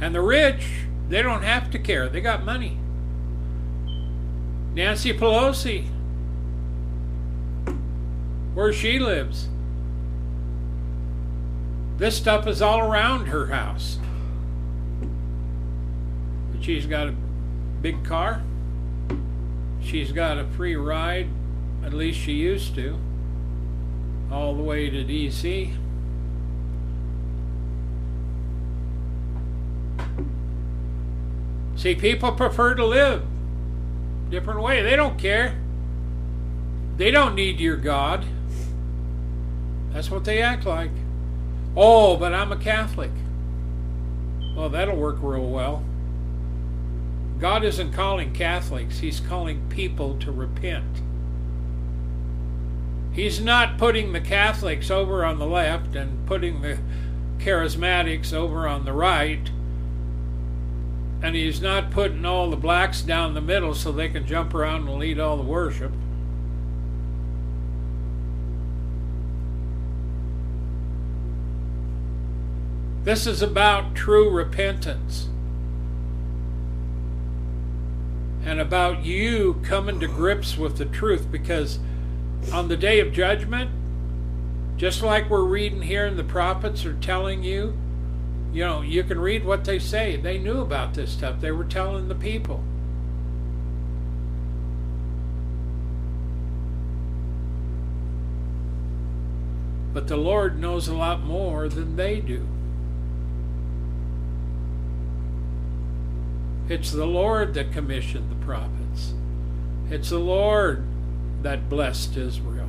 And 0.00 0.12
the 0.16 0.20
rich 0.20 0.66
they 1.08 1.22
don't 1.22 1.44
have 1.44 1.70
to 1.70 1.78
care. 1.78 2.08
They 2.08 2.20
got 2.20 2.44
money. 2.44 2.76
Nancy 4.74 5.12
Pelosi, 5.12 5.86
where 8.60 8.74
she 8.74 8.98
lives, 8.98 9.48
this 11.96 12.14
stuff 12.14 12.46
is 12.46 12.60
all 12.60 12.80
around 12.80 13.28
her 13.28 13.46
house. 13.46 13.98
But 16.52 16.62
she's 16.62 16.84
got 16.84 17.08
a 17.08 17.14
big 17.80 18.04
car. 18.04 18.42
She's 19.80 20.12
got 20.12 20.36
a 20.36 20.44
free 20.44 20.76
ride, 20.76 21.30
at 21.82 21.94
least 21.94 22.20
she 22.20 22.32
used 22.32 22.74
to, 22.74 22.98
all 24.30 24.54
the 24.54 24.62
way 24.62 24.90
to 24.90 25.04
D.C. 25.04 25.72
See, 31.76 31.94
people 31.94 32.32
prefer 32.32 32.74
to 32.74 32.84
live 32.84 33.22
different 34.28 34.60
way. 34.60 34.82
They 34.82 34.96
don't 34.96 35.18
care. 35.18 35.58
They 36.98 37.10
don't 37.10 37.34
need 37.34 37.58
your 37.58 37.78
God. 37.78 38.26
That's 39.92 40.10
what 40.10 40.24
they 40.24 40.40
act 40.40 40.66
like. 40.66 40.90
Oh, 41.76 42.16
but 42.16 42.32
I'm 42.32 42.52
a 42.52 42.56
Catholic. 42.56 43.10
Well, 44.56 44.68
that'll 44.68 44.96
work 44.96 45.18
real 45.20 45.48
well. 45.48 45.84
God 47.38 47.64
isn't 47.64 47.92
calling 47.92 48.32
Catholics, 48.32 48.98
He's 48.98 49.20
calling 49.20 49.68
people 49.68 50.18
to 50.18 50.30
repent. 50.30 51.00
He's 53.12 53.40
not 53.40 53.78
putting 53.78 54.12
the 54.12 54.20
Catholics 54.20 54.90
over 54.90 55.24
on 55.24 55.38
the 55.38 55.46
left 55.46 55.96
and 55.96 56.26
putting 56.26 56.60
the 56.60 56.78
charismatics 57.38 58.32
over 58.32 58.68
on 58.68 58.84
the 58.84 58.92
right, 58.92 59.50
and 61.22 61.34
he's 61.34 61.60
not 61.60 61.90
putting 61.90 62.24
all 62.24 62.50
the 62.50 62.56
blacks 62.56 63.02
down 63.02 63.34
the 63.34 63.40
middle 63.40 63.74
so 63.74 63.90
they 63.90 64.08
can 64.08 64.26
jump 64.26 64.54
around 64.54 64.88
and 64.88 64.98
lead 64.98 65.18
all 65.18 65.36
the 65.36 65.42
worship. 65.42 65.92
This 73.02 73.26
is 73.26 73.40
about 73.40 73.94
true 73.94 74.28
repentance. 74.28 75.28
And 78.44 78.60
about 78.60 79.04
you 79.04 79.60
coming 79.62 80.00
to 80.00 80.06
grips 80.06 80.58
with 80.58 80.76
the 80.76 80.84
truth 80.84 81.30
because 81.30 81.78
on 82.52 82.68
the 82.68 82.76
day 82.76 83.00
of 83.00 83.12
judgment, 83.12 83.70
just 84.76 85.02
like 85.02 85.30
we're 85.30 85.44
reading 85.44 85.82
here 85.82 86.06
and 86.06 86.18
the 86.18 86.24
prophets 86.24 86.84
are 86.84 86.94
telling 86.94 87.42
you, 87.42 87.76
you 88.52 88.64
know, 88.64 88.82
you 88.82 89.02
can 89.04 89.18
read 89.18 89.44
what 89.44 89.64
they 89.64 89.78
say. 89.78 90.16
They 90.16 90.36
knew 90.38 90.60
about 90.60 90.94
this 90.94 91.12
stuff, 91.12 91.40
they 91.40 91.52
were 91.52 91.64
telling 91.64 92.08
the 92.08 92.14
people. 92.14 92.62
But 99.92 100.06
the 100.06 100.16
Lord 100.16 100.60
knows 100.60 100.86
a 100.86 100.94
lot 100.94 101.22
more 101.22 101.68
than 101.68 101.96
they 101.96 102.20
do. 102.20 102.46
It's 106.70 106.92
the 106.92 107.04
Lord 107.04 107.54
that 107.54 107.72
commissioned 107.72 108.30
the 108.30 108.46
prophets. 108.46 109.12
It's 109.90 110.10
the 110.10 110.20
Lord 110.20 110.84
that 111.42 111.68
blessed 111.68 112.16
Israel. 112.16 112.68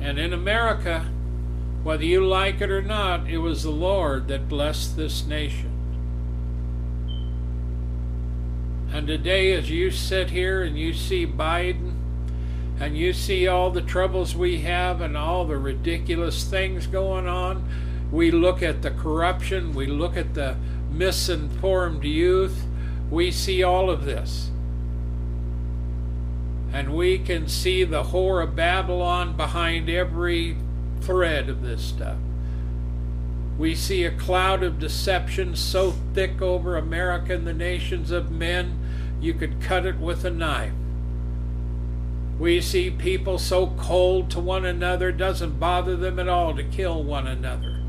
And 0.00 0.16
in 0.16 0.32
America, 0.32 1.06
whether 1.82 2.04
you 2.04 2.24
like 2.24 2.60
it 2.60 2.70
or 2.70 2.82
not, 2.82 3.28
it 3.28 3.38
was 3.38 3.64
the 3.64 3.70
Lord 3.70 4.28
that 4.28 4.48
blessed 4.48 4.96
this 4.96 5.26
nation. 5.26 5.72
And 8.92 9.08
today, 9.08 9.54
as 9.54 9.68
you 9.68 9.90
sit 9.90 10.30
here 10.30 10.62
and 10.62 10.78
you 10.78 10.94
see 10.94 11.26
Biden, 11.26 11.94
and 12.78 12.96
you 12.96 13.12
see 13.12 13.48
all 13.48 13.72
the 13.72 13.82
troubles 13.82 14.36
we 14.36 14.60
have 14.60 15.00
and 15.00 15.16
all 15.16 15.44
the 15.44 15.58
ridiculous 15.58 16.44
things 16.44 16.86
going 16.86 17.26
on, 17.26 17.68
we 18.10 18.30
look 18.30 18.62
at 18.62 18.82
the 18.82 18.90
corruption, 18.90 19.72
we 19.72 19.86
look 19.86 20.16
at 20.16 20.34
the 20.34 20.56
misinformed 20.90 22.04
youth, 22.04 22.66
we 23.10 23.30
see 23.30 23.62
all 23.62 23.90
of 23.90 24.04
this. 24.04 24.50
And 26.72 26.94
we 26.94 27.18
can 27.18 27.48
see 27.48 27.84
the 27.84 28.04
whore 28.04 28.42
of 28.42 28.54
Babylon 28.54 29.36
behind 29.36 29.88
every 29.88 30.56
thread 31.00 31.48
of 31.48 31.62
this 31.62 31.82
stuff. 31.82 32.18
We 33.58 33.74
see 33.74 34.04
a 34.04 34.10
cloud 34.10 34.62
of 34.62 34.78
deception 34.78 35.54
so 35.54 35.92
thick 36.14 36.40
over 36.40 36.76
America 36.76 37.34
and 37.34 37.46
the 37.46 37.52
nations 37.52 38.10
of 38.10 38.30
men, 38.30 38.78
you 39.20 39.34
could 39.34 39.60
cut 39.60 39.84
it 39.84 39.98
with 39.98 40.24
a 40.24 40.30
knife. 40.30 40.72
We 42.38 42.62
see 42.62 42.90
people 42.90 43.36
so 43.36 43.74
cold 43.78 44.30
to 44.30 44.40
one 44.40 44.64
another, 44.64 45.10
it 45.10 45.18
doesn't 45.18 45.60
bother 45.60 45.94
them 45.94 46.18
at 46.18 46.28
all 46.28 46.56
to 46.56 46.64
kill 46.64 47.02
one 47.02 47.26
another. 47.26 47.79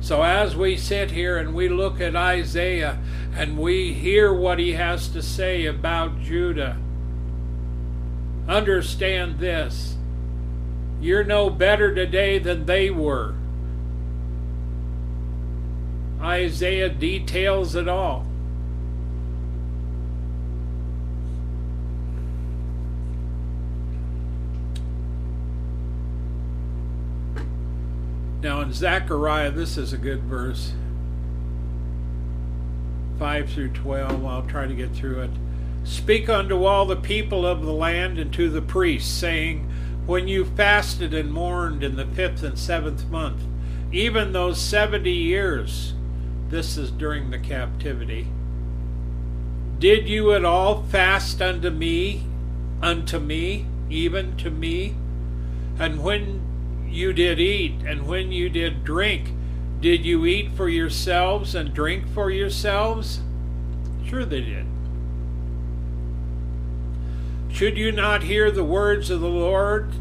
So 0.00 0.22
as 0.22 0.54
we 0.54 0.76
sit 0.76 1.10
here 1.10 1.36
and 1.36 1.54
we 1.54 1.68
look 1.68 2.00
at 2.00 2.14
Isaiah 2.14 2.98
and 3.34 3.58
we 3.58 3.92
hear 3.92 4.32
what 4.32 4.58
he 4.58 4.72
has 4.72 5.08
to 5.08 5.22
say 5.22 5.66
about 5.66 6.20
Judah, 6.20 6.76
understand 8.48 9.38
this. 9.38 9.96
You're 11.00 11.24
no 11.24 11.50
better 11.50 11.94
today 11.94 12.38
than 12.38 12.66
they 12.66 12.90
were. 12.90 13.34
Isaiah 16.20 16.88
details 16.88 17.74
it 17.74 17.88
all. 17.88 18.27
In 28.68 28.74
Zechariah, 28.74 29.50
this 29.50 29.78
is 29.78 29.94
a 29.94 29.96
good 29.96 30.24
verse. 30.24 30.74
5 33.18 33.48
through 33.48 33.70
12. 33.70 34.26
I'll 34.26 34.42
try 34.42 34.66
to 34.66 34.74
get 34.74 34.92
through 34.94 35.22
it. 35.22 35.30
Speak 35.84 36.28
unto 36.28 36.64
all 36.64 36.84
the 36.84 36.94
people 36.94 37.46
of 37.46 37.64
the 37.64 37.72
land 37.72 38.18
and 38.18 38.30
to 38.34 38.50
the 38.50 38.60
priests, 38.60 39.10
saying, 39.10 39.72
When 40.04 40.28
you 40.28 40.44
fasted 40.44 41.14
and 41.14 41.32
mourned 41.32 41.82
in 41.82 41.96
the 41.96 42.04
fifth 42.04 42.42
and 42.42 42.58
seventh 42.58 43.08
month, 43.08 43.42
even 43.90 44.34
those 44.34 44.60
seventy 44.60 45.14
years, 45.14 45.94
this 46.50 46.76
is 46.76 46.90
during 46.90 47.30
the 47.30 47.38
captivity, 47.38 48.28
did 49.78 50.10
you 50.10 50.34
at 50.34 50.44
all 50.44 50.82
fast 50.82 51.40
unto 51.40 51.70
me, 51.70 52.26
unto 52.82 53.18
me, 53.18 53.64
even 53.88 54.36
to 54.36 54.50
me? 54.50 54.94
And 55.78 56.02
when 56.02 56.47
you 56.90 57.12
did 57.12 57.38
eat, 57.38 57.82
and 57.86 58.06
when 58.06 58.32
you 58.32 58.48
did 58.48 58.84
drink, 58.84 59.32
did 59.80 60.04
you 60.04 60.26
eat 60.26 60.52
for 60.52 60.68
yourselves 60.68 61.54
and 61.54 61.72
drink 61.72 62.08
for 62.08 62.30
yourselves? 62.30 63.20
Sure, 64.04 64.24
they 64.24 64.40
did. 64.40 64.66
Should 67.50 67.78
you 67.78 67.92
not 67.92 68.24
hear 68.24 68.50
the 68.50 68.64
words 68.64 69.10
of 69.10 69.20
the 69.20 69.28
Lord, 69.28 69.92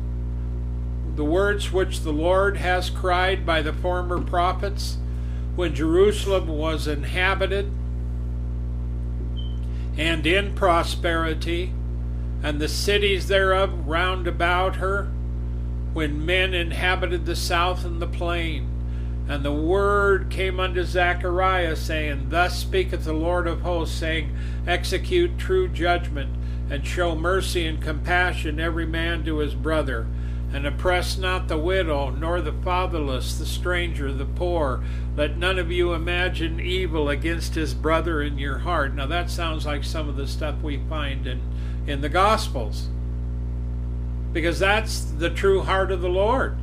the 1.16 1.24
words 1.24 1.72
which 1.72 2.02
the 2.02 2.12
Lord 2.12 2.58
has 2.58 2.90
cried 2.90 3.46
by 3.46 3.62
the 3.62 3.74
former 3.74 4.22
prophets, 4.22 4.98
when 5.56 5.74
Jerusalem 5.74 6.48
was 6.48 6.88
inhabited 6.88 7.72
and 9.98 10.28
in 10.28 10.54
prosperity, 10.54 11.74
and 12.44 12.60
the 12.60 12.68
cities 12.68 13.28
thereof 13.28 13.88
round 13.88 14.28
about 14.28 14.76
her? 14.76 15.12
When 15.98 16.24
men 16.24 16.54
inhabited 16.54 17.26
the 17.26 17.36
south 17.36 17.84
and 17.84 18.00
the 18.00 18.06
plain. 18.06 18.70
And 19.28 19.44
the 19.44 19.52
word 19.52 20.30
came 20.30 20.60
unto 20.60 20.84
Zechariah, 20.84 21.76
saying, 21.76 22.30
Thus 22.30 22.60
speaketh 22.60 23.04
the 23.04 23.14
Lord 23.14 23.48
of 23.48 23.62
hosts, 23.62 23.98
saying, 23.98 24.38
Execute 24.68 25.40
true 25.40 25.68
judgment, 25.68 26.30
and 26.70 26.86
show 26.86 27.16
mercy 27.16 27.66
and 27.66 27.82
compassion 27.82 28.60
every 28.60 28.86
man 28.86 29.26
to 29.26 29.40
his 29.40 29.56
brother, 29.56 30.06
and 30.54 30.68
oppress 30.68 31.18
not 31.18 31.48
the 31.48 31.58
widow, 31.58 32.12
nor 32.12 32.42
the 32.42 32.54
fatherless, 32.54 33.40
the 33.40 33.48
stranger, 33.48 34.14
the 34.14 34.24
poor. 34.24 34.84
Let 35.16 35.36
none 35.36 35.58
of 35.58 35.72
you 35.72 35.94
imagine 35.94 36.60
evil 36.60 37.10
against 37.10 37.56
his 37.56 37.74
brother 37.74 38.22
in 38.22 38.38
your 38.38 38.60
heart. 38.60 38.94
Now 38.94 39.08
that 39.08 39.32
sounds 39.32 39.66
like 39.66 39.84
some 39.84 40.08
of 40.08 40.16
the 40.16 40.28
stuff 40.28 40.62
we 40.62 40.78
find 40.88 41.26
in, 41.26 41.42
in 41.88 42.02
the 42.02 42.10
Gospels 42.10 42.90
because 44.38 44.60
that's 44.60 45.00
the 45.02 45.32
true 45.32 45.64
heart 45.64 45.92
of 45.92 46.00
the 46.00 46.08
Lord. 46.08 46.56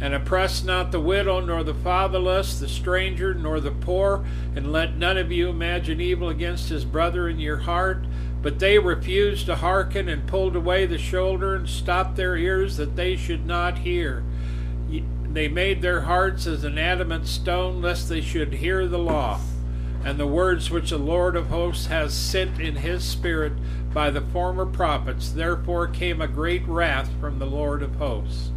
And 0.00 0.14
oppress 0.14 0.64
not 0.64 0.90
the 0.90 1.00
widow, 1.00 1.40
nor 1.40 1.62
the 1.62 1.74
fatherless, 1.74 2.58
the 2.58 2.66
stranger, 2.66 3.34
nor 3.34 3.60
the 3.60 3.72
poor, 3.72 4.24
and 4.56 4.72
let 4.72 4.96
none 4.96 5.18
of 5.18 5.30
you 5.30 5.50
imagine 5.50 6.00
evil 6.00 6.30
against 6.30 6.70
his 6.70 6.86
brother 6.86 7.28
in 7.28 7.38
your 7.38 7.58
heart. 7.58 8.06
But 8.40 8.58
they 8.58 8.78
refused 8.78 9.44
to 9.46 9.56
hearken, 9.56 10.08
and 10.08 10.26
pulled 10.26 10.56
away 10.56 10.86
the 10.86 10.96
shoulder, 10.96 11.54
and 11.54 11.68
stopped 11.68 12.16
their 12.16 12.38
ears 12.38 12.78
that 12.78 12.96
they 12.96 13.16
should 13.16 13.44
not 13.44 13.80
hear. 13.80 14.24
They 15.30 15.48
made 15.48 15.82
their 15.82 16.00
hearts 16.00 16.46
as 16.46 16.64
an 16.64 16.78
adamant 16.78 17.26
stone, 17.26 17.82
lest 17.82 18.08
they 18.08 18.22
should 18.22 18.54
hear 18.54 18.86
the 18.86 18.98
law 18.98 19.40
and 20.04 20.20
the 20.20 20.26
words 20.26 20.70
which 20.70 20.90
the 20.90 20.98
Lord 20.98 21.34
of 21.34 21.46
hosts 21.46 21.86
has 21.86 22.12
sent 22.12 22.60
in 22.60 22.76
his 22.76 23.02
spirit 23.02 23.54
by 23.94 24.10
the 24.10 24.20
former 24.20 24.66
prophets. 24.66 25.30
Therefore 25.32 25.86
came 25.86 26.20
a 26.20 26.28
great 26.28 26.66
wrath 26.66 27.08
from 27.20 27.38
the 27.38 27.46
Lord 27.46 27.82
of 27.82 27.96
hosts. 27.96 28.50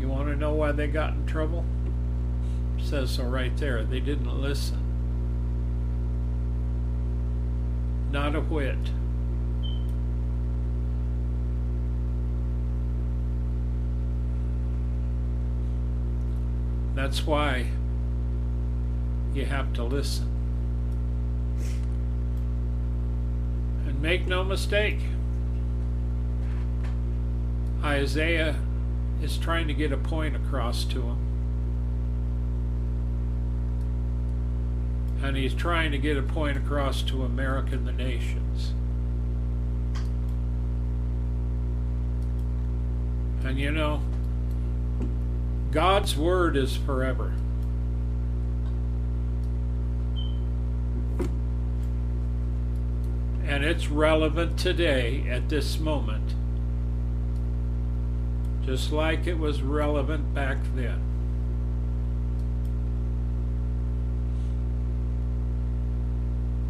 You 0.00 0.08
want 0.08 0.28
to 0.28 0.36
know 0.36 0.54
why 0.54 0.72
they 0.72 0.86
got 0.86 1.12
in 1.12 1.26
trouble? 1.26 1.64
It 2.78 2.84
says 2.84 3.10
so 3.10 3.24
right 3.24 3.54
there. 3.58 3.84
They 3.84 4.00
didn't 4.00 4.40
listen. 4.40 4.82
Not 8.10 8.34
a 8.34 8.40
whit. 8.40 8.78
That's 16.94 17.26
why 17.26 17.66
you 19.36 19.44
have 19.44 19.72
to 19.74 19.84
listen. 19.84 20.26
And 23.86 24.00
make 24.00 24.26
no 24.26 24.42
mistake, 24.42 24.98
Isaiah 27.84 28.56
is 29.22 29.36
trying 29.36 29.68
to 29.68 29.74
get 29.74 29.92
a 29.92 29.98
point 29.98 30.34
across 30.34 30.84
to 30.84 31.02
him. 31.02 31.18
And 35.22 35.36
he's 35.36 35.54
trying 35.54 35.92
to 35.92 35.98
get 35.98 36.16
a 36.16 36.22
point 36.22 36.56
across 36.56 37.02
to 37.02 37.22
America 37.22 37.74
and 37.74 37.86
the 37.86 37.92
nations. 37.92 38.72
And 43.44 43.58
you 43.58 43.70
know, 43.70 44.00
God's 45.70 46.16
word 46.16 46.56
is 46.56 46.76
forever. 46.76 47.34
And 53.56 53.64
it's 53.64 53.88
relevant 53.88 54.58
today 54.58 55.24
at 55.30 55.48
this 55.48 55.78
moment, 55.78 56.34
just 58.66 58.92
like 58.92 59.26
it 59.26 59.38
was 59.38 59.62
relevant 59.62 60.34
back 60.34 60.58
then. 60.74 61.00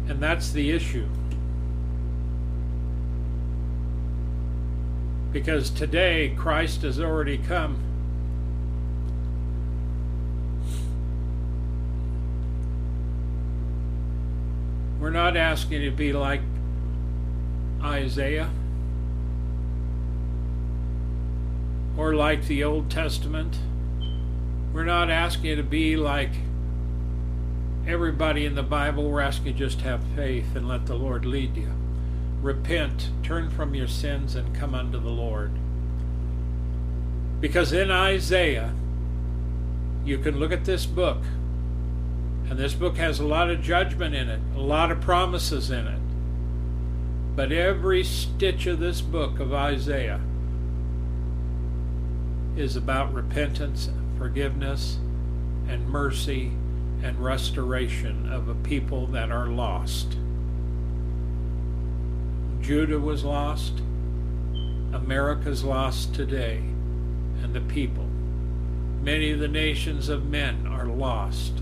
And 0.07 0.23
that's 0.23 0.53
the 0.53 0.71
issue. 0.71 1.09
Because 5.33 5.69
today 5.69 6.33
Christ 6.37 6.83
has 6.83 7.01
already 7.01 7.37
come. 7.37 7.83
We're 15.01 15.09
not 15.09 15.35
asking 15.35 15.81
to 15.81 15.91
be 15.91 16.13
like 16.13 16.39
Isaiah 17.81 18.49
or 21.97 22.13
like 22.13 22.45
the 22.45 22.63
Old 22.63 22.91
Testament. 22.91 23.57
We're 24.71 24.85
not 24.85 25.09
asking 25.09 25.45
you 25.45 25.55
to 25.55 25.63
be 25.63 25.97
like 25.97 26.31
everybody 27.87 28.45
in 28.45 28.55
the 28.55 28.63
Bible. 28.63 29.09
We're 29.09 29.21
asking 29.21 29.47
you 29.47 29.53
just 29.53 29.81
have 29.81 30.03
faith 30.15 30.55
and 30.55 30.67
let 30.67 30.85
the 30.85 30.95
Lord 30.95 31.25
lead 31.25 31.57
you. 31.57 31.71
Repent, 32.41 33.09
turn 33.23 33.49
from 33.49 33.73
your 33.73 33.87
sins, 33.87 34.35
and 34.35 34.55
come 34.55 34.75
unto 34.75 34.99
the 34.99 35.09
Lord. 35.09 35.51
Because 37.39 37.73
in 37.73 37.89
Isaiah, 37.89 38.73
you 40.05 40.19
can 40.19 40.39
look 40.39 40.51
at 40.51 40.65
this 40.65 40.85
book, 40.85 41.23
and 42.49 42.59
this 42.59 42.73
book 42.73 42.97
has 42.97 43.19
a 43.19 43.25
lot 43.25 43.49
of 43.49 43.61
judgment 43.61 44.13
in 44.13 44.29
it, 44.29 44.39
a 44.55 44.59
lot 44.59 44.91
of 44.91 45.01
promises 45.01 45.71
in 45.71 45.87
it. 45.87 45.99
But 47.37 47.51
every 47.51 48.03
stitch 48.03 48.65
of 48.65 48.79
this 48.79 48.99
book 48.99 49.39
of 49.39 49.53
Isaiah 49.53 50.21
is 52.55 52.75
about 52.75 53.13
repentance, 53.13 53.91
forgiveness, 54.17 54.97
and 55.67 55.87
mercy 55.87 56.47
and 57.03 57.23
restoration 57.23 58.33
of 58.33 58.47
a 58.47 58.55
people 58.55 59.05
that 59.07 59.29
are 59.29 59.45
lost. 59.45 60.17
Judah 62.59 62.99
was 62.99 63.23
lost, 63.23 63.81
America's 64.91 65.63
lost 65.63 66.15
today, 66.15 66.57
and 67.43 67.53
the 67.53 67.61
people. 67.61 68.07
Many 69.03 69.29
of 69.29 69.37
the 69.37 69.47
nations 69.47 70.09
of 70.09 70.25
men 70.25 70.65
are 70.65 70.87
lost. 70.87 71.53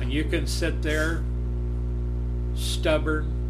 And 0.00 0.12
you 0.12 0.22
can 0.22 0.46
sit 0.46 0.82
there 0.82 1.24
stubborn, 2.54 3.41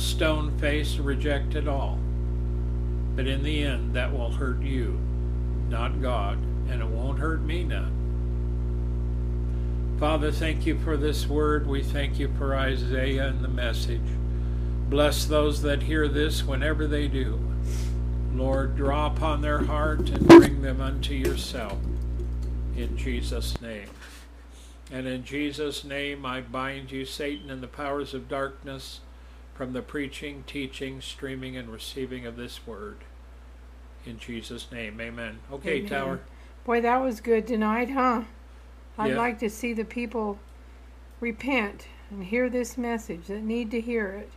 stone 0.00 0.56
face, 0.58 0.96
reject 0.96 1.54
it 1.54 1.68
all. 1.68 1.98
But 3.14 3.26
in 3.26 3.42
the 3.42 3.62
end, 3.62 3.94
that 3.94 4.12
will 4.12 4.32
hurt 4.32 4.62
you, 4.62 4.98
not 5.68 6.00
God, 6.00 6.38
and 6.68 6.80
it 6.80 6.86
won't 6.86 7.18
hurt 7.18 7.42
me 7.42 7.64
none. 7.64 7.96
Father, 10.00 10.32
thank 10.32 10.64
you 10.64 10.78
for 10.78 10.96
this 10.96 11.26
word. 11.26 11.66
We 11.66 11.82
thank 11.82 12.18
you 12.18 12.30
for 12.38 12.56
Isaiah 12.56 13.28
and 13.28 13.44
the 13.44 13.48
message. 13.48 14.00
Bless 14.88 15.26
those 15.26 15.60
that 15.62 15.82
hear 15.82 16.08
this 16.08 16.42
whenever 16.42 16.86
they 16.86 17.06
do. 17.06 17.38
Lord, 18.34 18.76
draw 18.76 19.08
upon 19.08 19.42
their 19.42 19.64
heart 19.64 20.08
and 20.08 20.26
bring 20.26 20.62
them 20.62 20.80
unto 20.80 21.12
yourself. 21.12 21.76
In 22.76 22.96
Jesus' 22.96 23.60
name. 23.60 23.90
And 24.90 25.06
in 25.06 25.24
Jesus' 25.24 25.84
name, 25.84 26.24
I 26.24 26.40
bind 26.40 26.90
you, 26.90 27.04
Satan, 27.04 27.50
and 27.50 27.62
the 27.62 27.68
powers 27.68 28.14
of 28.14 28.28
darkness 28.28 29.00
from 29.60 29.74
the 29.74 29.82
preaching, 29.82 30.42
teaching, 30.46 31.02
streaming, 31.02 31.54
and 31.54 31.68
receiving 31.68 32.24
of 32.24 32.34
this 32.34 32.66
word. 32.66 32.96
In 34.06 34.18
Jesus' 34.18 34.72
name, 34.72 34.98
amen. 34.98 35.40
Okay, 35.52 35.80
Amen. 35.80 35.90
Tower. 35.90 36.20
Boy, 36.64 36.80
that 36.80 37.02
was 37.02 37.20
good 37.20 37.46
tonight, 37.46 37.90
huh? 37.90 38.22
I'd 38.96 39.10
Yeah. 39.10 39.18
like 39.18 39.38
to 39.40 39.50
see 39.50 39.74
the 39.74 39.84
people 39.84 40.38
repent 41.20 41.88
and 42.10 42.24
hear 42.24 42.48
this 42.48 42.78
message 42.78 43.26
that 43.26 43.42
need 43.42 43.70
to 43.72 43.82
hear 43.82 44.08
it. 44.08 44.30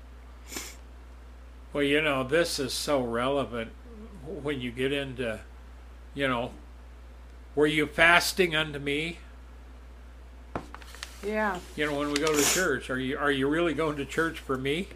Well, 1.71 1.85
you 1.85 2.01
know, 2.01 2.25
this 2.25 2.59
is 2.59 2.73
so 2.73 3.01
relevant 3.01 3.71
when 4.25 4.59
you 4.59 4.71
get 4.71 4.91
into, 4.91 5.39
you 6.13 6.27
know, 6.27 6.51
were 7.55 7.67
you 7.67 7.87
fasting 7.87 8.57
unto 8.57 8.77
me? 8.77 9.19
Yeah. 11.25 11.61
You 11.77 11.85
know, 11.85 11.97
when 11.97 12.11
we 12.11 12.19
go 12.19 12.35
to 12.35 12.43
church, 12.43 12.89
are 12.89 12.99
you 12.99 13.17
are 13.17 13.31
you 13.31 13.47
really 13.47 13.73
going 13.73 13.95
to 13.95 14.05
church 14.05 14.39
for 14.39 14.57
me, 14.57 14.89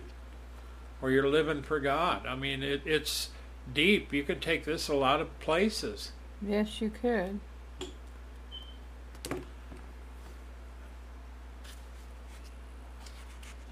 or 1.02 1.12
you're 1.12 1.28
living 1.28 1.62
for 1.62 1.80
God? 1.80 2.26
I 2.26 2.36
mean, 2.36 2.64
it, 2.64 2.82
it's 2.86 3.30
deep. 3.74 4.14
You 4.14 4.24
can 4.24 4.40
take 4.40 4.66
this 4.66 4.88
a 4.88 4.96
lot 4.96 5.22
of 5.22 5.40
places. 5.40 6.12
Yes, 6.42 6.82
you 6.82 6.90
could. 6.90 7.40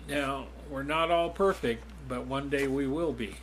Now, 0.08 0.48
we're 0.70 0.84
not 0.84 1.10
all 1.10 1.30
perfect, 1.30 1.84
but 2.08 2.28
one 2.28 2.50
day 2.50 2.68
we 2.68 2.88
will 2.88 3.14
be. 3.14 3.38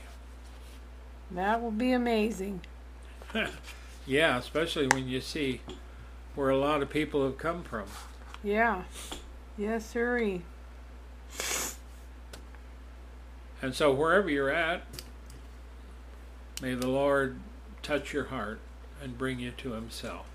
That 1.30 1.60
will 1.60 1.70
be 1.70 1.92
amazing. 1.92 2.60
Yeah, 4.04 4.36
especially 4.36 4.88
when 4.88 5.08
you 5.08 5.20
see 5.20 5.60
where 6.34 6.50
a 6.50 6.58
lot 6.58 6.82
of 6.82 6.90
people 6.90 7.24
have 7.24 7.38
come 7.38 7.62
from. 7.62 7.84
Yeah. 8.42 8.82
Yes, 9.56 9.86
sirree. 9.86 10.42
And 13.62 13.74
so, 13.74 13.92
wherever 13.92 14.28
you're 14.28 14.50
at, 14.50 14.82
may 16.60 16.74
the 16.74 16.88
Lord 16.88 17.38
touch 17.82 18.12
your 18.12 18.24
heart 18.24 18.58
and 19.00 19.16
bring 19.16 19.38
you 19.38 19.52
to 19.52 19.72
Himself. 19.72 20.26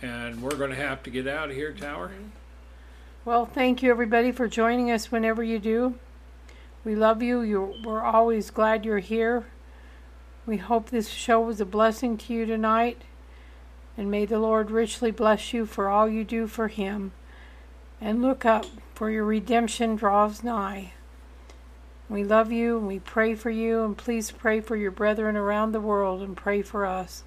And 0.00 0.42
we're 0.42 0.56
going 0.56 0.70
to 0.70 0.76
have 0.76 1.02
to 1.04 1.10
get 1.10 1.26
out 1.26 1.50
of 1.50 1.56
here, 1.56 1.72
Tower. 1.72 2.08
Mm-hmm. 2.08 2.28
Well, 3.24 3.46
thank 3.46 3.82
you 3.82 3.90
everybody 3.90 4.32
for 4.32 4.48
joining 4.48 4.90
us 4.90 5.10
whenever 5.10 5.42
you 5.42 5.58
do. 5.58 5.94
We 6.84 6.94
love 6.94 7.22
you. 7.22 7.40
You're, 7.40 7.72
we're 7.82 8.02
always 8.02 8.50
glad 8.50 8.84
you're 8.84 8.98
here. 8.98 9.46
We 10.44 10.58
hope 10.58 10.90
this 10.90 11.08
show 11.08 11.40
was 11.40 11.58
a 11.58 11.64
blessing 11.64 12.18
to 12.18 12.34
you 12.34 12.44
tonight. 12.44 13.00
And 13.96 14.10
may 14.10 14.26
the 14.26 14.38
Lord 14.38 14.70
richly 14.70 15.10
bless 15.10 15.54
you 15.54 15.64
for 15.64 15.88
all 15.88 16.06
you 16.06 16.24
do 16.24 16.46
for 16.46 16.68
Him. 16.68 17.12
And 17.98 18.20
look 18.20 18.44
up, 18.44 18.66
for 18.94 19.10
your 19.10 19.24
redemption 19.24 19.96
draws 19.96 20.42
nigh. 20.42 20.92
We 22.08 22.22
love 22.22 22.52
you 22.52 22.78
and 22.78 22.86
we 22.86 22.98
pray 22.98 23.34
for 23.34 23.50
you. 23.50 23.82
And 23.84 23.96
please 23.96 24.30
pray 24.30 24.60
for 24.60 24.76
your 24.76 24.90
brethren 24.90 25.36
around 25.36 25.72
the 25.72 25.80
world 25.80 26.22
and 26.22 26.36
pray 26.36 26.62
for 26.62 26.86
us. 26.86 27.24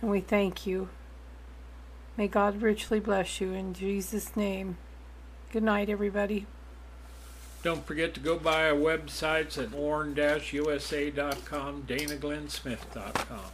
And 0.00 0.10
we 0.10 0.20
thank 0.20 0.66
you. 0.66 0.88
May 2.16 2.28
God 2.28 2.62
richly 2.62 3.00
bless 3.00 3.40
you 3.40 3.52
in 3.52 3.74
Jesus' 3.74 4.36
name. 4.36 4.76
Good 5.52 5.62
night, 5.62 5.88
everybody. 5.88 6.46
Don't 7.62 7.84
forget 7.84 8.14
to 8.14 8.20
go 8.20 8.38
by 8.38 8.70
our 8.70 8.76
websites 8.76 9.62
at 9.62 9.72
warn-usa.com, 9.72 10.22
danaglennsmith.com. 11.82 13.50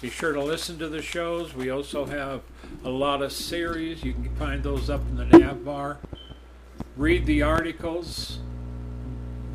Be 0.00 0.10
sure 0.10 0.32
to 0.32 0.42
listen 0.42 0.78
to 0.78 0.88
the 0.88 1.02
shows. 1.02 1.54
We 1.54 1.70
also 1.70 2.04
have 2.04 2.42
a 2.84 2.90
lot 2.90 3.22
of 3.22 3.32
series. 3.32 4.04
You 4.04 4.12
can 4.12 4.34
find 4.36 4.62
those 4.62 4.90
up 4.90 5.00
in 5.08 5.16
the 5.16 5.24
nav 5.24 5.64
bar. 5.64 5.98
Read 6.96 7.26
the 7.26 7.42
articles. 7.42 8.38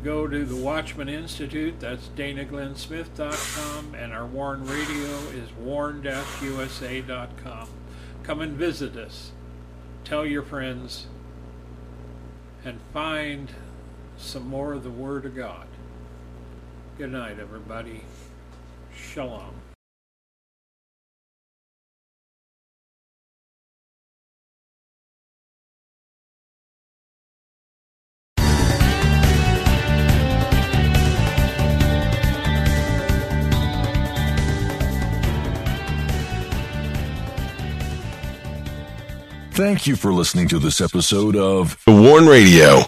Go 0.04 0.26
to 0.26 0.44
the 0.44 0.56
Watchman 0.56 1.08
Institute. 1.08 1.80
That's 1.80 2.08
danaglennsmith.com. 2.08 3.94
And 3.94 4.12
our 4.12 4.26
Warn 4.26 4.66
Radio 4.66 5.16
is 5.34 5.50
warn-usa.com. 5.52 6.08
Come 8.22 8.40
and 8.42 8.52
visit 8.52 8.94
us. 8.96 9.32
Tell 10.04 10.26
your 10.26 10.42
friends 10.42 11.06
and 12.64 12.78
find 12.92 13.50
some 14.18 14.46
more 14.46 14.74
of 14.74 14.84
the 14.84 14.90
Word 14.90 15.24
of 15.24 15.34
God. 15.34 15.66
Good 16.98 17.12
night, 17.12 17.38
everybody. 17.38 18.02
Shalom. 18.94 19.59
Thank 39.60 39.86
you 39.86 39.94
for 39.94 40.10
listening 40.10 40.48
to 40.48 40.58
this 40.58 40.80
episode 40.80 41.36
of 41.36 41.76
The 41.84 41.92
Warn 41.92 42.24
Radio. 42.24 42.78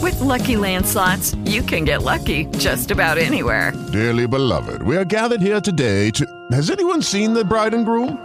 With 0.00 0.20
Lucky 0.20 0.56
Land 0.56 0.86
slots, 0.86 1.34
you 1.44 1.62
can 1.62 1.84
get 1.84 2.02
lucky 2.02 2.44
just 2.58 2.92
about 2.92 3.18
anywhere. 3.18 3.72
Dearly 3.92 4.28
beloved, 4.28 4.82
we 4.84 4.96
are 4.96 5.04
gathered 5.04 5.40
here 5.40 5.60
today 5.60 6.12
to. 6.12 6.24
Has 6.52 6.70
anyone 6.70 7.02
seen 7.02 7.34
the 7.34 7.44
bride 7.44 7.74
and 7.74 7.84
groom? 7.84 8.24